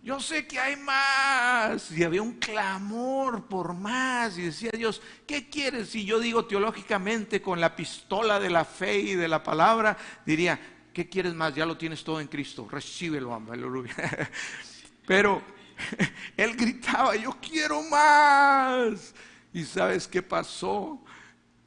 yo 0.00 0.20
sé 0.20 0.46
que 0.46 0.60
hay 0.60 0.76
más. 0.76 1.90
Y 1.90 2.04
había 2.04 2.22
un 2.22 2.34
clamor 2.34 3.48
por 3.48 3.74
más 3.74 4.38
y 4.38 4.42
decía 4.42 4.70
Dios, 4.72 5.02
¿qué 5.26 5.50
quieres? 5.50 5.88
Si 5.88 6.04
yo 6.04 6.20
digo 6.20 6.44
teológicamente 6.44 7.42
con 7.42 7.60
la 7.60 7.74
pistola 7.74 8.38
de 8.38 8.50
la 8.50 8.64
fe 8.64 8.96
y 9.00 9.14
de 9.16 9.26
la 9.26 9.42
palabra, 9.42 9.96
diría, 10.24 10.60
¿qué 10.92 11.08
quieres 11.08 11.34
más? 11.34 11.52
Ya 11.52 11.66
lo 11.66 11.76
tienes 11.76 12.04
todo 12.04 12.20
en 12.20 12.28
Cristo, 12.28 12.68
recíbelo, 12.70 13.34
aleluya. 13.34 14.30
Pero 15.08 15.42
él 16.36 16.54
gritaba, 16.54 17.16
yo 17.16 17.34
quiero 17.40 17.82
más. 17.84 19.14
¿Y 19.54 19.64
sabes 19.64 20.06
qué 20.06 20.22
pasó? 20.22 21.02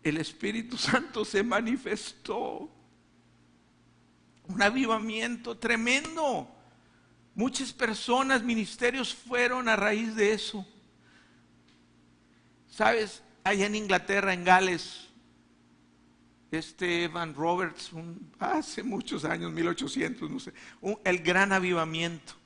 El 0.04 0.18
Espíritu 0.18 0.78
Santo 0.78 1.26
se 1.26 1.42
manifestó. 1.42 2.70
Un 4.48 4.62
avivamiento 4.62 5.58
tremendo. 5.58 6.48
Muchas 7.34 7.74
personas, 7.74 8.44
ministerios 8.44 9.16
fueron 9.16 9.68
a 9.68 9.76
raíz 9.76 10.16
de 10.16 10.34
eso. 10.34 10.64
¿Sabes? 12.70 13.24
Allá 13.44 13.66
en 13.66 13.74
Inglaterra, 13.74 14.36
en 14.36 14.44
Gales, 14.44 15.08
este 16.52 17.06
Evan 17.06 17.34
Roberts, 17.34 17.90
hace 18.38 18.84
muchos 18.84 19.26
años, 19.26 19.52
1800, 19.52 20.30
no 20.30 20.40
sé, 20.40 20.54
el 21.04 21.24
gran 21.24 21.52
avivamiento 21.54 22.41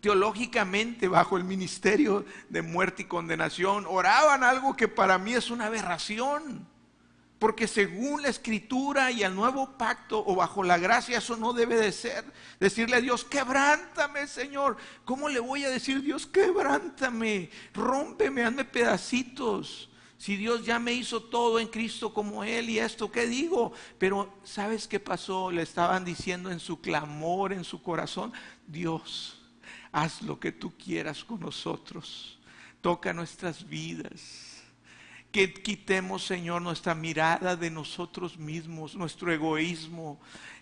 teológicamente 0.00 1.08
bajo 1.08 1.36
el 1.36 1.44
ministerio 1.44 2.24
de 2.48 2.62
muerte 2.62 3.02
y 3.02 3.06
condenación, 3.06 3.86
oraban 3.88 4.42
algo 4.42 4.76
que 4.76 4.88
para 4.88 5.18
mí 5.18 5.34
es 5.34 5.50
una 5.50 5.66
aberración. 5.66 6.66
Porque 7.38 7.68
según 7.68 8.22
la 8.22 8.28
escritura 8.28 9.12
y 9.12 9.22
el 9.22 9.32
nuevo 9.32 9.78
pacto 9.78 10.24
o 10.26 10.34
bajo 10.34 10.64
la 10.64 10.76
gracia 10.76 11.18
eso 11.18 11.36
no 11.36 11.52
debe 11.52 11.76
de 11.76 11.92
ser. 11.92 12.24
Decirle 12.58 12.96
a 12.96 13.00
Dios, 13.00 13.24
quebrántame 13.24 14.26
Señor. 14.26 14.76
¿Cómo 15.04 15.28
le 15.28 15.38
voy 15.38 15.64
a 15.64 15.70
decir 15.70 16.02
Dios, 16.02 16.26
quebrántame, 16.26 17.50
rómpeme, 17.72 18.42
hazme 18.42 18.64
pedacitos? 18.64 19.88
Si 20.18 20.34
Dios 20.34 20.66
ya 20.66 20.80
me 20.80 20.92
hizo 20.92 21.22
todo 21.22 21.60
en 21.60 21.68
Cristo 21.68 22.12
como 22.12 22.42
Él 22.42 22.70
y 22.70 22.80
esto, 22.80 23.12
¿qué 23.12 23.28
digo? 23.28 23.72
Pero 23.98 24.34
¿sabes 24.42 24.88
qué 24.88 24.98
pasó? 24.98 25.52
Le 25.52 25.62
estaban 25.62 26.04
diciendo 26.04 26.50
en 26.50 26.58
su 26.58 26.80
clamor, 26.80 27.52
en 27.52 27.62
su 27.62 27.80
corazón, 27.80 28.32
Dios, 28.66 29.37
haz 30.02 30.22
lo 30.22 30.38
que 30.38 30.52
tú 30.52 30.72
quieras 30.76 31.24
con 31.24 31.40
nosotros. 31.40 32.38
Toca 32.80 33.12
nuestras 33.12 33.68
vidas. 33.68 34.62
Que 35.32 35.52
quitemos, 35.52 36.24
Señor, 36.24 36.62
nuestra 36.62 36.94
mirada 36.94 37.56
de 37.56 37.70
nosotros 37.70 38.38
mismos, 38.38 38.94
nuestro 38.94 39.32
egoísmo. 39.32 40.20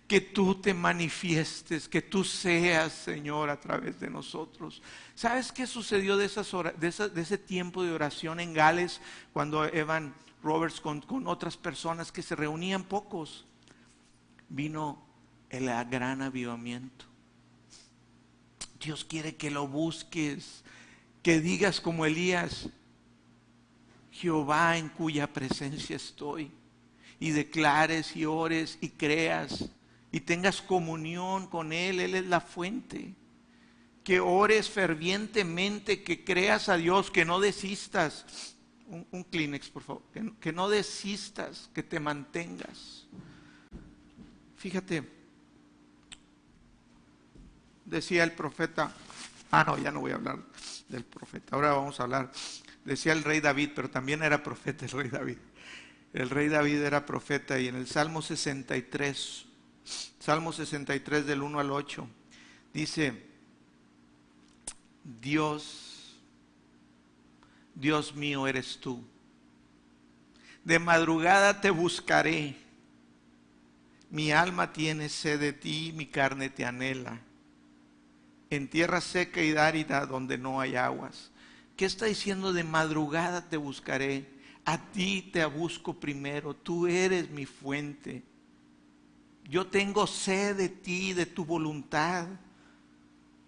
Que 0.09 0.21
tú 0.21 0.55
te 0.55 0.73
manifiestes, 0.73 1.89
que 1.89 2.01
tú 2.01 2.23
seas, 2.23 2.93
Señor, 2.93 3.51
a 3.51 3.61
través 3.61 3.99
de 3.99 4.09
nosotros. 4.09 4.81
¿Sabes 5.15 5.51
qué 5.51 5.67
sucedió 5.67 6.17
de, 6.17 6.27
esas 6.27 6.51
de, 6.79 7.21
ese 7.21 7.39
tiempo 7.39 7.83
de 7.83 7.93
oración 7.93 8.39
en 8.39 8.55
Gales 8.55 9.01
cuando 9.33 9.65
Evan 9.65 10.15
Roberts 10.43 10.81
con, 10.81 11.01
con 11.01 11.27
otras 11.27 11.57
personas 11.57 12.13
que 12.13 12.23
se 12.23 12.37
reunían 12.37 12.85
pocos? 12.85 13.47
Vino 14.49 15.03
el 15.51 15.67
gran 15.91 16.23
avivamiento. 16.23 17.07
Dios 18.87 19.05
quiere 19.05 19.35
que 19.35 19.51
lo 19.51 19.67
busques, 19.67 20.63
que 21.21 21.41
digas 21.41 21.81
como 21.81 22.07
Elías, 22.07 22.69
Jehová 24.13 24.79
en 24.79 24.91
cuya 24.91 25.33
presencia 25.33 25.97
estoy, 25.97 26.53
y 27.19 27.31
declares 27.31 28.15
y 28.15 28.27
ores 28.27 28.79
y 28.81 28.91
creas 28.91 29.71
y 30.13 30.21
tengas 30.21 30.63
comunión 30.63 31.49
con 31.49 31.73
Él, 31.73 31.99
Él 31.99 32.15
es 32.15 32.27
la 32.27 32.41
fuente. 32.41 33.17
Que 34.05 34.21
ores 34.21 34.71
fervientemente, 34.71 36.05
que 36.05 36.23
creas 36.23 36.69
a 36.69 36.77
Dios, 36.77 37.11
que 37.11 37.25
no 37.25 37.41
desistas. 37.41 38.55
Un, 38.87 39.25
Kleenex, 39.25 39.69
por 39.69 39.83
favor. 39.83 40.03
que 40.39 40.53
no 40.53 40.69
desistas, 40.69 41.69
que 41.75 41.83
te 41.83 41.99
mantengas. 41.99 43.09
Fíjate, 44.55 45.16
decía 47.87 48.25
el 48.25 48.33
profeta, 48.33 48.93
ah, 49.51 49.65
no, 49.65 49.79
ya 49.79 49.91
no 49.91 50.01
voy 50.01 50.13
a 50.13 50.17
hablar 50.17 50.39
del 50.89 51.05
profeta, 51.05 51.57
ahora 51.57 51.73
vamos 51.73 51.99
a 51.99 52.03
hablar, 52.03 52.31
decía 52.85 53.13
el 53.13 53.25
rey 53.25 53.41
David, 53.41 53.71
pero 53.75 53.89
también 53.89 54.23
era 54.23 54.43
profeta 54.43 54.85
el 54.85 54.91
rey 54.91 55.09
David. 55.09 55.39
El 56.13 56.31
rey 56.31 56.49
David 56.49 56.83
era 56.83 57.05
profeta 57.05 57.59
y 57.59 57.69
en 57.69 57.77
el 57.77 57.87
Salmo 57.87 58.23
63, 58.23 59.45
Salmo 60.19 60.53
63 60.53 61.27
del 61.27 61.43
1 61.43 61.61
al 61.61 61.71
8, 61.71 62.09
dice, 62.73 63.27
Dios, 65.21 66.17
Dios 67.75 68.15
mío 68.15 68.47
eres 68.47 68.79
tú. 68.81 69.05
De 70.65 70.79
madrugada 70.79 71.61
te 71.61 71.71
buscaré. 71.71 72.57
Mi 74.11 74.33
alma 74.33 74.73
tiene 74.73 75.09
sed 75.09 75.39
de 75.39 75.53
ti, 75.53 75.93
mi 75.95 76.07
carne 76.07 76.49
te 76.49 76.65
anhela 76.65 77.21
en 78.51 78.69
tierra 78.69 79.01
seca 79.01 79.43
y 79.43 79.57
árida 79.57 80.07
donde 80.07 80.39
no 80.39 80.61
hay 80.61 80.77
aguas. 80.77 81.31
¿Qué 81.77 81.85
está 81.85 82.07
diciendo? 82.07 82.53
De 82.53 82.65
madrugada 82.65 83.49
te 83.49 83.57
buscaré, 83.57 84.27
a 84.65 84.79
ti 84.79 85.29
te 85.33 85.45
busco 85.45 85.95
primero, 85.95 86.55
tú 86.55 86.87
eres 86.87 87.31
mi 87.31 87.47
fuente. 87.47 88.23
Yo 89.45 89.67
tengo 89.67 90.07
sed 90.07 90.57
de 90.57 90.69
ti, 90.69 91.13
de 91.13 91.27
tu 91.27 91.45
voluntad. 91.45 92.27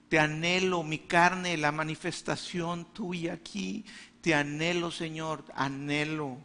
Te 0.09 0.18
anhelo, 0.18 0.82
mi 0.82 0.99
carne, 0.99 1.57
la 1.57 1.72
manifestación 1.72 2.86
tuya 2.92 3.32
aquí. 3.32 3.84
Te 4.20 4.34
anhelo, 4.34 4.90
Señor, 4.90 5.44
anhelo. 5.55 6.38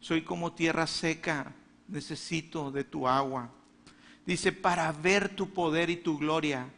Soy 0.00 0.22
como 0.22 0.52
tierra 0.52 0.86
seca, 0.86 1.54
necesito 1.88 2.70
de 2.70 2.84
tu 2.84 3.06
agua. 3.06 3.50
Dice, 4.24 4.52
para 4.52 4.90
ver 4.92 5.36
tu 5.36 5.50
poder 5.50 5.90
y 5.90 5.96
tu 5.96 6.18
gloria 6.18 6.68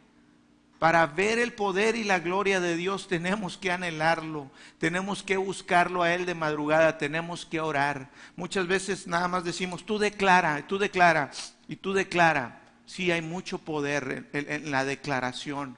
para 0.79 1.07
ver 1.07 1.39
el 1.39 1.53
poder 1.53 1.95
y 1.95 2.03
la 2.03 2.19
gloria 2.19 2.59
de 2.59 2.75
Dios 2.75 3.07
tenemos 3.07 3.57
que 3.57 3.71
anhelarlo, 3.71 4.51
tenemos 4.77 5.23
que 5.23 5.37
buscarlo 5.37 6.03
a 6.03 6.13
Él 6.13 6.25
de 6.25 6.35
madrugada, 6.35 6.97
tenemos 6.97 7.45
que 7.45 7.61
orar. 7.61 8.09
Muchas 8.35 8.67
veces 8.67 9.07
nada 9.07 9.27
más 9.27 9.43
decimos, 9.43 9.85
tú 9.85 9.97
declara, 9.97 10.67
tú 10.67 10.77
declara, 10.77 11.31
y 11.67 11.77
tú 11.77 11.93
declara. 11.93 12.61
Sí, 12.85 13.09
hay 13.11 13.21
mucho 13.21 13.57
poder 13.57 14.29
en, 14.33 14.69
la 14.69 14.85
declaración, 14.85 15.75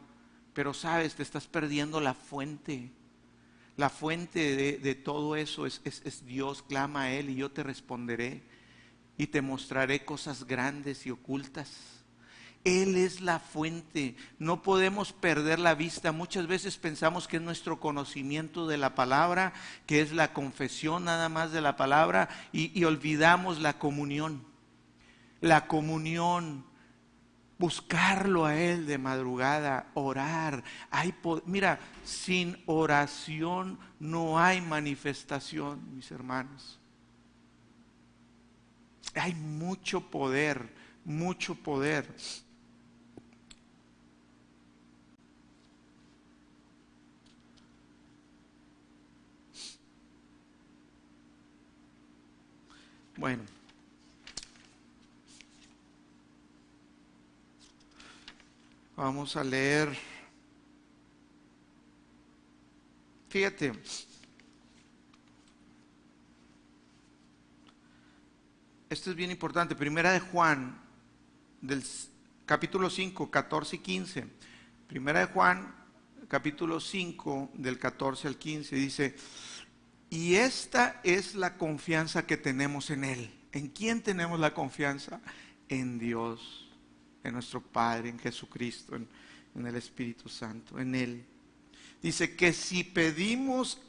pero 0.54 0.74
sabes, 0.74 1.16
te 1.16 1.24
estás 1.24 1.48
perdiendo 1.48 2.02
la 2.02 2.14
fuente. 2.14 2.92
La 3.78 3.90
fuente 3.90 4.78
de, 4.80 4.96
todo 4.96 5.36
eso 5.36 5.68
es, 5.68 5.82
es 5.86 6.26
Dios, 6.26 6.64
clama 6.64 7.04
a 7.04 7.12
Él 7.12 7.30
y 7.30 7.36
yo 7.36 7.52
te 7.52 7.62
responderé 7.62 8.42
y 9.18 9.28
te 9.28 9.42
mostraré 9.42 10.04
cosas 10.04 10.46
grandes 10.46 11.06
y 11.06 11.12
ocultas. 11.12 11.97
Él 12.68 12.98
es 12.98 13.22
la 13.22 13.40
fuente. 13.40 14.18
No 14.40 14.62
podemos 14.62 15.14
perder 15.14 15.58
la 15.58 15.74
vista. 15.74 16.12
Muchas 16.12 16.48
veces 16.48 16.76
pensamos 16.76 17.26
que 17.26 17.38
es 17.38 17.42
nuestro 17.42 17.80
conocimiento 17.80 18.68
de 18.68 18.76
la 18.76 18.94
palabra, 18.94 19.54
que 19.86 20.02
es 20.02 20.12
la 20.12 20.34
confesión 20.34 21.06
nada 21.06 21.30
más 21.30 21.54
de 21.54 21.62
la 21.62 21.78
palabra, 21.78 22.28
y, 22.52 22.84
olvidamos 22.84 23.62
la 23.62 23.80
comunión. 23.80 24.44
La 25.40 25.66
comunión, 25.68 26.66
buscarlo 27.58 28.44
a 28.44 28.58
Él 28.58 28.86
de 28.86 28.98
madrugada, 28.98 29.88
orar. 29.94 30.62
Mira, 31.46 31.80
sin 32.04 32.62
oración 32.66 33.80
no 33.98 34.40
hay 34.40 34.60
manifestación, 34.60 35.96
mis 35.96 36.12
hermanos. 36.12 36.82
Hay 39.16 39.36
mucho 39.36 40.02
poder, 40.12 40.74
mucho 41.06 41.56
poder. 41.56 42.14
Bueno. 53.18 53.44
Vamos 58.96 59.36
a 59.36 59.44
leer. 59.44 59.98
Fíjate. 63.30 63.74
Esto 68.90 69.10
es 69.10 69.16
bien 69.16 69.32
importante. 69.32 69.76
Primera 69.76 70.12
de 70.12 70.20
Juan, 70.20 70.80
del 71.60 71.84
capítulo 72.46 72.90
5, 72.90 73.32
14 73.32 73.76
y 73.76 73.80
15. 73.80 74.28
Primera 74.88 75.22
de 75.22 75.26
Juan, 75.26 75.76
capítulo 76.28 76.80
5, 76.80 77.50
del 77.56 77.80
14 77.80 78.28
al 78.28 78.38
15, 78.38 78.76
dice, 78.76 79.16
y 80.10 80.36
esta 80.36 81.00
es 81.04 81.36
la 81.36 81.58
confianza 81.58 82.26
que 82.26 82.38
tenemos 82.38 82.90
en 82.90 83.04
Él. 83.04 83.34
¿En 83.52 83.68
quién 83.68 84.02
tenemos 84.02 84.40
la 84.40 84.54
confianza? 84.54 85.20
En 85.70 86.00
Dios, 86.00 86.70
en 87.24 87.34
nuestro 87.34 87.62
Padre, 87.62 88.10
en 88.10 88.20
Jesucristo, 88.20 88.96
en, 88.96 89.08
en 89.56 89.68
el 89.68 89.76
Espíritu 89.76 90.30
Santo, 90.30 90.80
en 90.80 90.96
Él. 90.96 91.26
Dice 92.02 92.36
que 92.36 92.54
si 92.54 92.84
pedimos 92.84 93.82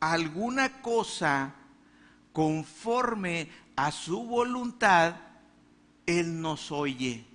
alguna 0.00 0.80
cosa 0.80 1.54
conforme 2.32 3.48
a 3.76 3.90
su 3.90 4.24
voluntad, 4.24 5.16
Él 6.06 6.40
nos 6.40 6.72
oye. 6.72 7.26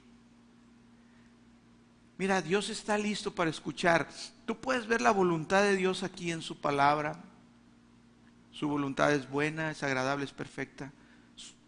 Mira, 2.17 2.41
Dios 2.41 2.69
está 2.69 2.97
listo 2.97 3.35
para 3.35 3.51
escuchar. 3.51 4.09
Tú 4.45 4.57
puedes 4.59 4.87
ver 4.87 5.01
la 5.01 5.11
voluntad 5.11 5.61
de 5.61 5.75
Dios 5.75 6.01
aquí 6.01 6.31
en 6.31 6.41
su 6.41 6.59
palabra. 6.59 7.23
Su 8.57 8.67
voluntad 8.67 9.13
es 9.13 9.29
buena, 9.29 9.69
es 9.69 9.83
agradable, 9.83 10.25
es 10.25 10.31
perfecta. 10.31 10.91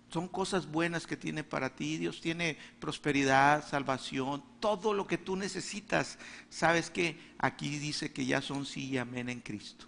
Son 0.09 0.27
cosas 0.27 0.65
buenas 0.65 1.05
que 1.05 1.15
tiene 1.15 1.43
para 1.43 1.75
ti. 1.75 1.99
Dios 1.99 2.19
tiene 2.19 2.57
prosperidad, 2.79 3.63
salvación, 3.67 4.43
todo 4.59 4.95
lo 4.95 5.05
que 5.05 5.19
tú 5.19 5.35
necesitas. 5.35 6.17
Sabes 6.49 6.89
que 6.89 7.35
aquí 7.37 7.77
dice 7.77 8.11
que 8.11 8.25
ya 8.25 8.41
son 8.41 8.65
sí 8.65 8.87
y 8.89 8.97
amén 8.97 9.29
en 9.29 9.39
Cristo. 9.39 9.85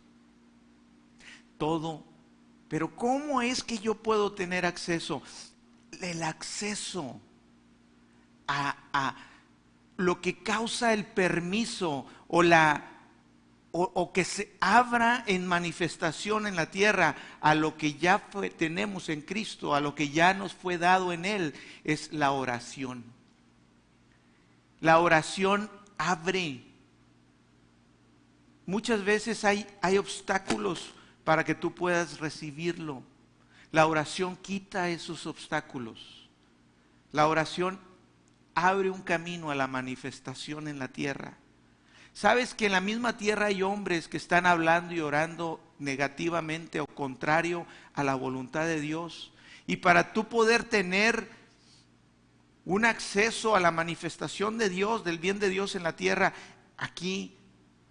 Todo. 1.57 2.03
Pero 2.67 2.95
¿cómo 2.95 3.41
es 3.41 3.63
que 3.63 3.79
yo 3.79 3.95
puedo 3.95 4.33
tener 4.33 4.63
acceso? 4.67 5.23
El 6.01 6.21
acceso 6.21 7.19
a, 8.45 8.77
a 8.93 9.15
lo 9.97 10.21
que 10.21 10.43
causa 10.43 10.93
el 10.93 11.07
permiso 11.07 12.05
o 12.27 12.43
la 12.43 12.90
o, 13.73 14.11
que 14.11 14.25
se 14.25 14.55
abra 14.59 15.23
en 15.27 15.47
manifestación 15.47 16.45
en 16.45 16.55
la 16.55 16.71
tierra 16.71 17.15
a 17.39 17.55
lo 17.55 17.77
que 17.77 17.93
ya 17.93 18.27
tenemos 18.57 19.07
en 19.09 19.21
Cristo, 19.21 19.73
a 19.73 19.79
lo 19.79 19.95
que 19.95 20.09
ya 20.09 20.33
nos 20.33 20.53
fue 20.53 20.77
dado 20.77 21.13
en 21.13 21.25
Él, 21.25 21.53
es 21.83 22.11
la 22.11 22.31
oración. 22.31 23.03
La 24.81 24.99
oración 24.99 25.69
abre. 25.97 26.63
Muchas 28.65 29.05
veces 29.05 29.45
hay, 29.45 29.65
hay 29.81 29.97
obstáculos 29.97 30.93
para 31.23 31.43
que 31.43 31.55
tú 31.55 31.73
puedas 31.73 32.19
recibirlo. 32.19 33.03
La 33.71 33.87
oración 33.87 34.35
quita 34.35 34.89
esos 34.89 35.25
obstáculos. 35.25 36.29
La 37.13 37.27
oración 37.27 37.79
abre 38.53 38.89
un 38.89 39.01
camino 39.01 39.49
a 39.49 39.55
la 39.55 39.67
manifestación 39.67 40.67
en 40.67 40.77
la 40.77 40.89
tierra. 40.89 41.37
¿Sabes 42.13 42.53
que 42.53 42.65
en 42.65 42.73
la 42.73 42.81
misma 42.81 43.17
tierra 43.17 43.47
hay 43.47 43.63
hombres 43.63 44.07
que 44.07 44.17
están 44.17 44.45
hablando 44.45 44.93
y 44.93 44.99
orando 44.99 45.61
negativamente 45.79 46.79
o 46.79 46.87
contrario 46.87 47.65
a 47.93 48.03
la 48.03 48.15
voluntad 48.15 48.65
de 48.65 48.81
Dios? 48.81 49.31
Y 49.65 49.77
para 49.77 50.13
tú 50.13 50.27
poder 50.27 50.63
tener 50.63 51.29
un 52.65 52.85
acceso 52.85 53.55
a 53.55 53.59
la 53.59 53.71
manifestación 53.71 54.57
de 54.57 54.69
Dios, 54.69 55.03
del 55.03 55.19
bien 55.19 55.39
de 55.39 55.49
Dios 55.49 55.75
en 55.75 55.83
la 55.83 55.95
tierra, 55.95 56.33
aquí 56.77 57.37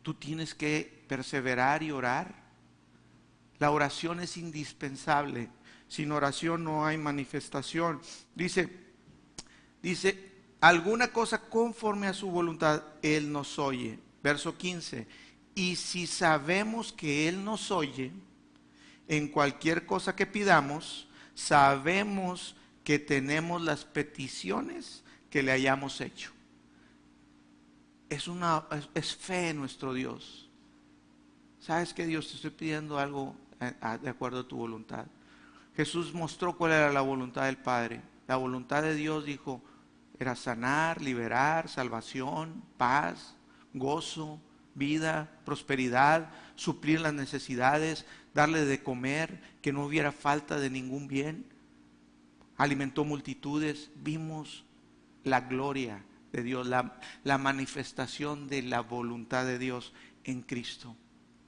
tú 0.03 0.15
tienes 0.15 0.55
que 0.55 1.05
perseverar 1.09 1.83
y 1.83 1.91
orar. 1.91 2.35
La 3.59 3.71
oración 3.71 4.21
es 4.21 4.37
indispensable. 4.37 5.49
Sin 5.89 6.13
oración 6.13 6.63
no 6.63 6.87
hay 6.87 6.99
manifestación. 6.99 8.01
Dice, 8.35 8.69
dice, 9.83 10.33
alguna 10.61 11.09
cosa 11.09 11.41
conforme 11.49 12.07
a 12.07 12.15
su 12.15 12.31
voluntad, 12.31 12.83
Él 13.03 13.33
nos 13.33 13.59
oye. 13.59 13.99
Verso 14.23 14.57
15. 14.57 15.07
Y 15.55 15.77
si 15.77 16.07
sabemos 16.07 16.93
que 16.93 17.29
Él 17.29 17.45
nos 17.45 17.71
oye, 17.71 18.13
en 19.09 19.29
cualquier 19.29 19.87
cosa 19.87 20.15
que 20.15 20.27
pidamos, 20.27 21.09
sabemos 21.35 22.55
que 22.85 22.99
tenemos 22.99 23.61
las 23.61 23.85
peticiones 23.85 25.03
que 25.31 25.43
le 25.43 25.53
hayamos 25.53 26.01
hecho. 26.01 26.33
Es, 28.09 28.29
una, 28.29 28.65
es, 28.95 29.17
fe 29.17 29.51
en 29.51 29.59
nuestro 29.59 29.95
Dios. 29.95 30.49
¿Sabes 31.61 31.93
que 31.95 32.07
Dios 32.07 32.29
te 32.29 32.37
estoy 32.37 32.51
pidiendo 32.51 32.99
algo 32.99 33.35
eh, 33.61 33.73
de 34.03 34.11
acuerdo 34.11 34.41
a 34.41 34.49
tu 34.49 34.57
voluntad? 34.57 35.07
Jesús 35.77 36.13
mostró 36.13 36.57
cuál 36.57 36.73
era 36.73 36.93
la 36.93 37.01
voluntad 37.01 37.47
del 37.47 37.59
Padre. 37.59 38.03
La 38.27 38.37
voluntad 38.37 38.83
de 38.83 38.95
Dios 38.95 39.25
dijo, 39.25 39.63
era 40.19 40.37
sanar, 40.37 41.01
liberar, 41.01 41.69
salvación, 41.69 42.63
paz, 42.77 43.35
gozo, 43.75 44.41
vida, 44.75 45.31
prosperidad, 45.45 46.31
suplir 46.55 47.01
las 47.01 47.15
necesidades, 47.15 48.07
darle 48.35 48.65
de 48.65 48.83
comer, 48.83 49.41
que 49.63 49.73
no 49.73 49.85
hubiera 49.85 50.13
falta 50.13 50.59
de 50.59 50.71
ningún 50.71 51.09
bien. 51.09 51.47
Alimentó 52.57 53.05
multitudes, 53.05 53.91
vimos 53.97 54.65
la 55.25 55.43
gloria 55.43 56.05
de 56.33 56.43
Dios, 56.43 56.67
la, 56.67 56.99
la 57.25 57.39
manifestación 57.39 58.49
de 58.49 58.63
la 58.63 58.81
voluntad 58.81 59.45
de 59.45 59.59
Dios 59.59 59.93
en 60.25 60.43
Cristo. 60.43 60.97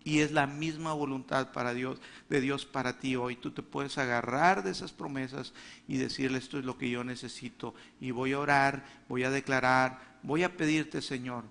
Y 0.05 0.19
es 0.19 0.33
la 0.33 0.49
misma 0.49 0.93
voluntad 0.95 1.53
para 1.53 1.75
Dios, 1.75 2.01
de 2.29 2.41
Dios 2.41 2.67
para 2.67 2.99
ti 2.99 3.15
hoy. 3.15 3.37
Tú 3.37 3.53
te 3.53 3.63
puedes 3.63 3.99
agarrar 3.99 4.65
de 4.65 4.73
esas 4.73 4.93
promesas 4.93 5.53
y 5.87 5.97
decirle 5.97 6.39
esto 6.39 6.59
es 6.59 6.65
lo 6.65 6.77
que 6.77 6.91
yo 6.91 7.05
necesito. 7.05 7.75
Y 8.01 8.11
voy 8.11 8.33
a 8.33 8.41
orar, 8.41 8.85
voy 9.09 9.23
a 9.23 9.31
declarar, 9.31 10.19
voy 10.25 10.43
a 10.43 10.57
pedirte, 10.57 11.03
Señor, 11.03 11.45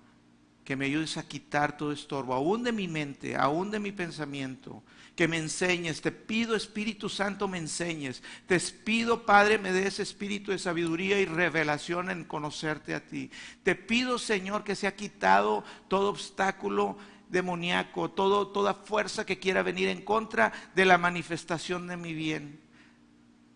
que 0.72 0.78
me 0.78 0.86
ayudes 0.86 1.18
a 1.18 1.28
quitar 1.28 1.76
todo 1.76 1.92
estorbo, 1.92 2.34
aún 2.34 2.64
de 2.64 2.72
mi 2.72 2.88
mente, 2.88 3.36
aún 3.36 3.72
de 3.72 3.80
mi 3.82 3.92
pensamiento, 3.92 4.82
que 5.18 5.28
me 5.28 5.38
enseñes, 5.38 6.00
te 6.00 6.14
pido 6.14 6.56
Espíritu 6.56 7.10
Santo 7.10 7.50
me 7.50 7.58
enseñes, 7.58 8.24
te 8.48 8.58
pido 8.58 9.26
Padre 9.26 9.58
me 9.58 9.74
des 9.74 10.00
espíritu 10.00 10.52
de 10.52 10.60
sabiduría 10.60 11.20
y 11.20 11.26
revelación 11.26 12.10
en 12.10 12.24
conocerte 12.24 12.96
a 12.96 13.06
ti, 13.06 13.30
te 13.64 13.76
pido 13.76 14.18
Señor 14.18 14.64
que 14.64 14.78
se 14.78 14.88
ha 14.88 14.96
quitado 14.96 15.66
todo 15.90 16.08
obstáculo 16.08 16.98
demoníaco, 17.28 18.10
todo, 18.10 18.48
toda 18.48 18.74
fuerza 18.74 19.26
que 19.26 19.40
quiera 19.40 19.64
venir 19.64 19.90
en 19.90 20.02
contra 20.06 20.54
de 20.74 20.86
la 20.86 20.98
manifestación 20.98 21.86
de 21.88 21.98
mi 21.98 22.14
bien 22.14 22.61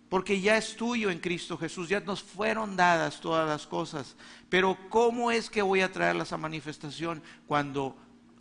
porque 0.10 0.40
ya 0.40 0.58
es 0.58 0.76
tuyo 0.76 1.10
en 1.10 1.20
Cristo 1.20 1.58
Jesús, 1.58 1.90
ya 1.90 2.00
nos 2.00 2.22
fueron 2.22 2.76
dadas 2.76 3.20
todas 3.20 3.48
las 3.48 3.66
cosas. 3.66 4.16
Pero 4.50 4.78
¿cómo 4.90 5.32
es 5.32 5.50
que 5.50 5.62
voy 5.62 5.82
a 5.82 5.92
traerlas 5.92 6.32
a 6.32 6.38
manifestación? 6.38 7.24
Cuando 7.48 7.96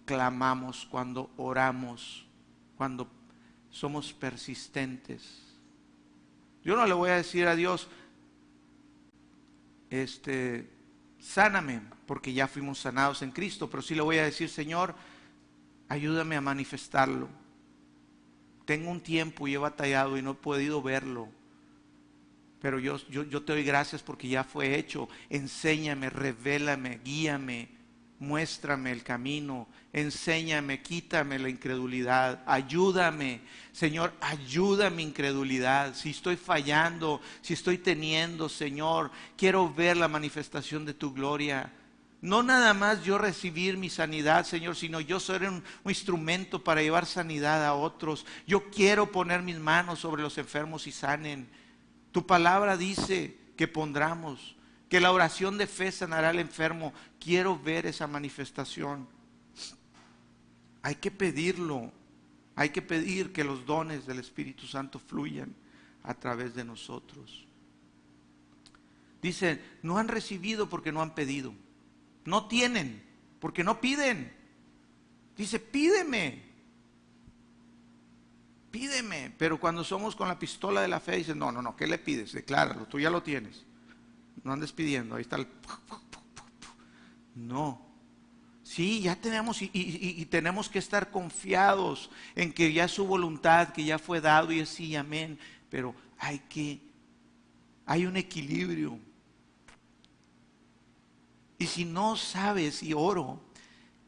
clamamos, 0.04 0.86
cuando 0.90 1.30
oramos, 1.36 2.26
cuando 2.76 3.08
somos 3.70 4.12
persistentes. 4.12 5.42
Yo 6.62 6.76
no 6.76 6.86
le 6.86 6.94
voy 6.94 7.10
a 7.10 7.16
decir 7.16 7.46
a 7.46 7.56
Dios, 7.56 7.88
este, 9.90 10.70
sáname, 11.18 11.80
porque 12.06 12.32
ya 12.34 12.46
fuimos 12.46 12.78
sanados 12.78 13.22
en 13.22 13.30
Cristo, 13.30 13.70
pero 13.70 13.82
sí 13.82 13.94
le 13.94 14.02
voy 14.02 14.18
a 14.18 14.24
decir, 14.24 14.50
Señor, 14.50 14.94
ayúdame 15.88 16.36
a 16.36 16.40
manifestarlo. 16.42 17.28
Tengo 18.66 18.90
un 18.90 19.00
tiempo 19.00 19.48
y 19.48 19.54
he 19.54 19.58
batallado 19.58 20.16
y 20.18 20.22
no 20.22 20.32
he 20.32 20.34
podido 20.34 20.82
verlo 20.82 21.28
pero 22.64 22.78
yo, 22.78 22.96
yo, 23.10 23.42
te 23.42 23.52
doy 23.52 23.62
gracias 23.62 24.02
porque 24.02 24.26
ya 24.26 24.42
fue 24.42 24.78
hecho. 24.78 25.06
Enséñame, 25.28 26.08
revélame, 26.08 26.98
guíame, 27.04 27.68
muéstrame 28.18 28.90
el 28.90 29.02
camino, 29.02 29.68
enséñame, 29.92 30.80
quítame 30.80 31.38
la 31.38 31.50
incredulidad, 31.50 32.42
ayúdame, 32.46 33.42
Señor, 33.70 34.14
ayuda 34.18 34.88
mi 34.88 35.02
incredulidad. 35.02 35.94
Si 35.94 36.08
estoy 36.08 36.36
fallando, 36.36 37.20
si 37.42 37.52
estoy 37.52 37.76
teniendo, 37.76 38.48
Señor, 38.48 39.10
quiero 39.36 39.70
ver 39.70 39.98
la 39.98 40.08
manifestación 40.08 40.86
de 40.86 40.94
tu 40.94 41.12
gloria. 41.12 41.70
No 42.22 42.42
nada 42.42 42.72
más 42.72 43.04
yo 43.04 43.18
recibir 43.18 43.76
mi 43.76 43.90
sanidad, 43.90 44.46
Señor, 44.46 44.74
sino 44.74 45.00
yo 45.00 45.20
ser 45.20 45.46
un, 45.46 45.62
instrumento 45.84 46.64
para 46.64 46.80
llevar 46.80 47.04
sanidad 47.04 47.62
a 47.62 47.74
otros. 47.74 48.24
Yo 48.46 48.70
quiero 48.70 49.12
poner 49.12 49.42
mis 49.42 49.58
manos 49.58 49.98
sobre 49.98 50.22
los 50.22 50.38
enfermos 50.38 50.86
y 50.86 50.92
sanen. 50.92 51.62
Tu 52.14 52.24
palabra 52.24 52.76
dice 52.76 53.36
que 53.56 53.66
pondramos, 53.66 54.54
que 54.88 55.00
la 55.00 55.10
oración 55.10 55.58
de 55.58 55.66
fe 55.66 55.90
sanará 55.90 56.28
al 56.28 56.38
enfermo. 56.38 56.94
Quiero 57.18 57.58
ver 57.58 57.86
esa 57.86 58.06
manifestación. 58.06 59.08
Hay 60.82 60.94
que 60.94 61.10
pedirlo. 61.10 61.90
Hay 62.54 62.70
que 62.70 62.82
pedir 62.82 63.32
que 63.32 63.42
los 63.42 63.66
dones 63.66 64.06
del 64.06 64.20
Espíritu 64.20 64.64
Santo 64.68 65.00
fluyan. 65.00 65.52
a 66.04 66.14
través 66.14 66.54
de 66.54 66.64
nosotros. 66.64 67.48
Dice, 69.20 69.60
no 69.82 69.98
han 69.98 70.06
recibido 70.06 70.68
porque 70.68 70.92
no 70.92 71.02
han 71.02 71.16
pedido. 71.16 71.52
No 72.24 72.46
tienen 72.46 73.02
porque 73.40 73.64
no 73.64 73.80
piden. 73.80 74.32
Dice, 75.36 75.58
pídeme. 75.58 76.53
Pídeme. 78.74 79.32
Pero 79.38 79.60
cuando 79.60 79.84
somos 79.84 80.16
con 80.16 80.26
la 80.26 80.36
pistola 80.36 80.82
de 80.82 80.88
la 80.88 80.98
fe, 80.98 81.18
dice, 81.18 81.32
no, 81.32 81.52
no, 81.52 81.62
no, 81.62 81.76
¿qué 81.76 81.86
le 81.86 81.96
pides? 81.96 82.32
Decláralo, 82.32 82.86
tú 82.86 82.98
ya 82.98 83.08
lo 83.08 83.22
tienes. 83.22 83.64
No 84.42 84.52
andes 84.52 84.72
pidiendo, 84.72 85.14
ahí 85.14 85.22
está 85.22 85.36
el... 85.36 85.46
No. 87.36 87.80
Sí, 88.64 89.00
ya 89.00 89.14
tenemos 89.14 89.62
y, 89.62 89.70
y, 89.72 90.24
tenemos 90.24 90.68
que 90.68 90.80
estar 90.80 91.12
confiados 91.12 92.10
en 92.34 92.52
que 92.52 92.72
ya 92.72 92.88
su 92.88 93.06
voluntad, 93.06 93.68
que 93.68 93.84
ya 93.84 94.00
fue 94.00 94.20
dado 94.20 94.50
y 94.50 94.58
así, 94.58 94.96
amén. 94.96 95.38
Pero 95.70 95.94
hay 96.18 96.40
que, 96.40 96.80
hay 97.86 98.06
un 98.06 98.16
equilibrio. 98.16 98.98
Y 101.58 101.66
si 101.66 101.84
no 101.84 102.16
sabes 102.16 102.82
y 102.82 102.92
oro, 102.92 103.40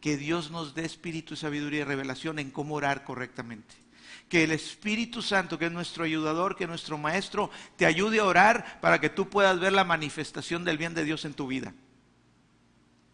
que 0.00 0.16
Dios 0.16 0.50
nos 0.50 0.74
dé 0.74 0.84
espíritu, 0.84 1.36
sabiduría 1.36 1.82
y 1.82 1.84
revelación 1.84 2.40
en 2.40 2.50
cómo 2.50 2.74
orar 2.74 3.04
correctamente. 3.04 3.85
Que 4.28 4.44
el 4.44 4.52
Espíritu 4.52 5.22
Santo, 5.22 5.58
que 5.58 5.66
es 5.66 5.72
nuestro 5.72 6.04
ayudador, 6.04 6.56
que 6.56 6.64
es 6.64 6.68
nuestro 6.70 6.98
maestro, 6.98 7.50
te 7.76 7.86
ayude 7.86 8.18
a 8.20 8.24
orar 8.24 8.80
para 8.80 9.00
que 9.00 9.08
tú 9.08 9.28
puedas 9.28 9.60
ver 9.60 9.72
la 9.72 9.84
manifestación 9.84 10.64
del 10.64 10.78
bien 10.78 10.94
de 10.94 11.04
Dios 11.04 11.24
en 11.24 11.34
tu 11.34 11.46
vida. 11.46 11.74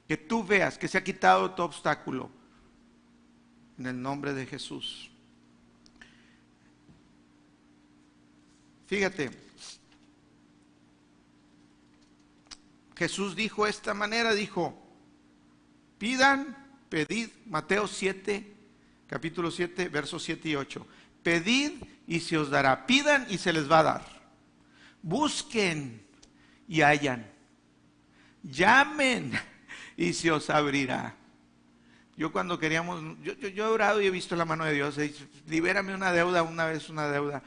Que 0.08 0.16
tú 0.16 0.44
veas 0.44 0.78
que 0.78 0.88
se 0.88 0.98
ha 0.98 1.04
quitado 1.04 1.50
tu 1.52 1.62
obstáculo. 1.62 2.30
En 3.78 3.86
el 3.86 4.00
nombre 4.00 4.32
de 4.32 4.46
Jesús. 4.46 5.10
Fíjate, 8.86 9.30
Jesús 12.94 13.34
dijo 13.34 13.66
esta 13.66 13.94
manera, 13.94 14.34
dijo, 14.34 14.78
pidan, 15.98 16.56
pedid, 16.88 17.30
Mateo 17.46 17.88
7, 17.88 18.54
capítulo 19.06 19.50
7, 19.50 19.88
versos 19.88 20.22
7 20.22 20.50
y 20.50 20.56
8, 20.56 20.86
pedid 21.22 21.72
y 22.06 22.20
se 22.20 22.36
os 22.38 22.50
dará, 22.50 22.86
pidan 22.86 23.26
y 23.28 23.38
se 23.38 23.52
les 23.52 23.70
va 23.70 23.80
a 23.80 23.82
dar, 23.82 24.02
busquen 25.02 26.02
y 26.68 26.82
hallan, 26.82 27.26
llamen 28.42 29.32
y 29.96 30.12
se 30.12 30.30
os 30.30 30.50
abrirá. 30.50 31.16
Yo 32.16 32.30
cuando 32.30 32.58
queríamos, 32.58 33.02
yo, 33.22 33.34
he 33.40 33.62
orado 33.62 34.00
y 34.02 34.06
he 34.06 34.10
visto 34.10 34.36
la 34.36 34.44
mano 34.44 34.64
de 34.64 34.74
Dios, 34.74 34.96
libérame 35.48 35.94
una 35.94 36.12
deuda, 36.12 36.42
una 36.42 36.66
vez 36.66 36.88
una 36.90 37.08
deuda, 37.08 37.42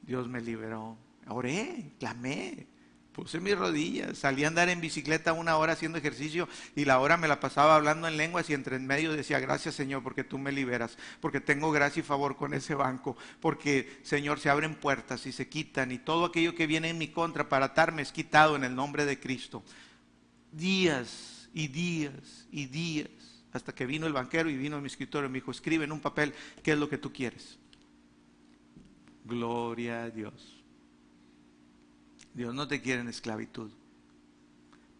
Dios 0.00 0.28
me 0.28 0.40
liberó, 0.40 0.96
oré, 1.28 1.92
clamé, 1.98 2.66
Puse 3.12 3.40
mis 3.40 3.58
rodillas, 3.58 4.16
salí 4.16 4.44
a 4.44 4.48
andar 4.48 4.70
en 4.70 4.80
bicicleta 4.80 5.34
una 5.34 5.58
hora 5.58 5.74
haciendo 5.74 5.98
ejercicio 5.98 6.48
y 6.74 6.86
la 6.86 6.98
hora 6.98 7.18
me 7.18 7.28
la 7.28 7.40
pasaba 7.40 7.76
hablando 7.76 8.08
en 8.08 8.16
lenguas 8.16 8.48
y 8.48 8.54
entre 8.54 8.76
en 8.76 8.86
medio 8.86 9.12
decía, 9.12 9.38
gracias 9.38 9.74
Señor 9.74 10.02
porque 10.02 10.24
tú 10.24 10.38
me 10.38 10.50
liberas, 10.50 10.96
porque 11.20 11.38
tengo 11.38 11.70
gracia 11.72 12.00
y 12.00 12.04
favor 12.04 12.36
con 12.36 12.54
ese 12.54 12.74
banco, 12.74 13.18
porque 13.40 14.00
Señor 14.02 14.40
se 14.40 14.48
abren 14.48 14.74
puertas 14.74 15.26
y 15.26 15.32
se 15.32 15.46
quitan 15.46 15.92
y 15.92 15.98
todo 15.98 16.24
aquello 16.24 16.54
que 16.54 16.66
viene 16.66 16.88
en 16.88 16.96
mi 16.96 17.08
contra 17.08 17.50
para 17.50 17.66
atarme 17.66 18.00
es 18.00 18.12
quitado 18.12 18.56
en 18.56 18.64
el 18.64 18.74
nombre 18.74 19.04
de 19.04 19.20
Cristo. 19.20 19.62
Días 20.50 21.50
y 21.52 21.68
días 21.68 22.46
y 22.50 22.64
días, 22.64 23.10
hasta 23.52 23.74
que 23.74 23.84
vino 23.84 24.06
el 24.06 24.14
banquero 24.14 24.48
y 24.48 24.56
vino 24.56 24.80
mi 24.80 24.86
escritorio 24.86 25.28
y 25.28 25.32
me 25.32 25.38
dijo, 25.38 25.50
escribe 25.50 25.84
en 25.84 25.92
un 25.92 26.00
papel 26.00 26.32
qué 26.62 26.72
es 26.72 26.78
lo 26.78 26.88
que 26.88 26.96
tú 26.96 27.12
quieres. 27.12 27.58
Gloria 29.26 30.04
a 30.04 30.10
Dios. 30.10 30.61
Dios 32.34 32.54
no 32.54 32.66
te 32.66 32.80
quiere 32.80 33.00
en 33.00 33.08
esclavitud. 33.08 33.70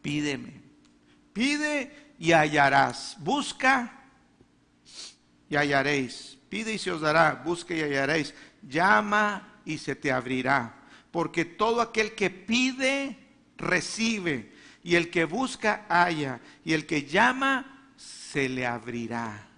Pídeme. 0.02 0.60
Pide 1.32 2.14
y 2.18 2.32
hallarás. 2.32 3.16
Busca 3.20 4.04
y 5.48 5.56
hallaréis. 5.56 6.38
Pide 6.48 6.74
y 6.74 6.78
se 6.78 6.90
os 6.90 7.00
dará. 7.00 7.42
Busca 7.44 7.74
y 7.74 7.80
hallaréis. 7.80 8.34
Llama 8.68 9.60
y 9.64 9.78
se 9.78 9.96
te 9.96 10.12
abrirá. 10.12 10.74
Porque 11.10 11.44
todo 11.44 11.80
aquel 11.80 12.14
que 12.14 12.30
pide, 12.30 13.18
recibe. 13.56 14.52
Y 14.82 14.96
el 14.96 15.10
que 15.10 15.24
busca, 15.24 15.86
halla. 15.88 16.40
Y 16.64 16.72
el 16.72 16.86
que 16.86 17.04
llama, 17.06 17.90
se 17.96 18.48
le 18.48 18.66
abrirá. 18.66 19.48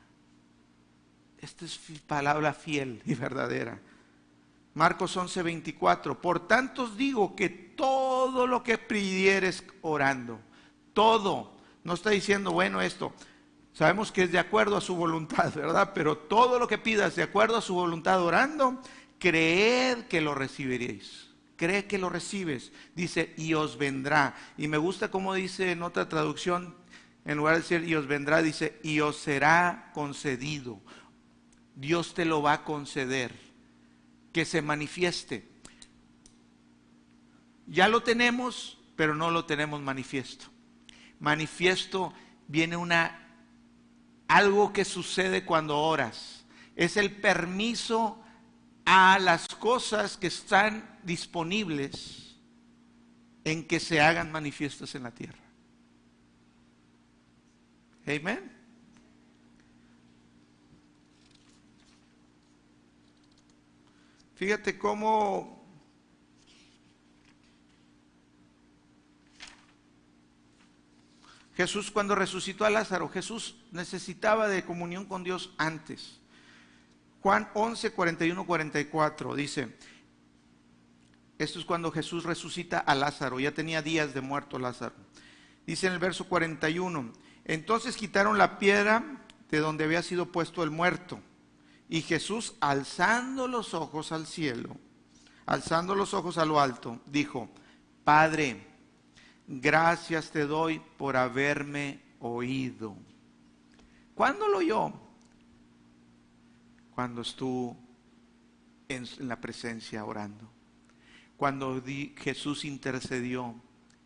Esta 1.40 1.64
es 1.64 1.78
palabra 2.06 2.54
fiel 2.54 3.02
y 3.04 3.14
verdadera. 3.14 3.80
Marcos 4.74 5.16
11, 5.16 5.42
24. 5.42 6.20
Por 6.20 6.46
tanto 6.46 6.82
os 6.82 6.96
digo 6.96 7.34
que 7.36 7.48
todo 7.48 8.46
lo 8.46 8.62
que 8.62 8.76
pidieres 8.76 9.64
orando, 9.82 10.40
todo, 10.92 11.56
no 11.84 11.94
está 11.94 12.10
diciendo, 12.10 12.52
bueno, 12.52 12.80
esto, 12.80 13.12
sabemos 13.72 14.10
que 14.10 14.24
es 14.24 14.32
de 14.32 14.38
acuerdo 14.38 14.76
a 14.76 14.80
su 14.80 14.96
voluntad, 14.96 15.52
¿verdad? 15.54 15.92
Pero 15.94 16.18
todo 16.18 16.58
lo 16.58 16.66
que 16.66 16.78
pidas 16.78 17.14
de 17.16 17.22
acuerdo 17.22 17.56
a 17.56 17.62
su 17.62 17.74
voluntad 17.74 18.22
orando, 18.22 18.80
creed 19.18 20.06
que 20.06 20.20
lo 20.20 20.34
recibiréis. 20.34 21.30
Cree 21.56 21.86
que 21.86 21.98
lo 21.98 22.10
recibes. 22.10 22.72
Dice, 22.96 23.32
y 23.36 23.54
os 23.54 23.78
vendrá. 23.78 24.34
Y 24.58 24.66
me 24.66 24.76
gusta 24.76 25.12
como 25.12 25.34
dice 25.34 25.70
en 25.70 25.84
otra 25.84 26.08
traducción, 26.08 26.74
en 27.24 27.36
lugar 27.38 27.54
de 27.54 27.60
decir, 27.60 27.88
y 27.88 27.94
os 27.94 28.08
vendrá, 28.08 28.42
dice, 28.42 28.80
y 28.82 28.98
os 28.98 29.16
será 29.16 29.92
concedido. 29.94 30.80
Dios 31.76 32.12
te 32.12 32.24
lo 32.24 32.42
va 32.42 32.54
a 32.54 32.64
conceder 32.64 33.43
que 34.34 34.44
se 34.44 34.60
manifieste. 34.60 35.48
Ya 37.68 37.88
lo 37.88 38.02
tenemos, 38.02 38.76
pero 38.96 39.14
no 39.14 39.30
lo 39.30 39.46
tenemos 39.46 39.80
manifiesto. 39.80 40.46
Manifiesto 41.20 42.12
viene 42.48 42.76
una 42.76 43.20
algo 44.26 44.72
que 44.72 44.84
sucede 44.84 45.44
cuando 45.44 45.78
oras. 45.78 46.44
Es 46.74 46.96
el 46.96 47.12
permiso 47.12 48.20
a 48.84 49.20
las 49.20 49.46
cosas 49.48 50.16
que 50.16 50.26
están 50.26 50.98
disponibles 51.04 52.36
en 53.44 53.64
que 53.64 53.78
se 53.78 54.00
hagan 54.00 54.32
manifiestas 54.32 54.96
en 54.96 55.04
la 55.04 55.12
tierra. 55.12 55.38
Amén. 58.04 58.53
Fíjate 64.44 64.76
cómo 64.76 65.66
Jesús 71.54 71.90
cuando 71.90 72.14
resucitó 72.14 72.66
a 72.66 72.70
Lázaro, 72.70 73.08
Jesús 73.08 73.56
necesitaba 73.72 74.46
de 74.48 74.62
comunión 74.62 75.06
con 75.06 75.24
Dios 75.24 75.54
antes. 75.56 76.20
Juan 77.22 77.48
11, 77.54 77.92
41, 77.92 78.44
44 78.44 79.34
dice, 79.34 79.78
esto 81.38 81.58
es 81.58 81.64
cuando 81.64 81.90
Jesús 81.90 82.24
resucita 82.24 82.78
a 82.80 82.94
Lázaro, 82.94 83.40
ya 83.40 83.52
tenía 83.52 83.80
días 83.80 84.12
de 84.12 84.20
muerto 84.20 84.58
Lázaro. 84.58 84.94
Dice 85.66 85.86
en 85.86 85.94
el 85.94 86.00
verso 86.00 86.28
41, 86.28 87.14
entonces 87.46 87.96
quitaron 87.96 88.36
la 88.36 88.58
piedra 88.58 89.22
de 89.50 89.58
donde 89.60 89.84
había 89.84 90.02
sido 90.02 90.30
puesto 90.30 90.62
el 90.62 90.70
muerto. 90.70 91.18
Y 91.88 92.02
Jesús, 92.02 92.54
alzando 92.60 93.46
los 93.46 93.74
ojos 93.74 94.12
al 94.12 94.26
cielo, 94.26 94.76
alzando 95.46 95.94
los 95.94 96.14
ojos 96.14 96.38
a 96.38 96.44
lo 96.44 96.60
alto, 96.60 97.00
dijo, 97.06 97.48
Padre, 98.04 98.66
gracias 99.46 100.30
te 100.30 100.46
doy 100.46 100.80
por 100.96 101.16
haberme 101.16 102.00
oído. 102.20 102.96
¿Cuándo 104.14 104.48
lo 104.48 104.58
oyó? 104.58 104.92
Cuando 106.94 107.22
estuvo 107.22 107.76
en 108.88 109.06
la 109.28 109.40
presencia 109.40 110.04
orando. 110.04 110.50
Cuando 111.36 111.82
Jesús 112.16 112.64
intercedió 112.64 113.54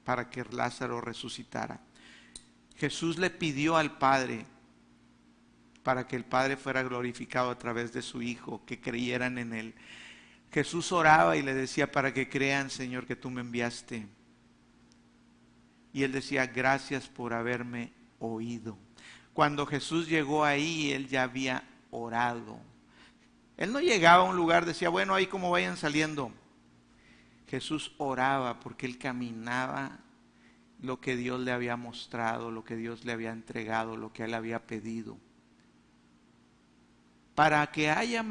para 0.04 0.30
que 0.30 0.44
Lázaro 0.44 1.00
resucitara. 1.00 1.80
Jesús 2.76 3.18
le 3.18 3.28
pidió 3.28 3.76
al 3.76 3.98
Padre 3.98 4.46
para 5.82 6.06
que 6.06 6.16
el 6.16 6.24
Padre 6.24 6.56
fuera 6.56 6.82
glorificado 6.82 7.50
a 7.50 7.58
través 7.58 7.92
de 7.92 8.02
su 8.02 8.22
Hijo, 8.22 8.62
que 8.66 8.80
creyeran 8.80 9.38
en 9.38 9.52
Él. 9.52 9.74
Jesús 10.50 10.92
oraba 10.92 11.36
y 11.36 11.42
le 11.42 11.54
decía, 11.54 11.92
para 11.92 12.12
que 12.12 12.28
crean, 12.28 12.70
Señor, 12.70 13.06
que 13.06 13.16
tú 13.16 13.30
me 13.30 13.42
enviaste. 13.42 14.06
Y 15.92 16.02
él 16.02 16.12
decía, 16.12 16.46
gracias 16.46 17.08
por 17.08 17.34
haberme 17.34 17.92
oído. 18.18 18.78
Cuando 19.32 19.66
Jesús 19.66 20.08
llegó 20.08 20.44
ahí, 20.44 20.92
él 20.92 21.08
ya 21.08 21.24
había 21.24 21.64
orado. 21.90 22.58
Él 23.56 23.72
no 23.72 23.80
llegaba 23.80 24.24
a 24.24 24.30
un 24.30 24.36
lugar, 24.36 24.64
decía, 24.64 24.88
bueno, 24.88 25.14
ahí 25.14 25.26
como 25.26 25.50
vayan 25.50 25.76
saliendo. 25.76 26.32
Jesús 27.48 27.92
oraba 27.98 28.60
porque 28.60 28.86
él 28.86 28.98
caminaba 28.98 29.98
lo 30.80 31.00
que 31.00 31.16
Dios 31.16 31.40
le 31.40 31.52
había 31.52 31.76
mostrado, 31.76 32.50
lo 32.50 32.64
que 32.64 32.76
Dios 32.76 33.04
le 33.04 33.12
había 33.12 33.32
entregado, 33.32 33.96
lo 33.96 34.12
que 34.12 34.24
él 34.24 34.34
había 34.34 34.66
pedido. 34.66 35.18
Para 37.38 37.70
que 37.70 37.88
haya 37.88 38.26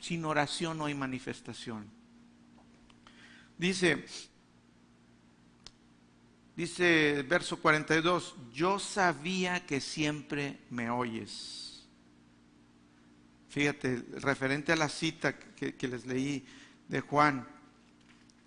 sin 0.00 0.26
oración 0.26 0.76
no 0.76 0.84
hay 0.84 0.92
manifestación. 0.92 1.86
Dice, 3.56 4.04
dice 6.54 7.24
verso 7.26 7.58
42, 7.58 8.34
yo 8.52 8.78
sabía 8.78 9.64
que 9.64 9.80
siempre 9.80 10.58
me 10.68 10.90
oyes. 10.90 11.88
Fíjate, 13.48 14.04
referente 14.16 14.72
a 14.72 14.76
la 14.76 14.90
cita 14.90 15.38
que, 15.38 15.74
que 15.76 15.88
les 15.88 16.04
leí 16.04 16.44
de 16.86 17.00
Juan, 17.00 17.48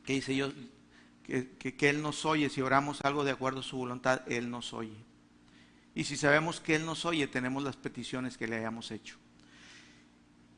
que 0.06 0.14
dice 0.14 0.36
yo, 0.36 0.54
que, 1.24 1.58
que, 1.58 1.90
Él 1.90 2.04
nos 2.04 2.24
oye, 2.26 2.52
si 2.52 2.62
oramos 2.62 3.02
algo 3.02 3.24
de 3.24 3.32
acuerdo 3.32 3.62
a 3.62 3.64
su 3.64 3.78
voluntad, 3.78 4.22
Él 4.28 4.52
nos 4.52 4.74
oye. 4.74 5.04
Y 5.96 6.04
si 6.04 6.18
sabemos 6.18 6.60
que 6.60 6.76
Él 6.76 6.86
nos 6.86 7.04
oye, 7.04 7.26
tenemos 7.26 7.64
las 7.64 7.78
peticiones 7.78 8.38
que 8.38 8.48
le 8.48 8.58
hayamos 8.58 8.92
hecho. 8.92 9.18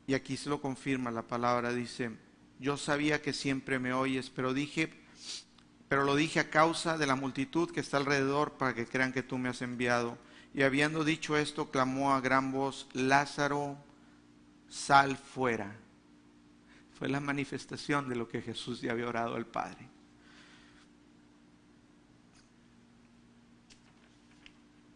Y 0.06 0.14
aquí 0.14 0.36
se 0.36 0.50
lo 0.50 0.60
confirma 0.60 1.10
la 1.10 1.22
palabra, 1.22 1.72
dice, 1.72 2.10
yo 2.58 2.76
sabía 2.76 3.22
que 3.22 3.32
siempre 3.32 3.78
me 3.78 3.92
oyes, 3.92 4.30
pero 4.30 4.52
dije, 4.52 4.92
pero 5.88 6.04
lo 6.04 6.14
dije 6.14 6.40
a 6.40 6.50
causa 6.50 6.98
de 6.98 7.06
la 7.06 7.14
multitud 7.16 7.70
que 7.70 7.80
está 7.80 7.96
alrededor 7.96 8.52
para 8.52 8.74
que 8.74 8.86
crean 8.86 9.12
que 9.12 9.22
tú 9.22 9.38
me 9.38 9.48
has 9.48 9.62
enviado. 9.62 10.18
Y 10.52 10.62
habiendo 10.62 11.04
dicho 11.04 11.36
esto, 11.36 11.70
clamó 11.70 12.12
a 12.12 12.20
gran 12.20 12.52
voz, 12.52 12.88
Lázaro, 12.92 13.76
sal 14.68 15.16
fuera. 15.16 15.76
Fue 16.98 17.08
la 17.08 17.20
manifestación 17.20 18.08
de 18.08 18.16
lo 18.16 18.28
que 18.28 18.42
Jesús 18.42 18.80
ya 18.80 18.92
había 18.92 19.08
orado 19.08 19.34
al 19.34 19.46
Padre. 19.46 19.88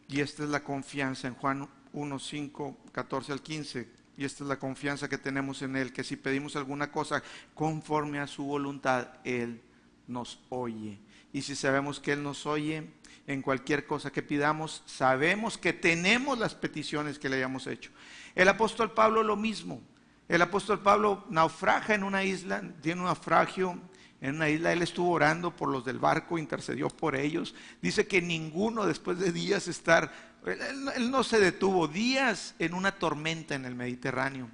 Y 0.08 0.20
esta 0.20 0.44
es 0.44 0.48
la 0.48 0.64
confianza 0.64 1.28
en 1.28 1.34
Juan 1.34 1.68
1, 1.92 2.18
5, 2.18 2.76
14 2.92 3.32
al 3.32 3.42
15. 3.42 3.97
Y 4.18 4.24
esta 4.24 4.42
es 4.42 4.48
la 4.48 4.58
confianza 4.58 5.08
que 5.08 5.16
tenemos 5.16 5.62
en 5.62 5.76
Él, 5.76 5.92
que 5.92 6.02
si 6.02 6.16
pedimos 6.16 6.56
alguna 6.56 6.90
cosa 6.90 7.22
conforme 7.54 8.18
a 8.18 8.26
su 8.26 8.42
voluntad, 8.42 9.06
Él 9.22 9.62
nos 10.08 10.40
oye. 10.48 10.98
Y 11.32 11.42
si 11.42 11.54
sabemos 11.54 12.00
que 12.00 12.14
Él 12.14 12.24
nos 12.24 12.44
oye 12.44 12.90
en 13.28 13.42
cualquier 13.42 13.86
cosa 13.86 14.10
que 14.10 14.24
pidamos, 14.24 14.82
sabemos 14.86 15.56
que 15.56 15.72
tenemos 15.72 16.36
las 16.36 16.56
peticiones 16.56 17.16
que 17.16 17.28
le 17.28 17.36
hayamos 17.36 17.68
hecho. 17.68 17.92
El 18.34 18.48
apóstol 18.48 18.90
Pablo 18.90 19.22
lo 19.22 19.36
mismo. 19.36 19.80
El 20.26 20.42
apóstol 20.42 20.80
Pablo 20.80 21.24
naufraga 21.30 21.94
en 21.94 22.02
una 22.02 22.24
isla, 22.24 22.60
tiene 22.82 23.02
un 23.02 23.06
naufragio 23.06 23.80
en 24.20 24.34
una 24.34 24.48
isla, 24.48 24.72
él 24.72 24.82
estuvo 24.82 25.10
orando 25.10 25.54
por 25.54 25.68
los 25.68 25.84
del 25.84 26.00
barco, 26.00 26.38
intercedió 26.38 26.88
por 26.88 27.14
ellos. 27.14 27.54
Dice 27.80 28.08
que 28.08 28.20
ninguno 28.20 28.84
después 28.84 29.18
de 29.20 29.30
días 29.30 29.68
estar, 29.68 30.12
él, 30.46 31.10
no 31.10 31.24
se 31.24 31.40
detuvo, 31.40 31.88
días 31.88 32.54
en 32.58 32.74
una 32.74 32.92
tormenta 32.92 33.54
en 33.54 33.64
el 33.64 33.74
Mediterráneo. 33.74 34.48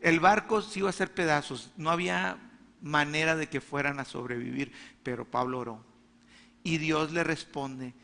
El 0.00 0.20
barco 0.20 0.62
se 0.62 0.80
iba 0.80 0.88
a 0.88 0.90
hacer 0.90 1.12
pedazos, 1.12 1.70
no 1.76 1.90
había 1.90 2.38
manera 2.80 3.36
de 3.36 3.48
que 3.48 3.60
fueran 3.60 3.98
a 3.98 4.04
sobrevivir, 4.04 4.72
pero 5.02 5.24
Pablo 5.24 5.58
oró. 5.58 5.84
Y 6.62 6.78
Dios 6.78 7.12
le 7.12 7.24
responde. 7.24 7.94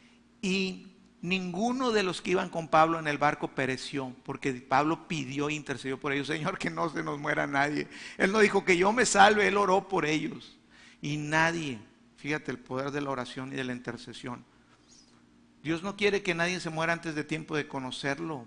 Y 0.42 0.94
ninguno 1.22 1.90
de 1.90 2.02
los 2.02 2.20
que 2.20 2.32
iban 2.32 2.50
con 2.50 2.68
Pablo 2.68 2.98
en 2.98 3.06
el 3.06 3.18
barco 3.18 3.48
pereció, 3.48 4.14
porque 4.24 4.52
Pablo 4.52 5.08
pidió 5.08 5.48
e 5.48 5.54
intercedió 5.54 5.98
por 5.98 6.12
ellos, 6.12 6.26
Señor, 6.26 6.58
que 6.58 6.70
no 6.70 6.90
se 6.90 7.02
nos 7.02 7.18
muera 7.18 7.46
nadie. 7.46 7.88
Él 8.18 8.32
no 8.32 8.40
dijo 8.40 8.64
que 8.64 8.76
yo 8.76 8.92
me 8.92 9.06
salve, 9.06 9.46
él 9.48 9.56
oró 9.56 9.88
por 9.88 10.04
ellos. 10.04 10.58
Y 11.00 11.16
nadie, 11.16 11.78
fíjate 12.16 12.50
el 12.50 12.58
poder 12.58 12.90
de 12.90 13.00
la 13.00 13.10
oración 13.10 13.52
y 13.52 13.56
de 13.56 13.64
la 13.64 13.72
intercesión. 13.72 14.44
Dios 15.64 15.82
no 15.82 15.96
quiere 15.96 16.22
que 16.22 16.34
nadie 16.34 16.60
se 16.60 16.68
muera 16.68 16.92
antes 16.92 17.14
de 17.14 17.24
tiempo 17.24 17.56
de 17.56 17.66
conocerlo. 17.66 18.44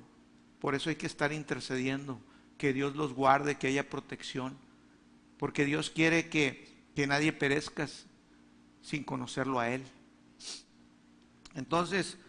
Por 0.60 0.76
eso 0.76 0.92
hay 0.92 0.98
que 0.98 1.08
estar 1.08 1.34
intercediendo, 1.34 2.22
que 2.60 2.74
Dios 2.74 2.96
los 2.96 3.14
guarde, 3.14 3.56
que 3.56 3.66
haya 3.66 3.90
protección. 3.90 4.56
Porque 5.40 5.66
Dios 5.66 5.90
quiere 5.90 6.30
que, 6.30 6.68
que 6.96 7.08
nadie 7.08 7.34
perezca 7.34 7.88
sin 8.84 9.04
conocerlo 9.04 9.60
a 9.60 9.72
Él. 9.72 9.84
Entonces, 11.56 12.20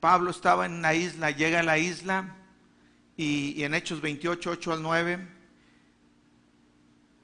Pablo 0.00 0.30
estaba 0.30 0.64
en 0.64 0.72
una 0.72 0.94
isla, 0.94 1.30
llega 1.30 1.60
a 1.60 1.62
la 1.62 1.76
isla 1.76 2.34
y, 3.14 3.62
en 3.62 3.74
Hechos 3.74 4.00
28, 4.00 4.52
8 4.52 4.72
al 4.72 4.82
9, 4.82 5.28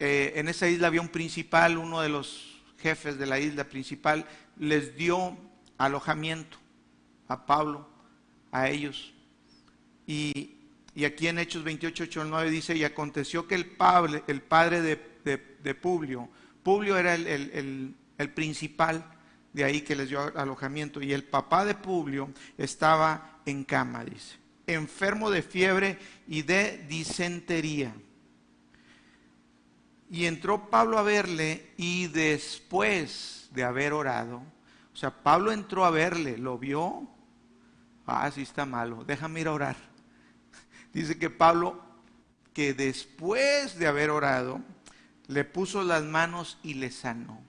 eh, 0.00 0.32
en 0.36 0.48
esa 0.48 0.68
isla 0.68 0.88
había 0.88 1.00
un 1.00 1.08
principal, 1.08 1.78
uno 1.78 2.02
de 2.02 2.10
los 2.10 2.62
jefes 2.76 3.16
de 3.16 3.24
la 3.24 3.40
isla 3.40 3.64
principal, 3.64 4.26
les 4.58 4.94
dio 4.96 5.38
alojamiento 5.84 6.58
a 7.28 7.44
Pablo, 7.44 7.88
a 8.50 8.68
ellos. 8.68 9.12
Y, 10.06 10.54
aquí 11.04 11.28
en 11.28 11.38
Hechos 11.38 11.64
28, 11.64 12.04
8 12.04 12.24
9 12.24 12.50
dice, 12.50 12.76
y 12.76 12.84
aconteció 12.84 13.46
que 13.48 13.54
el 13.54 13.66
padre, 13.66 14.22
el 14.26 14.42
padre 14.42 14.80
de, 14.80 15.74
Publio, 15.74 16.28
Publio 16.62 16.96
era 16.96 17.14
el, 17.14 17.94
el 18.18 18.30
principal 18.30 19.04
de 19.52 19.64
ahí 19.64 19.82
que 19.82 19.96
les 19.96 20.08
dio 20.08 20.20
alojamiento, 20.38 21.02
y 21.02 21.12
el 21.12 21.24
papá 21.24 21.64
de 21.64 21.74
Publio 21.74 22.30
estaba 22.56 23.40
en 23.44 23.64
cama, 23.64 24.04
dice, 24.04 24.36
enfermo 24.66 25.30
de 25.30 25.42
fiebre 25.42 25.98
y 26.28 26.42
de 26.42 26.78
disentería. 26.88 27.92
Y 30.10 30.26
entró 30.26 30.68
Pablo 30.68 30.98
a 30.98 31.02
verle 31.02 31.70
y 31.76 32.06
después 32.08 33.48
de 33.52 33.64
haber 33.64 33.94
orado, 33.94 34.42
o 34.92 34.96
sea, 34.96 35.10
Pablo 35.10 35.52
entró 35.52 35.84
a 35.84 35.90
verle, 35.90 36.36
lo 36.38 36.58
vio, 36.58 37.08
ah, 38.06 38.30
sí 38.30 38.42
está 38.42 38.66
malo, 38.66 39.04
déjame 39.04 39.40
ir 39.40 39.48
a 39.48 39.52
orar. 39.52 39.76
Dice 40.92 41.18
que 41.18 41.30
Pablo, 41.30 41.82
que 42.52 42.74
después 42.74 43.78
de 43.78 43.86
haber 43.86 44.10
orado, 44.10 44.60
le 45.28 45.44
puso 45.44 45.82
las 45.82 46.02
manos 46.02 46.58
y 46.62 46.74
le 46.74 46.90
sanó. 46.90 47.40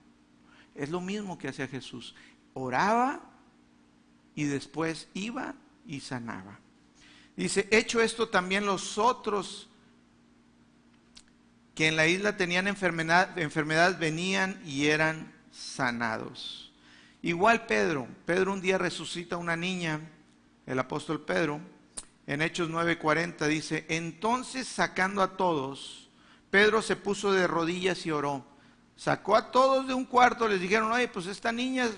Es 0.74 0.90
lo 0.90 1.00
mismo 1.00 1.38
que 1.38 1.48
hacía 1.48 1.68
Jesús. 1.68 2.14
Oraba 2.54 3.20
y 4.34 4.44
después 4.44 5.08
iba 5.12 5.54
y 5.86 6.00
sanaba. 6.00 6.58
Dice, 7.36 7.68
hecho 7.70 8.00
esto 8.00 8.28
también 8.28 8.64
los 8.64 8.96
otros 8.96 9.68
que 11.74 11.88
en 11.88 11.96
la 11.96 12.06
isla 12.06 12.36
tenían 12.36 12.68
enfermedad, 12.68 13.36
enfermedades 13.38 13.98
venían 13.98 14.60
y 14.64 14.86
eran 14.86 15.32
sanados. 15.50 16.72
Igual 17.24 17.64
Pedro, 17.64 18.06
Pedro 18.26 18.52
un 18.52 18.60
día 18.60 18.76
resucita 18.76 19.36
a 19.36 19.38
una 19.38 19.56
niña, 19.56 19.98
el 20.66 20.78
apóstol 20.78 21.24
Pedro, 21.24 21.58
en 22.26 22.42
Hechos 22.42 22.68
9:40 22.68 23.46
dice, 23.46 23.86
entonces 23.88 24.68
sacando 24.68 25.22
a 25.22 25.34
todos, 25.38 26.10
Pedro 26.50 26.82
se 26.82 26.96
puso 26.96 27.32
de 27.32 27.46
rodillas 27.46 28.04
y 28.04 28.10
oró. 28.10 28.44
Sacó 28.94 29.36
a 29.36 29.50
todos 29.50 29.88
de 29.88 29.94
un 29.94 30.04
cuarto, 30.04 30.46
les 30.46 30.60
dijeron, 30.60 30.92
oye, 30.92 31.08
pues 31.08 31.24
esta 31.24 31.50
niña 31.50 31.88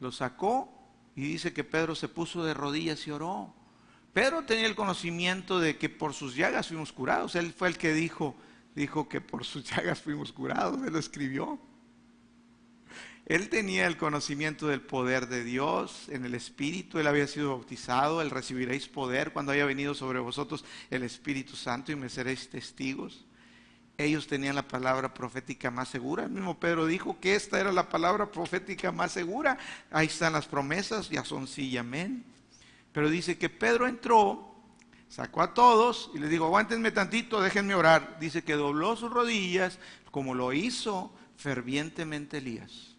lo 0.00 0.10
sacó 0.10 0.72
y 1.14 1.20
dice 1.20 1.52
que 1.52 1.64
Pedro 1.64 1.94
se 1.94 2.08
puso 2.08 2.42
de 2.42 2.54
rodillas 2.54 3.06
y 3.06 3.10
oró. 3.10 3.52
Pedro 4.14 4.46
tenía 4.46 4.64
el 4.64 4.74
conocimiento 4.74 5.60
de 5.60 5.76
que 5.76 5.90
por 5.90 6.14
sus 6.14 6.34
llagas 6.34 6.68
fuimos 6.68 6.92
curados. 6.92 7.34
Él 7.34 7.52
fue 7.52 7.68
el 7.68 7.76
que 7.76 7.92
dijo, 7.92 8.34
dijo 8.74 9.06
que 9.10 9.20
por 9.20 9.44
sus 9.44 9.64
llagas 9.70 10.00
fuimos 10.00 10.32
curados. 10.32 10.80
Él 10.82 10.94
lo 10.94 10.98
escribió. 10.98 11.60
Él 13.32 13.48
tenía 13.48 13.86
el 13.86 13.96
conocimiento 13.96 14.68
del 14.68 14.82
poder 14.82 15.26
de 15.26 15.42
Dios 15.42 16.06
en 16.10 16.26
el 16.26 16.34
Espíritu. 16.34 16.98
Él 16.98 17.06
había 17.06 17.26
sido 17.26 17.48
bautizado. 17.48 18.20
Él 18.20 18.28
recibiréis 18.28 18.88
poder 18.88 19.32
cuando 19.32 19.52
haya 19.52 19.64
venido 19.64 19.94
sobre 19.94 20.18
vosotros 20.18 20.66
el 20.90 21.02
Espíritu 21.02 21.56
Santo 21.56 21.90
y 21.90 21.96
me 21.96 22.10
seréis 22.10 22.50
testigos. 22.50 23.24
Ellos 23.96 24.26
tenían 24.26 24.54
la 24.54 24.68
palabra 24.68 25.14
profética 25.14 25.70
más 25.70 25.88
segura. 25.88 26.24
El 26.24 26.32
mismo 26.32 26.60
Pedro 26.60 26.84
dijo 26.84 27.18
que 27.20 27.34
esta 27.34 27.58
era 27.58 27.72
la 27.72 27.88
palabra 27.88 28.30
profética 28.30 28.92
más 28.92 29.12
segura. 29.12 29.56
Ahí 29.90 30.08
están 30.08 30.34
las 30.34 30.46
promesas, 30.46 31.08
ya 31.08 31.24
son 31.24 31.48
sí 31.48 31.70
y 31.70 31.78
amén. 31.78 32.26
Pero 32.92 33.08
dice 33.08 33.38
que 33.38 33.48
Pedro 33.48 33.88
entró, 33.88 34.54
sacó 35.08 35.40
a 35.40 35.54
todos 35.54 36.10
y 36.14 36.18
les 36.18 36.28
dijo, 36.28 36.44
aguántenme 36.44 36.90
tantito, 36.90 37.40
déjenme 37.40 37.74
orar. 37.74 38.18
Dice 38.20 38.44
que 38.44 38.56
dobló 38.56 38.94
sus 38.94 39.10
rodillas 39.10 39.78
como 40.10 40.34
lo 40.34 40.52
hizo 40.52 41.14
fervientemente 41.38 42.36
Elías. 42.36 42.91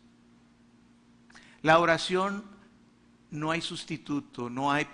La 1.64 1.80
oración 1.80 2.44
no 3.32 3.50
hay 3.50 3.62
sustituto, 3.62 4.50
no 4.50 4.72
hay... 4.72 4.88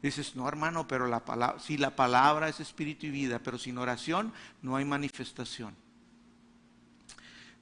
Dices, 0.00 0.36
no 0.36 0.46
hermano, 0.46 0.86
pero 0.86 1.08
la 1.08 1.24
palabra, 1.24 1.58
si 1.58 1.76
la 1.76 1.96
palabra 1.96 2.48
es 2.48 2.60
espíritu 2.60 3.06
y 3.06 3.10
vida, 3.10 3.40
pero 3.40 3.58
sin 3.58 3.76
oración 3.78 4.32
no 4.62 4.76
hay 4.76 4.84
manifestación. 4.84 5.74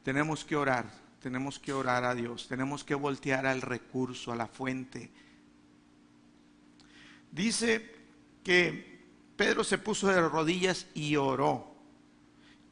Tenemos 0.03 0.45
que 0.45 0.55
orar, 0.55 0.85
tenemos 1.23 1.59
que 1.59 1.73
orar 1.73 2.05
a 2.05 2.15
Dios, 2.15 2.47
tenemos 2.47 2.85
que 2.85 2.95
voltear 2.95 3.47
al 3.47 3.63
recurso, 3.63 4.33
a 4.33 4.37
la 4.37 4.47
fuente 4.47 5.11
dice 7.37 7.95
que 8.43 8.97
Pedro 9.37 9.63
se 9.63 9.79
puso 9.79 10.09
de 10.09 10.27
rodillas 10.27 10.87
y 10.95 11.17
oró. 11.17 11.77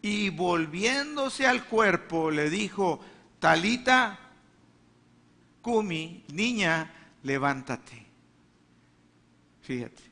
Y 0.01 0.31
volviéndose 0.31 1.47
al 1.47 1.67
cuerpo 1.67 2.31
le 2.31 2.51
dijo, 2.51 3.01
Talita, 3.39 4.19
Kumi, 5.65 6.23
niña, 6.35 6.93
levántate. 7.23 8.05
Fíjate. 9.63 10.03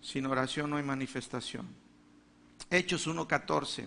Sin 0.00 0.24
oración 0.24 0.70
no 0.70 0.78
hay 0.78 0.82
manifestación. 0.82 1.68
Hechos 2.70 3.06
1.14 3.06 3.86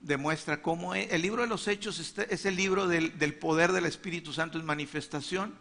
demuestra 0.00 0.62
cómo 0.62 0.94
e, 0.94 1.12
el 1.12 1.22
libro 1.22 1.42
de 1.42 1.48
los 1.48 1.66
Hechos 1.66 1.98
es 1.98 2.46
el 2.46 2.54
libro 2.54 2.86
del, 2.86 3.18
del 3.18 3.34
poder 3.34 3.72
del 3.72 3.86
Espíritu 3.86 4.32
Santo 4.32 4.56
en 4.56 4.64
manifestación, 4.64 5.56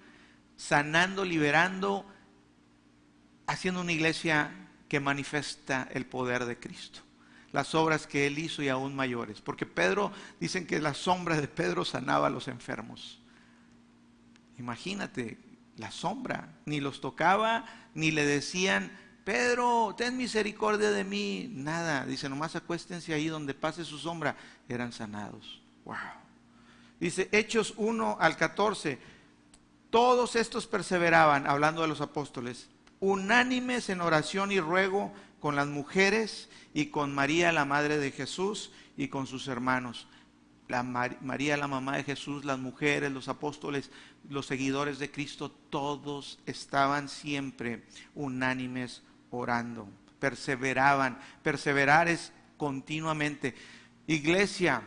sanando, 0.56 1.26
liberando, 1.26 2.06
haciendo 3.47 3.82
una 3.82 3.91
iglesia 3.91 4.52
que 4.88 5.00
manifiesta 5.00 5.89
el 5.93 6.06
poder 6.06 6.45
de 6.45 6.60
Cristo. 6.60 7.09
Las 7.52 7.74
obras 7.76 8.08
que 8.08 8.28
él 8.28 8.38
hizo 8.39 8.62
y 8.62 8.70
aún 8.70 8.95
mayores. 8.95 9.41
Porque 9.41 9.66
Pedro, 9.66 10.12
dicen 10.39 10.68
que 10.68 10.80
la 10.80 10.93
sombra 10.93 11.39
de 11.39 11.47
Pedro 11.47 11.86
sanaba 11.86 12.28
a 12.28 12.30
los 12.30 12.47
enfermos. 12.47 13.20
Imagínate, 14.58 15.38
la 15.78 15.91
sombra, 15.91 16.50
ni 16.66 16.80
los 16.80 17.02
tocaba, 17.02 17.66
ni 17.93 18.12
le 18.12 18.26
decían, 18.26 18.91
Pedro, 19.24 19.95
ten 19.97 20.18
misericordia 20.18 20.91
de 20.91 21.04
mí. 21.04 21.50
Nada, 21.54 22.06
dice, 22.06 22.30
nomás 22.30 22.56
acuéstense 22.56 23.14
ahí 23.14 23.28
donde 23.28 23.54
pase 23.54 23.86
su 23.86 23.97
sombra. 23.97 24.36
Eran 24.68 24.91
sanados. 24.91 25.62
Wow. 25.86 25.95
Dice 27.00 27.30
Hechos 27.32 27.74
1 27.78 28.18
al 28.20 28.38
14. 28.38 29.00
Todos 29.89 30.36
estos 30.36 30.68
perseveraban, 30.68 31.47
hablando 31.47 31.82
de 31.82 31.88
los 31.88 32.02
apóstoles, 32.02 32.70
unánimes 33.00 33.89
en 33.89 34.02
oración 34.02 34.52
y 34.52 34.60
ruego 34.60 35.14
con 35.39 35.55
las 35.55 35.67
mujeres 35.67 36.49
y 36.73 36.87
con 36.87 37.13
María, 37.13 37.51
la 37.51 37.65
madre 37.65 37.97
de 37.97 38.11
Jesús, 38.11 38.71
y 38.99 39.07
con 39.07 39.27
sus 39.27 39.47
hermanos. 39.47 40.07
María, 41.21 41.55
la 41.55 41.67
mamá 41.69 41.95
de 41.95 42.03
Jesús, 42.03 42.43
las 42.43 42.59
mujeres, 42.59 43.11
los 43.11 43.29
apóstoles, 43.29 43.89
los 44.29 44.45
seguidores 44.45 44.99
de 44.99 45.09
Cristo, 45.09 45.49
todos 45.69 46.37
estaban 46.45 47.07
siempre 47.07 47.85
unánimes 48.13 49.01
orando, 49.31 49.87
perseveraban. 50.19 51.17
Perseverar 51.41 52.09
es 52.09 52.33
continuamente. 52.57 53.55
Iglesia, 54.05 54.83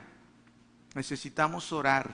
necesitamos 0.94 1.72
orar. 1.72 2.11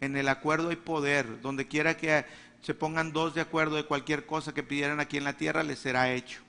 En 0.00 0.16
el 0.16 0.28
acuerdo 0.28 0.70
hay 0.70 0.76
poder. 0.76 1.42
Donde 1.42 1.68
quiera 1.68 1.98
que 1.98 2.24
se 2.62 2.74
pongan 2.74 3.12
dos 3.12 3.34
de 3.34 3.42
acuerdo 3.42 3.76
de 3.76 3.84
cualquier 3.84 4.24
cosa 4.24 4.54
que 4.54 4.62
pidieran 4.62 5.00
aquí 5.00 5.18
en 5.18 5.24
la 5.24 5.36
tierra, 5.36 5.62
les 5.62 5.80
será 5.80 6.10
hecho. 6.12 6.43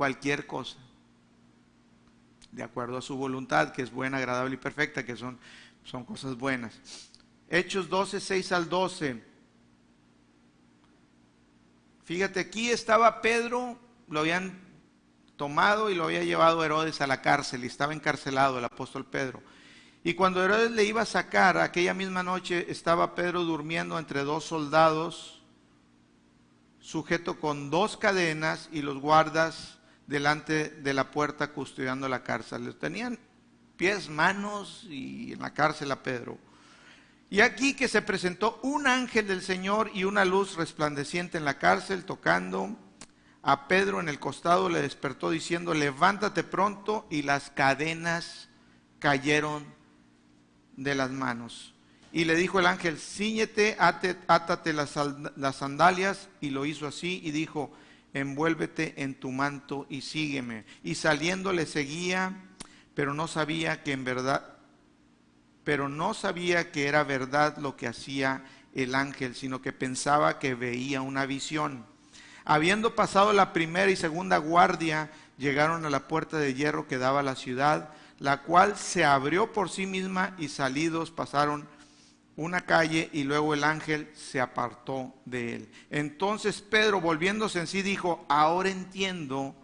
Cualquier 0.00 0.46
cosa. 0.46 0.78
De 2.52 2.62
acuerdo 2.62 2.96
a 2.96 3.02
su 3.02 3.18
voluntad, 3.18 3.70
que 3.70 3.82
es 3.82 3.92
buena, 3.92 4.16
agradable 4.16 4.54
y 4.54 4.56
perfecta, 4.56 5.04
que 5.04 5.14
son, 5.14 5.38
son 5.84 6.06
cosas 6.06 6.38
buenas. 6.38 6.72
Hechos 7.50 7.86
12, 7.90 8.18
6 8.18 8.52
al 8.52 8.70
12. 8.70 9.22
Fíjate, 12.02 12.40
aquí 12.40 12.70
estaba 12.70 13.20
Pedro, 13.20 13.78
lo 14.08 14.20
habían 14.20 14.58
tomado 15.36 15.90
y 15.90 15.94
lo 15.94 16.04
había 16.04 16.24
llevado 16.24 16.64
Herodes 16.64 17.02
a 17.02 17.06
la 17.06 17.20
cárcel 17.20 17.64
y 17.64 17.66
estaba 17.66 17.92
encarcelado 17.92 18.56
el 18.56 18.64
apóstol 18.64 19.04
Pedro. 19.04 19.42
Y 20.02 20.14
cuando 20.14 20.42
Herodes 20.42 20.70
le 20.70 20.84
iba 20.84 21.02
a 21.02 21.04
sacar, 21.04 21.58
aquella 21.58 21.92
misma 21.92 22.22
noche 22.22 22.64
estaba 22.70 23.14
Pedro 23.14 23.44
durmiendo 23.44 23.98
entre 23.98 24.24
dos 24.24 24.44
soldados, 24.44 25.42
sujeto 26.80 27.38
con 27.38 27.68
dos 27.68 27.98
cadenas 27.98 28.70
y 28.72 28.80
los 28.80 28.96
guardas 28.96 29.76
delante 30.10 30.70
de 30.70 30.92
la 30.92 31.12
puerta 31.12 31.52
custodiando 31.52 32.08
la 32.08 32.24
cárcel. 32.24 32.64
Le 32.64 32.72
tenían 32.72 33.16
pies, 33.76 34.10
manos 34.10 34.84
y 34.90 35.32
en 35.32 35.40
la 35.40 35.54
cárcel 35.54 35.92
a 35.92 36.02
Pedro. 36.02 36.36
Y 37.30 37.42
aquí 37.42 37.74
que 37.74 37.86
se 37.86 38.02
presentó 38.02 38.58
un 38.64 38.88
ángel 38.88 39.28
del 39.28 39.40
Señor 39.40 39.88
y 39.94 40.02
una 40.02 40.24
luz 40.24 40.56
resplandeciente 40.56 41.38
en 41.38 41.44
la 41.44 41.58
cárcel, 41.58 42.04
tocando 42.04 42.76
a 43.42 43.68
Pedro 43.68 44.00
en 44.00 44.08
el 44.08 44.18
costado, 44.18 44.68
le 44.68 44.82
despertó 44.82 45.30
diciendo, 45.30 45.74
levántate 45.74 46.42
pronto, 46.42 47.06
y 47.08 47.22
las 47.22 47.50
cadenas 47.50 48.48
cayeron 48.98 49.64
de 50.76 50.96
las 50.96 51.12
manos. 51.12 51.72
Y 52.10 52.24
le 52.24 52.34
dijo 52.34 52.58
el 52.58 52.66
ángel, 52.66 52.98
ciñete, 52.98 53.76
átate 53.78 54.72
las, 54.72 54.96
las 55.36 55.54
sandalias, 55.54 56.28
y 56.40 56.50
lo 56.50 56.66
hizo 56.66 56.88
así, 56.88 57.20
y 57.22 57.30
dijo, 57.30 57.70
envuélvete 58.14 58.94
en 59.02 59.14
tu 59.14 59.30
manto 59.30 59.86
y 59.88 60.02
sígueme. 60.02 60.64
Y 60.82 60.94
saliendo 60.94 61.52
le 61.52 61.66
seguía, 61.66 62.36
pero 62.94 63.14
no 63.14 63.28
sabía 63.28 63.82
que 63.82 63.92
en 63.92 64.04
verdad, 64.04 64.56
pero 65.64 65.88
no 65.88 66.14
sabía 66.14 66.72
que 66.72 66.86
era 66.86 67.04
verdad 67.04 67.58
lo 67.58 67.76
que 67.76 67.86
hacía 67.86 68.44
el 68.74 68.94
ángel, 68.94 69.34
sino 69.34 69.62
que 69.62 69.72
pensaba 69.72 70.38
que 70.38 70.54
veía 70.54 71.02
una 71.02 71.26
visión. 71.26 71.84
Habiendo 72.44 72.94
pasado 72.94 73.32
la 73.32 73.52
primera 73.52 73.90
y 73.90 73.96
segunda 73.96 74.38
guardia, 74.38 75.10
llegaron 75.38 75.84
a 75.84 75.90
la 75.90 76.08
puerta 76.08 76.38
de 76.38 76.54
hierro 76.54 76.88
que 76.88 76.98
daba 76.98 77.20
a 77.20 77.24
la 77.24 77.36
ciudad, 77.36 77.90
la 78.18 78.42
cual 78.42 78.76
se 78.76 79.04
abrió 79.04 79.52
por 79.52 79.70
sí 79.70 79.86
misma 79.86 80.34
y 80.38 80.48
salidos 80.48 81.10
pasaron 81.10 81.66
una 82.36 82.62
calle 82.62 83.10
y 83.12 83.24
luego 83.24 83.54
el 83.54 83.64
ángel 83.64 84.10
se 84.14 84.40
apartó 84.40 85.14
de 85.24 85.56
él. 85.56 85.68
Entonces 85.90 86.62
Pedro, 86.62 87.00
volviéndose 87.00 87.60
en 87.60 87.66
sí, 87.66 87.82
dijo, 87.82 88.24
ahora 88.28 88.70
entiendo 88.70 89.54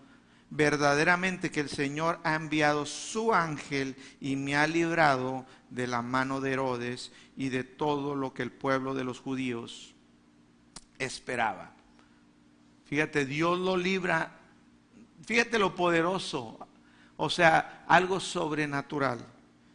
verdaderamente 0.50 1.50
que 1.50 1.60
el 1.60 1.68
Señor 1.68 2.20
ha 2.22 2.34
enviado 2.34 2.86
su 2.86 3.32
ángel 3.32 3.96
y 4.20 4.36
me 4.36 4.56
ha 4.56 4.66
librado 4.66 5.44
de 5.70 5.86
la 5.86 6.02
mano 6.02 6.40
de 6.40 6.52
Herodes 6.52 7.12
y 7.36 7.48
de 7.48 7.64
todo 7.64 8.14
lo 8.14 8.32
que 8.32 8.42
el 8.42 8.52
pueblo 8.52 8.94
de 8.94 9.04
los 9.04 9.20
judíos 9.20 9.94
esperaba. 10.98 11.72
Fíjate, 12.84 13.26
Dios 13.26 13.58
lo 13.58 13.76
libra, 13.76 14.38
fíjate 15.24 15.58
lo 15.58 15.74
poderoso, 15.74 16.66
o 17.16 17.30
sea, 17.30 17.84
algo 17.88 18.20
sobrenatural. 18.20 19.18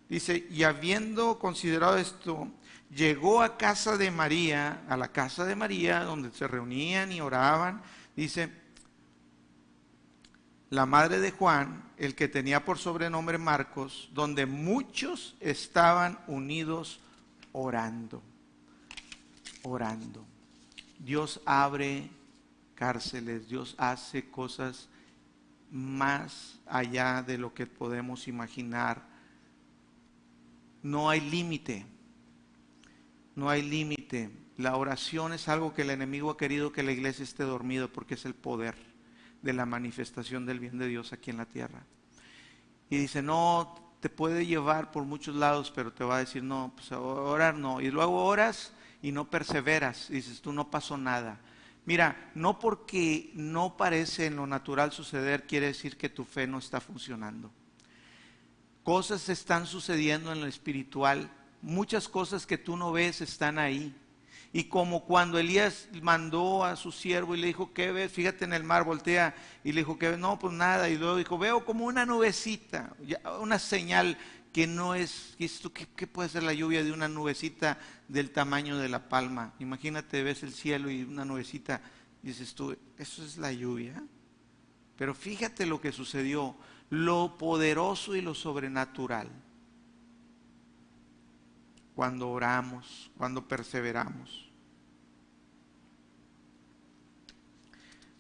Dice, 0.08 0.48
y 0.50 0.64
habiendo 0.64 1.40
considerado 1.40 1.98
esto, 1.98 2.48
llegó 2.94 3.42
a 3.42 3.58
casa 3.58 3.98
de 3.98 4.12
María, 4.12 4.84
a 4.88 4.98
la 4.98 5.10
casa 5.10 5.46
de 5.46 5.56
María, 5.56 6.04
donde 6.04 6.32
se 6.32 6.48
reunían 6.48 7.12
y 7.12 7.22
oraban. 7.22 7.82
Dice, 8.16 8.52
la 10.70 10.86
madre 10.86 11.20
de 11.20 11.32
Juan, 11.32 11.84
el 11.98 12.16
que 12.16 12.28
tenía 12.28 12.64
por 12.64 12.78
sobrenombre 12.78 13.38
Marcos, 13.38 14.10
donde 14.14 14.46
muchos 14.46 15.36
estaban 15.40 16.20
unidos 16.28 17.00
orando, 17.52 18.22
orando. 19.64 20.26
Dios 21.00 21.42
abre 21.46 22.10
cárceles, 22.76 23.48
Dios 23.48 23.76
hace 23.78 24.30
cosas 24.30 24.88
más 25.72 26.60
allá 26.66 27.22
de 27.22 27.38
lo 27.38 27.54
que 27.54 27.66
podemos 27.68 28.28
imaginar. 28.28 29.02
No 30.84 31.10
hay 31.10 31.22
límite, 31.22 31.86
no 33.36 33.50
hay 33.50 33.62
límite. 33.62 34.30
La 34.58 34.76
oración 34.76 35.34
es 35.34 35.48
algo 35.48 35.74
que 35.74 35.82
el 35.84 35.90
enemigo 35.90 36.30
ha 36.30 36.38
querido 36.38 36.72
que 36.72 36.84
la 36.84 36.92
iglesia 36.92 37.24
esté 37.24 37.44
dormido 37.44 37.92
porque 37.92 38.16
es 38.16 38.26
el 38.26 38.36
poder 38.36 38.76
de 39.42 39.54
la 39.54 39.66
manifestación 39.66 40.46
del 40.46 40.60
bien 40.60 40.78
de 40.78 40.88
Dios 40.88 41.14
aquí 41.14 41.32
en 41.32 41.38
la 41.38 41.46
tierra. 41.46 41.84
Y 42.90 42.98
dice, 42.98 43.22
no, 43.22 43.96
te 44.02 44.10
puede 44.10 44.46
llevar 44.46 44.92
por 44.92 45.04
muchos 45.04 45.36
lados, 45.36 45.72
pero 45.74 45.94
te 45.94 46.04
va 46.04 46.18
a 46.18 46.20
decir, 46.20 46.44
no, 46.44 46.74
pues 46.76 46.92
orar 46.92 47.56
no. 47.56 47.82
Y 47.82 47.90
luego 47.90 48.26
oras 48.26 48.74
y 49.02 49.12
no 49.12 49.30
perseveras. 49.30 50.10
dices, 50.10 50.42
tú 50.42 50.52
no 50.52 50.70
pasó 50.70 50.98
nada. 50.98 51.40
Mira, 51.86 52.32
no 52.36 52.60
porque 52.60 53.32
no 53.34 53.76
parece 53.78 54.28
en 54.28 54.36
lo 54.36 54.46
natural 54.46 54.92
suceder, 54.92 55.48
quiere 55.48 55.68
decir 55.68 55.98
que 55.98 56.10
tu 56.10 56.24
fe 56.24 56.46
no 56.46 56.60
está 56.60 56.80
funcionando. 56.80 57.52
Cosas 58.84 59.30
están 59.30 59.66
sucediendo 59.66 60.32
en 60.32 60.42
lo 60.42 60.48
espiritual, 60.48 61.30
muchas 61.62 62.08
cosas 62.08 62.46
que 62.46 62.58
tú 62.58 62.78
no 62.78 62.92
ves 62.92 63.22
están 63.22 63.60
ahí. 63.60 63.96
Y 64.54 64.66
como 64.66 65.06
cuando 65.06 65.40
Elías 65.40 65.88
mandó 66.02 66.66
a 66.66 66.76
su 66.76 66.92
siervo 66.92 67.36
y 67.36 67.40
le 67.40 67.48
dijo, 67.48 67.74
¿qué 67.74 67.92
ves? 67.92 68.12
Fíjate 68.12 68.44
en 68.44 68.54
el 68.54 68.64
mar, 68.64 68.84
voltea. 68.84 69.34
Y 69.64 69.72
le 69.72 69.82
dijo, 69.82 69.98
¿qué 69.98 70.10
ves? 70.10 70.20
No, 70.20 70.38
pues 70.40 70.54
nada. 70.54 70.90
Y 70.90 70.98
luego 70.98 71.16
dijo, 71.16 71.38
veo 71.38 71.64
como 71.64 71.86
una 71.86 72.06
nubecita, 72.06 72.94
una 73.40 73.60
señal 73.60 74.18
que 74.52 74.68
no 74.68 74.94
es, 74.94 75.36
¿qué, 75.38 75.88
¿qué, 75.96 76.08
puede 76.08 76.28
ser 76.28 76.44
la 76.44 76.54
lluvia 76.54 76.84
de 76.84 76.92
una 76.92 77.08
nubecita 77.08 77.80
del 78.10 78.32
tamaño 78.32 78.78
de 78.78 78.90
la 78.90 79.08
palma? 79.08 79.54
Imagínate, 79.60 80.24
ves 80.24 80.44
el 80.44 80.52
cielo 80.52 80.92
y 80.92 81.04
una 81.04 81.24
nubecita, 81.24 81.82
dices 82.22 82.54
tú, 82.54 82.76
eso 82.98 83.24
es 83.24 83.38
la 83.38 83.54
lluvia. 83.54 84.04
Pero 84.98 85.16
fíjate 85.16 85.66
lo 85.66 85.80
que 85.80 85.94
sucedió, 85.94 86.56
lo 86.90 87.38
poderoso 87.38 88.16
y 88.16 88.22
lo 88.22 88.36
sobrenatural. 88.36 89.30
Cuando 92.02 92.32
oramos, 92.32 93.12
cuando 93.16 93.48
perseveramos. 93.48 94.50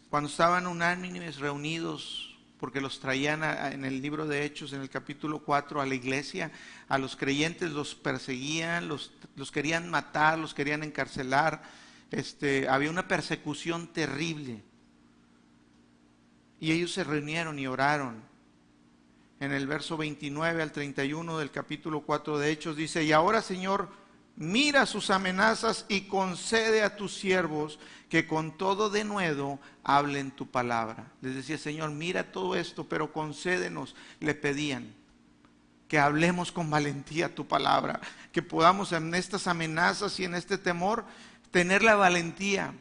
Cuando 0.07 0.29
estaban 0.29 0.67
unánimes 0.67 1.38
reunidos 1.39 2.38
porque 2.59 2.79
los 2.79 2.99
traían 2.99 3.43
en 3.73 3.84
el 3.84 3.99
libro 3.99 4.27
de 4.27 4.45
Hechos, 4.45 4.73
en 4.73 4.82
el 4.82 4.89
capítulo 4.91 5.43
4, 5.43 5.82
a 5.82 5.88
la 5.88 5.95
iglesia, 5.95 6.51
a 6.88 6.99
los 6.99 7.15
creyentes 7.15 7.71
los 7.71 7.95
perseguían, 7.95 8.88
los, 8.88 9.13
los 9.36 9.49
querían 9.49 9.89
matar, 9.89 10.38
los 10.38 10.53
querían 10.53 10.84
encarcelar. 10.84 11.63
Este, 12.11 12.69
había 12.69 12.91
una 12.91 13.07
persecución 13.07 13.88
terrible. 13.88 14.63
Y 16.59 16.71
ellos 16.71 16.93
se 16.93 17.03
reunieron 17.03 17.57
y 17.57 17.65
oraron. 17.65 18.30
En 19.41 19.51
el 19.51 19.65
verso 19.65 19.97
29 19.97 20.61
al 20.61 20.71
31 20.71 21.39
del 21.39 21.49
capítulo 21.49 22.01
4 22.01 22.37
de 22.37 22.51
Hechos 22.51 22.77
dice, 22.77 23.03
y 23.03 23.11
ahora 23.11 23.41
Señor, 23.41 23.89
mira 24.35 24.85
sus 24.85 25.09
amenazas 25.09 25.87
y 25.89 26.01
concede 26.01 26.83
a 26.83 26.95
tus 26.95 27.15
siervos 27.15 27.79
que 28.07 28.27
con 28.27 28.55
todo 28.55 28.91
denuedo 28.91 29.59
hablen 29.83 30.29
tu 30.29 30.51
palabra. 30.51 31.11
Les 31.21 31.33
decía, 31.33 31.57
Señor, 31.57 31.89
mira 31.89 32.31
todo 32.31 32.55
esto, 32.55 32.87
pero 32.87 33.11
concédenos, 33.11 33.95
le 34.19 34.35
pedían, 34.35 34.93
que 35.87 35.97
hablemos 35.97 36.51
con 36.51 36.69
valentía 36.69 37.33
tu 37.33 37.47
palabra, 37.47 37.99
que 38.31 38.43
podamos 38.43 38.91
en 38.91 39.15
estas 39.15 39.47
amenazas 39.47 40.19
y 40.19 40.25
en 40.25 40.35
este 40.35 40.59
temor 40.59 41.03
tener 41.49 41.81
la 41.81 41.95
valentía. 41.95 42.75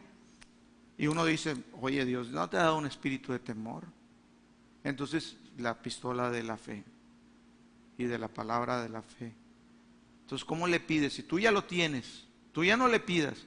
Y 0.99 1.07
uno 1.07 1.25
dice, 1.25 1.57
oye 1.81 2.05
Dios, 2.05 2.29
¿no 2.29 2.51
te 2.51 2.59
ha 2.59 2.65
dado 2.65 2.77
un 2.77 2.87
espíritu 2.87 3.33
de 3.33 3.39
temor? 3.39 3.85
Entonces 4.85 5.37
la 5.59 5.83
pistola 5.83 6.31
de 6.31 6.43
la 6.43 6.57
fe 6.57 6.85
y 7.99 8.05
de 8.05 8.19
la 8.19 8.29
palabra 8.29 8.83
de 8.83 8.89
la 8.89 9.03
fe. 9.03 9.35
Entonces, 10.23 10.45
¿cómo 10.45 10.67
le 10.67 10.81
pides? 10.81 11.15
Si 11.15 11.23
tú 11.23 11.39
ya 11.39 11.51
lo 11.51 11.65
tienes, 11.65 12.27
tú 12.53 12.65
ya 12.65 12.77
no 12.77 12.89
le 12.89 13.01
pidas. 13.01 13.47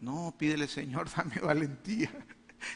No, 0.00 0.34
pídele, 0.36 0.68
Señor, 0.68 1.08
dame 1.16 1.40
valentía. 1.40 2.10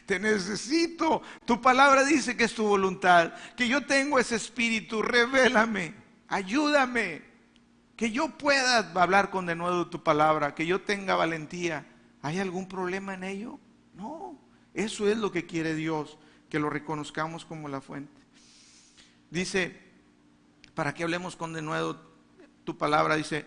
Te 0.06 0.18
necesito. 0.18 1.22
Tu 1.44 1.60
palabra 1.60 2.04
dice 2.04 2.36
que 2.36 2.44
es 2.44 2.54
tu 2.54 2.64
voluntad. 2.64 3.34
Que 3.56 3.68
yo 3.68 3.84
tengo 3.86 4.18
ese 4.18 4.36
espíritu. 4.36 5.02
Revélame. 5.02 5.94
Ayúdame. 6.28 7.22
Que 7.96 8.10
yo 8.10 8.30
pueda 8.36 8.78
hablar 8.94 9.30
con 9.30 9.46
de 9.46 9.54
nuevo 9.54 9.88
tu 9.88 10.02
palabra. 10.02 10.54
Que 10.54 10.66
yo 10.66 10.80
tenga 10.80 11.14
valentía. 11.14 11.86
¿Hay 12.22 12.38
algún 12.38 12.66
problema 12.66 13.14
en 13.14 13.24
ello? 13.24 13.60
No. 13.94 14.38
Eso 14.72 15.08
es 15.08 15.18
lo 15.18 15.30
que 15.30 15.46
quiere 15.46 15.74
Dios. 15.74 16.18
Que 16.54 16.60
lo 16.60 16.70
reconozcamos 16.70 17.44
como 17.44 17.68
la 17.68 17.80
fuente. 17.80 18.22
Dice, 19.28 19.76
para 20.72 20.94
que 20.94 21.02
hablemos 21.02 21.34
con 21.34 21.52
de 21.52 21.60
nuevo 21.60 21.96
tu 22.62 22.78
palabra, 22.78 23.16
dice, 23.16 23.44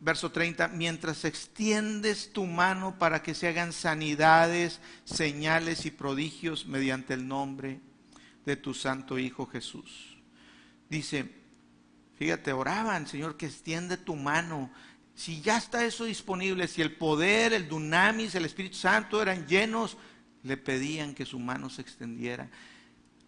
verso 0.00 0.32
30, 0.32 0.66
mientras 0.66 1.24
extiendes 1.24 2.32
tu 2.32 2.46
mano 2.46 2.98
para 2.98 3.22
que 3.22 3.34
se 3.34 3.46
hagan 3.46 3.72
sanidades, 3.72 4.80
señales 5.04 5.86
y 5.86 5.92
prodigios 5.92 6.66
mediante 6.66 7.14
el 7.14 7.28
nombre 7.28 7.80
de 8.44 8.56
tu 8.56 8.74
santo 8.74 9.20
Hijo 9.20 9.46
Jesús. 9.46 10.18
Dice, 10.90 11.30
fíjate, 12.16 12.52
oraban, 12.52 13.06
Señor, 13.06 13.36
que 13.36 13.46
extiende 13.46 13.98
tu 13.98 14.16
mano. 14.16 14.72
Si 15.14 15.40
ya 15.42 15.58
está 15.58 15.84
eso 15.84 16.06
disponible, 16.06 16.66
si 16.66 16.82
el 16.82 16.96
poder, 16.96 17.52
el 17.52 17.68
dunamis, 17.68 18.34
el 18.34 18.46
Espíritu 18.46 18.78
Santo 18.78 19.22
eran 19.22 19.46
llenos, 19.46 19.96
le 20.42 20.56
pedían 20.56 21.14
que 21.14 21.26
su 21.26 21.38
mano 21.38 21.70
se 21.70 21.82
extendiera. 21.82 22.48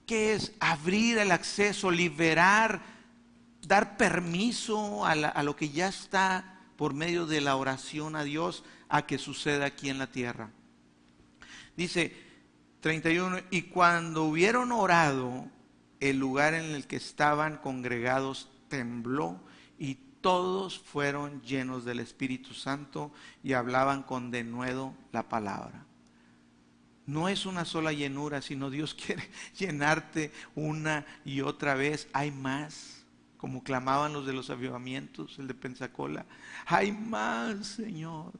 ¿Qué 0.07 0.35
es? 0.35 0.53
Abrir 0.61 1.19
el 1.19 1.31
acceso, 1.31 1.91
liberar 1.91 2.83
dar 3.67 3.97
permiso 3.97 5.05
a, 5.05 5.43
lo 5.43 5.57
que 5.57 5.71
ya 5.71 5.89
está 5.89 6.59
por 6.77 6.95
medio 6.95 7.27
de 7.27 7.41
la 7.41 7.57
oración 7.57 8.17
a 8.17 8.25
Dios 8.25 8.65
a 8.89 9.07
que 9.07 9.19
suceda 9.19 9.67
aquí 9.67 9.89
en 9.91 9.99
la 9.99 10.09
tierra. 10.09 10.51
Dice 11.77 12.15
31, 12.81 13.39
y 13.51 13.63
cuando 13.63 14.25
hubieron 14.25 14.73
orado, 14.73 15.47
el 16.01 16.19
lugar 16.19 16.55
en 16.55 16.75
el 16.75 16.87
que 16.87 16.97
estaban 16.97 17.59
congregados 17.59 18.51
tembló 18.69 19.41
y 19.79 19.97
todos 20.21 20.79
fueron 20.79 21.43
llenos 21.43 21.85
del 21.85 22.01
Espíritu 22.01 22.55
Santo 22.55 23.13
y 23.43 23.53
hablaban 23.53 24.03
con 24.03 24.31
denuedo 24.31 24.95
la 25.13 25.29
palabra. 25.29 25.87
No 27.11 27.29
es 27.29 27.45
una 27.45 27.65
sola 27.65 27.93
llenura, 27.93 28.41
sino 28.41 28.71
Dios 28.71 28.95
quiere 29.07 29.29
llenarte 29.59 30.31
una 30.55 31.05
y 31.25 31.41
otra 31.41 31.75
vez. 31.75 32.07
Hay 32.13 32.31
más 32.31 33.05
como 33.37 33.65
clamaban 33.65 34.13
los 34.13 34.27
de 34.27 34.33
los 34.33 34.49
avivamientos, 34.49 35.37
el 35.41 35.49
de 35.49 35.55
Pensacola. 35.55 36.25
Hay 36.67 36.93
más, 36.93 37.67
Señor, 37.67 38.33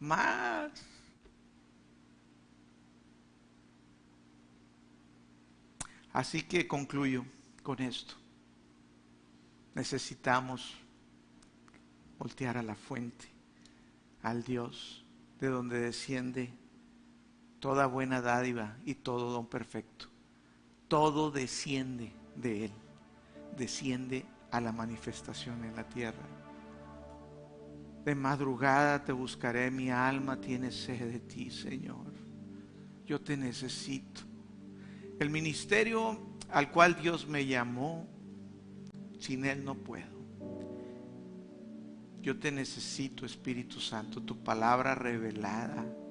más. 0.00 0.72
Así 6.12 6.42
que 6.42 6.66
concluyo 6.66 7.24
con 7.62 7.80
esto. 7.80 8.14
Necesitamos 9.76 10.74
voltear 12.18 12.58
a 12.58 12.62
la 12.64 12.74
fuente, 12.74 13.28
al 14.20 14.42
Dios 14.42 15.04
de 15.38 15.46
donde 15.46 15.78
desciende 15.78 16.63
toda 17.64 17.86
buena 17.86 18.20
dádiva 18.20 18.76
y 18.84 18.94
todo 18.94 19.30
don 19.30 19.46
perfecto. 19.46 20.04
Todo 20.86 21.30
desciende 21.30 22.12
de 22.36 22.66
Él 22.66 22.72
desciende 23.56 24.26
a 24.50 24.60
la 24.60 24.70
manifestación 24.70 25.64
en 25.64 25.74
la 25.74 25.88
tierra. 25.88 26.28
De 28.04 28.14
madrugada 28.14 29.02
te 29.02 29.12
buscaré, 29.12 29.70
mi 29.70 29.88
alma 29.88 30.38
tiene 30.38 30.70
sed 30.70 31.10
de 31.10 31.20
ti, 31.20 31.50
Señor. 31.50 32.12
Yo 33.06 33.18
te 33.18 33.34
necesito. 33.34 34.20
El 35.18 35.30
ministerio 35.30 36.18
al 36.50 36.70
cual 36.70 37.00
Dios 37.00 37.26
me 37.26 37.46
llamó, 37.46 38.06
sin 39.18 39.46
Él 39.46 39.64
no 39.64 39.74
puedo. 39.74 40.12
Yo 42.20 42.38
te 42.38 42.52
necesito, 42.52 43.24
Espíritu 43.24 43.80
Santo, 43.80 44.20
tu 44.20 44.36
palabra 44.36 44.94
revelada. 44.94 46.03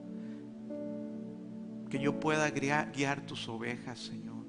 Que 1.94 2.00
yo 2.00 2.20
pueda 2.20 2.50
guiar, 2.50 3.22
tus 3.28 3.48
ovejas, 3.48 4.00
Señor. 4.00 4.48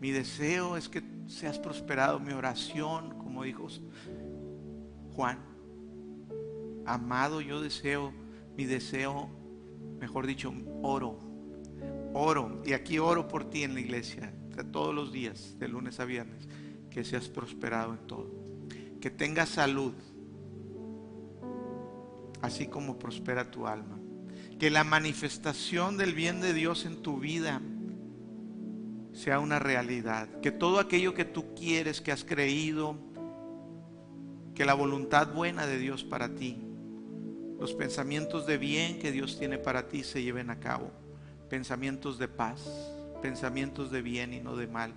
Mi 0.00 0.10
deseo 0.10 0.76
es 0.76 0.88
que 0.88 1.04
seas 1.28 1.56
prosperado. 1.60 2.18
Mi 2.18 2.32
oración, 2.32 3.16
como 3.16 3.44
dijo 3.44 3.68
Juan. 5.12 5.38
Amado, 6.84 7.40
yo 7.40 7.60
deseo, 7.60 8.12
mi 8.56 8.64
deseo, 8.64 9.30
mejor 10.00 10.26
dicho, 10.26 10.52
oro. 10.82 11.20
Oro. 12.12 12.60
Y 12.66 12.72
aquí 12.72 12.98
oro 12.98 13.28
por 13.28 13.48
ti 13.48 13.62
en 13.62 13.74
la 13.74 13.80
iglesia. 13.80 14.34
Todos 14.72 14.92
los 14.92 15.12
días, 15.12 15.56
de 15.60 15.68
lunes 15.68 16.00
a 16.00 16.06
viernes. 16.06 16.48
Que 16.90 17.04
seas 17.04 17.28
prosperado 17.28 17.92
en 17.92 18.04
todo. 18.08 18.32
Que 19.00 19.10
tengas 19.10 19.50
salud. 19.50 19.94
Así 22.42 22.66
como 22.66 22.98
prospera 22.98 23.48
tu 23.48 23.64
alma. 23.64 23.97
Que 24.58 24.70
la 24.70 24.84
manifestación 24.84 25.96
del 25.96 26.14
bien 26.14 26.40
de 26.40 26.52
Dios 26.52 26.84
en 26.84 27.02
tu 27.02 27.18
vida 27.18 27.60
sea 29.12 29.40
una 29.40 29.58
realidad. 29.58 30.28
Que 30.40 30.50
todo 30.50 30.80
aquello 30.80 31.14
que 31.14 31.24
tú 31.24 31.54
quieres, 31.54 32.00
que 32.00 32.12
has 32.12 32.24
creído, 32.24 32.96
que 34.54 34.64
la 34.64 34.74
voluntad 34.74 35.32
buena 35.32 35.66
de 35.66 35.78
Dios 35.78 36.02
para 36.02 36.34
ti, 36.34 36.58
los 37.58 37.74
pensamientos 37.74 38.46
de 38.46 38.58
bien 38.58 38.98
que 38.98 39.12
Dios 39.12 39.38
tiene 39.38 39.58
para 39.58 39.88
ti 39.88 40.04
se 40.04 40.22
lleven 40.22 40.50
a 40.50 40.60
cabo. 40.60 40.90
Pensamientos 41.48 42.18
de 42.18 42.28
paz, 42.28 42.68
pensamientos 43.22 43.90
de 43.90 44.02
bien 44.02 44.32
y 44.32 44.40
no 44.40 44.56
de 44.56 44.66
mal, 44.66 44.92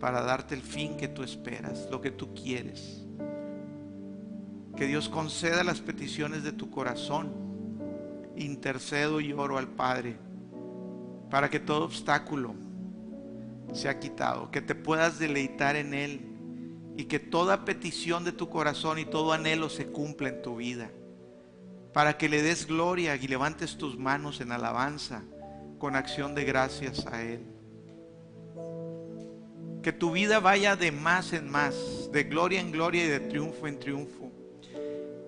para 0.00 0.22
darte 0.22 0.54
el 0.54 0.62
fin 0.62 0.96
que 0.96 1.08
tú 1.08 1.22
esperas, 1.22 1.88
lo 1.90 2.00
que 2.00 2.10
tú 2.10 2.34
quieres. 2.34 3.04
Que 4.76 4.86
Dios 4.86 5.08
conceda 5.08 5.64
las 5.64 5.80
peticiones 5.80 6.42
de 6.42 6.52
tu 6.52 6.70
corazón. 6.70 7.45
Intercedo 8.36 9.20
y 9.20 9.32
oro 9.32 9.58
al 9.58 9.68
Padre 9.68 10.16
para 11.30 11.50
que 11.50 11.60
todo 11.60 11.84
obstáculo, 11.84 12.54
se 13.72 13.88
ha 13.88 13.98
quitado, 13.98 14.50
que 14.50 14.62
te 14.62 14.74
puedas 14.74 15.18
deleitar 15.18 15.76
en 15.76 15.92
Él 15.92 16.20
y 16.96 17.04
que 17.04 17.18
toda 17.18 17.64
petición 17.64 18.24
de 18.24 18.32
tu 18.32 18.48
corazón 18.48 18.98
y 18.98 19.04
todo 19.04 19.32
anhelo 19.32 19.68
se 19.68 19.86
cumpla 19.86 20.28
en 20.28 20.42
tu 20.42 20.56
vida, 20.56 20.90
para 21.92 22.16
que 22.16 22.28
le 22.28 22.42
des 22.42 22.66
gloria 22.66 23.16
y 23.16 23.26
levantes 23.26 23.76
tus 23.76 23.98
manos 23.98 24.40
en 24.40 24.52
alabanza 24.52 25.24
con 25.78 25.96
acción 25.96 26.34
de 26.34 26.44
gracias 26.44 27.06
a 27.06 27.22
Él. 27.22 27.44
Que 29.82 29.92
tu 29.92 30.12
vida 30.12 30.40
vaya 30.40 30.74
de 30.74 30.90
más 30.90 31.32
en 31.32 31.48
más, 31.50 32.08
de 32.12 32.24
gloria 32.24 32.60
en 32.60 32.72
gloria 32.72 33.04
y 33.04 33.08
de 33.08 33.20
triunfo 33.20 33.66
en 33.66 33.78
triunfo. 33.78 34.32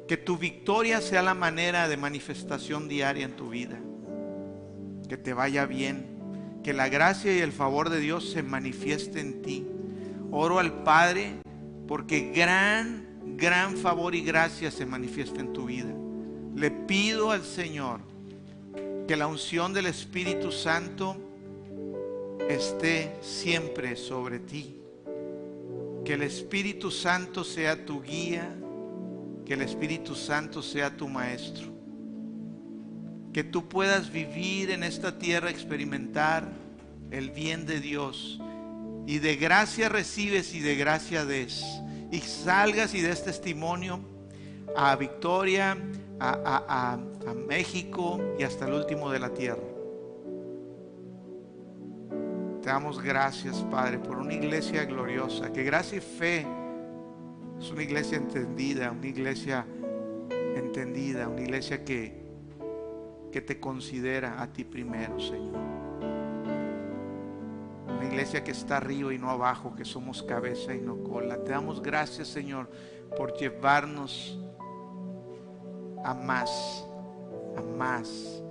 Que 0.09 0.17
tu 0.17 0.39
victoria 0.39 1.01
sea 1.01 1.23
la 1.23 1.35
manera 1.35 1.87
de 1.87 1.97
manifestación 1.97 2.89
diaria 2.89 3.27
en 3.27 3.37
tu 3.37 3.51
vida. 3.51 3.79
Que 5.09 5.17
te 5.17 5.35
vaya 5.35 5.67
bien 5.67 6.19
que 6.63 6.73
la 6.73 6.89
gracia 6.89 7.35
y 7.35 7.41
el 7.41 7.53
favor 7.53 7.89
de 7.89 8.01
Dios 8.01 8.31
se 8.31 8.43
manifieste 8.43 9.21
en 9.21 9.43
ti. 9.43 9.67
Oro 10.31 10.59
al 10.59 10.83
Padre 10.83 11.35
porque 11.87 12.33
gran, 12.35 13.37
gran 13.37 13.77
favor 13.77 14.15
y 14.15 14.23
gracia 14.23 14.71
se 14.71 14.85
manifiesta 14.85 15.41
en 15.41 15.53
tu 15.53 15.67
vida. 15.67 15.95
Le 16.55 16.71
pido 16.71 17.31
al 17.31 17.43
Señor 17.43 18.01
que 19.07 19.17
la 19.17 19.27
unción 19.27 19.73
del 19.73 19.87
Espíritu 19.87 20.53
Santo 20.53 21.17
esté 22.49 23.17
siempre 23.23 23.97
sobre 23.97 24.39
ti. 24.39 24.77
Que 26.05 26.15
el 26.15 26.23
Espíritu 26.23 26.91
Santo 26.91 27.45
sea 27.45 27.87
tu 27.87 28.03
guía, 28.03 28.55
que 29.49 29.55
el 29.55 29.63
Espíritu 29.63 30.15
Santo 30.15 30.63
sea 30.63 30.97
tu 30.97 31.09
maestro 31.09 31.79
que 33.33 33.45
tú 33.45 33.69
puedas 33.69 34.11
vivir 34.11 34.71
en 34.71 34.83
esta 34.83 35.19
tierra, 35.19 35.49
experimentar 35.49 36.49
el 37.11 37.31
bien 37.31 37.67
de 37.67 37.79
Dios. 37.79 38.41
Y 39.07 39.21
de 39.21 39.37
gracia 39.37 39.89
recibes 39.89 40.55
y 40.55 40.61
de 40.61 40.75
gracia 40.75 41.25
des. 41.25 41.65
Y 42.11 42.19
salgas 42.19 42.95
y 42.95 43.01
des 43.01 43.23
testimonio 43.23 44.01
a 44.77 44.97
Victoria, 44.97 45.79
a, 46.19 46.99
a 47.27 47.35
México 47.47 48.21
y 48.39 48.43
hasta 48.43 48.67
el 48.67 48.73
último 48.73 49.11
de 49.11 49.19
la 49.19 49.33
tierra. 49.33 49.63
Te 52.61 52.71
damos 52.71 53.01
gracias, 53.01 53.65
Padre, 53.71 53.99
por 53.99 54.19
una 54.19 54.35
iglesia 54.35 54.85
gloriosa, 54.85 55.53
que 55.53 55.63
gracia 55.63 55.99
y 55.99 56.01
fe 56.01 56.47
es 57.59 57.71
una 57.71 57.83
iglesia 57.83 58.19
entendida, 58.19 58.91
una 58.91 59.07
iglesia 59.07 59.67
entendida, 60.57 61.29
una 61.29 61.41
iglesia 61.41 61.85
que, 61.85 62.23
que 63.33 63.41
te 63.41 63.59
considera 63.59 64.41
a 64.41 64.53
ti 64.53 64.65
primero, 64.65 65.19
Señor. 65.19 65.57
Una 67.89 68.07
iglesia 68.07 68.45
que 68.45 68.53
está 68.53 68.77
arriba 68.77 69.13
y 69.13 69.19
no 69.19 69.31
abajo, 69.31 69.75
que 69.75 69.85
somos 69.85 70.23
cabeza 70.23 70.75
y 70.75 70.81
no 70.81 71.03
cola. 71.03 71.43
Te 71.43 71.51
damos 71.51 71.83
gracias, 71.83 72.29
Señor, 72.29 72.71
por 73.17 73.35
llevarnos 73.37 74.39
a 76.05 76.15
más, 76.15 76.85
a 77.57 77.63
más, 77.63 78.43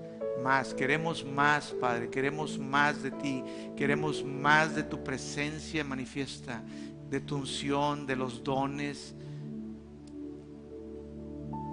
más. 0.43 0.73
Queremos 0.73 1.25
más, 1.25 1.71
Padre, 1.71 2.09
queremos 2.09 2.57
más 2.57 3.01
de 3.01 3.11
ti, 3.11 3.43
queremos 3.75 4.23
más 4.23 4.75
de 4.75 4.83
tu 4.83 5.03
presencia 5.03 5.83
manifiesta, 5.83 6.61
de 7.09 7.19
tu 7.19 7.37
unción, 7.37 8.05
de 8.05 8.15
los 8.15 8.43
dones. 8.43 9.15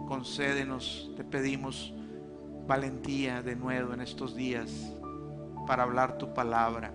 Concédenos, 0.07 1.11
te 1.17 1.25
pedimos 1.25 1.95
valentía 2.67 3.43
de 3.43 3.57
nuevo 3.57 3.93
en 3.93 4.01
estos 4.01 4.35
días 4.35 4.93
para 5.67 5.83
hablar 5.83 6.19
tu 6.19 6.33
palabra 6.33 6.93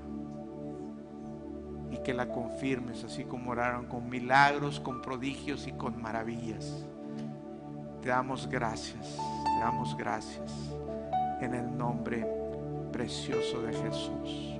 y 1.92 1.98
que 2.00 2.14
la 2.14 2.30
confirmes 2.30 3.04
así 3.04 3.24
como 3.24 3.52
oraron 3.52 3.88
con 3.88 4.10
milagros, 4.10 4.80
con 4.80 5.02
prodigios 5.02 5.68
y 5.68 5.72
con 5.74 6.02
maravillas. 6.02 6.86
Te 8.02 8.10
damos 8.10 8.48
gracias, 8.48 9.18
te 9.44 9.60
damos 9.60 9.96
gracias 9.98 10.52
en 11.42 11.54
el 11.54 11.78
nombre 11.78 12.28
precioso 12.92 13.62
de 13.62 13.74
Jesús. 13.74 14.56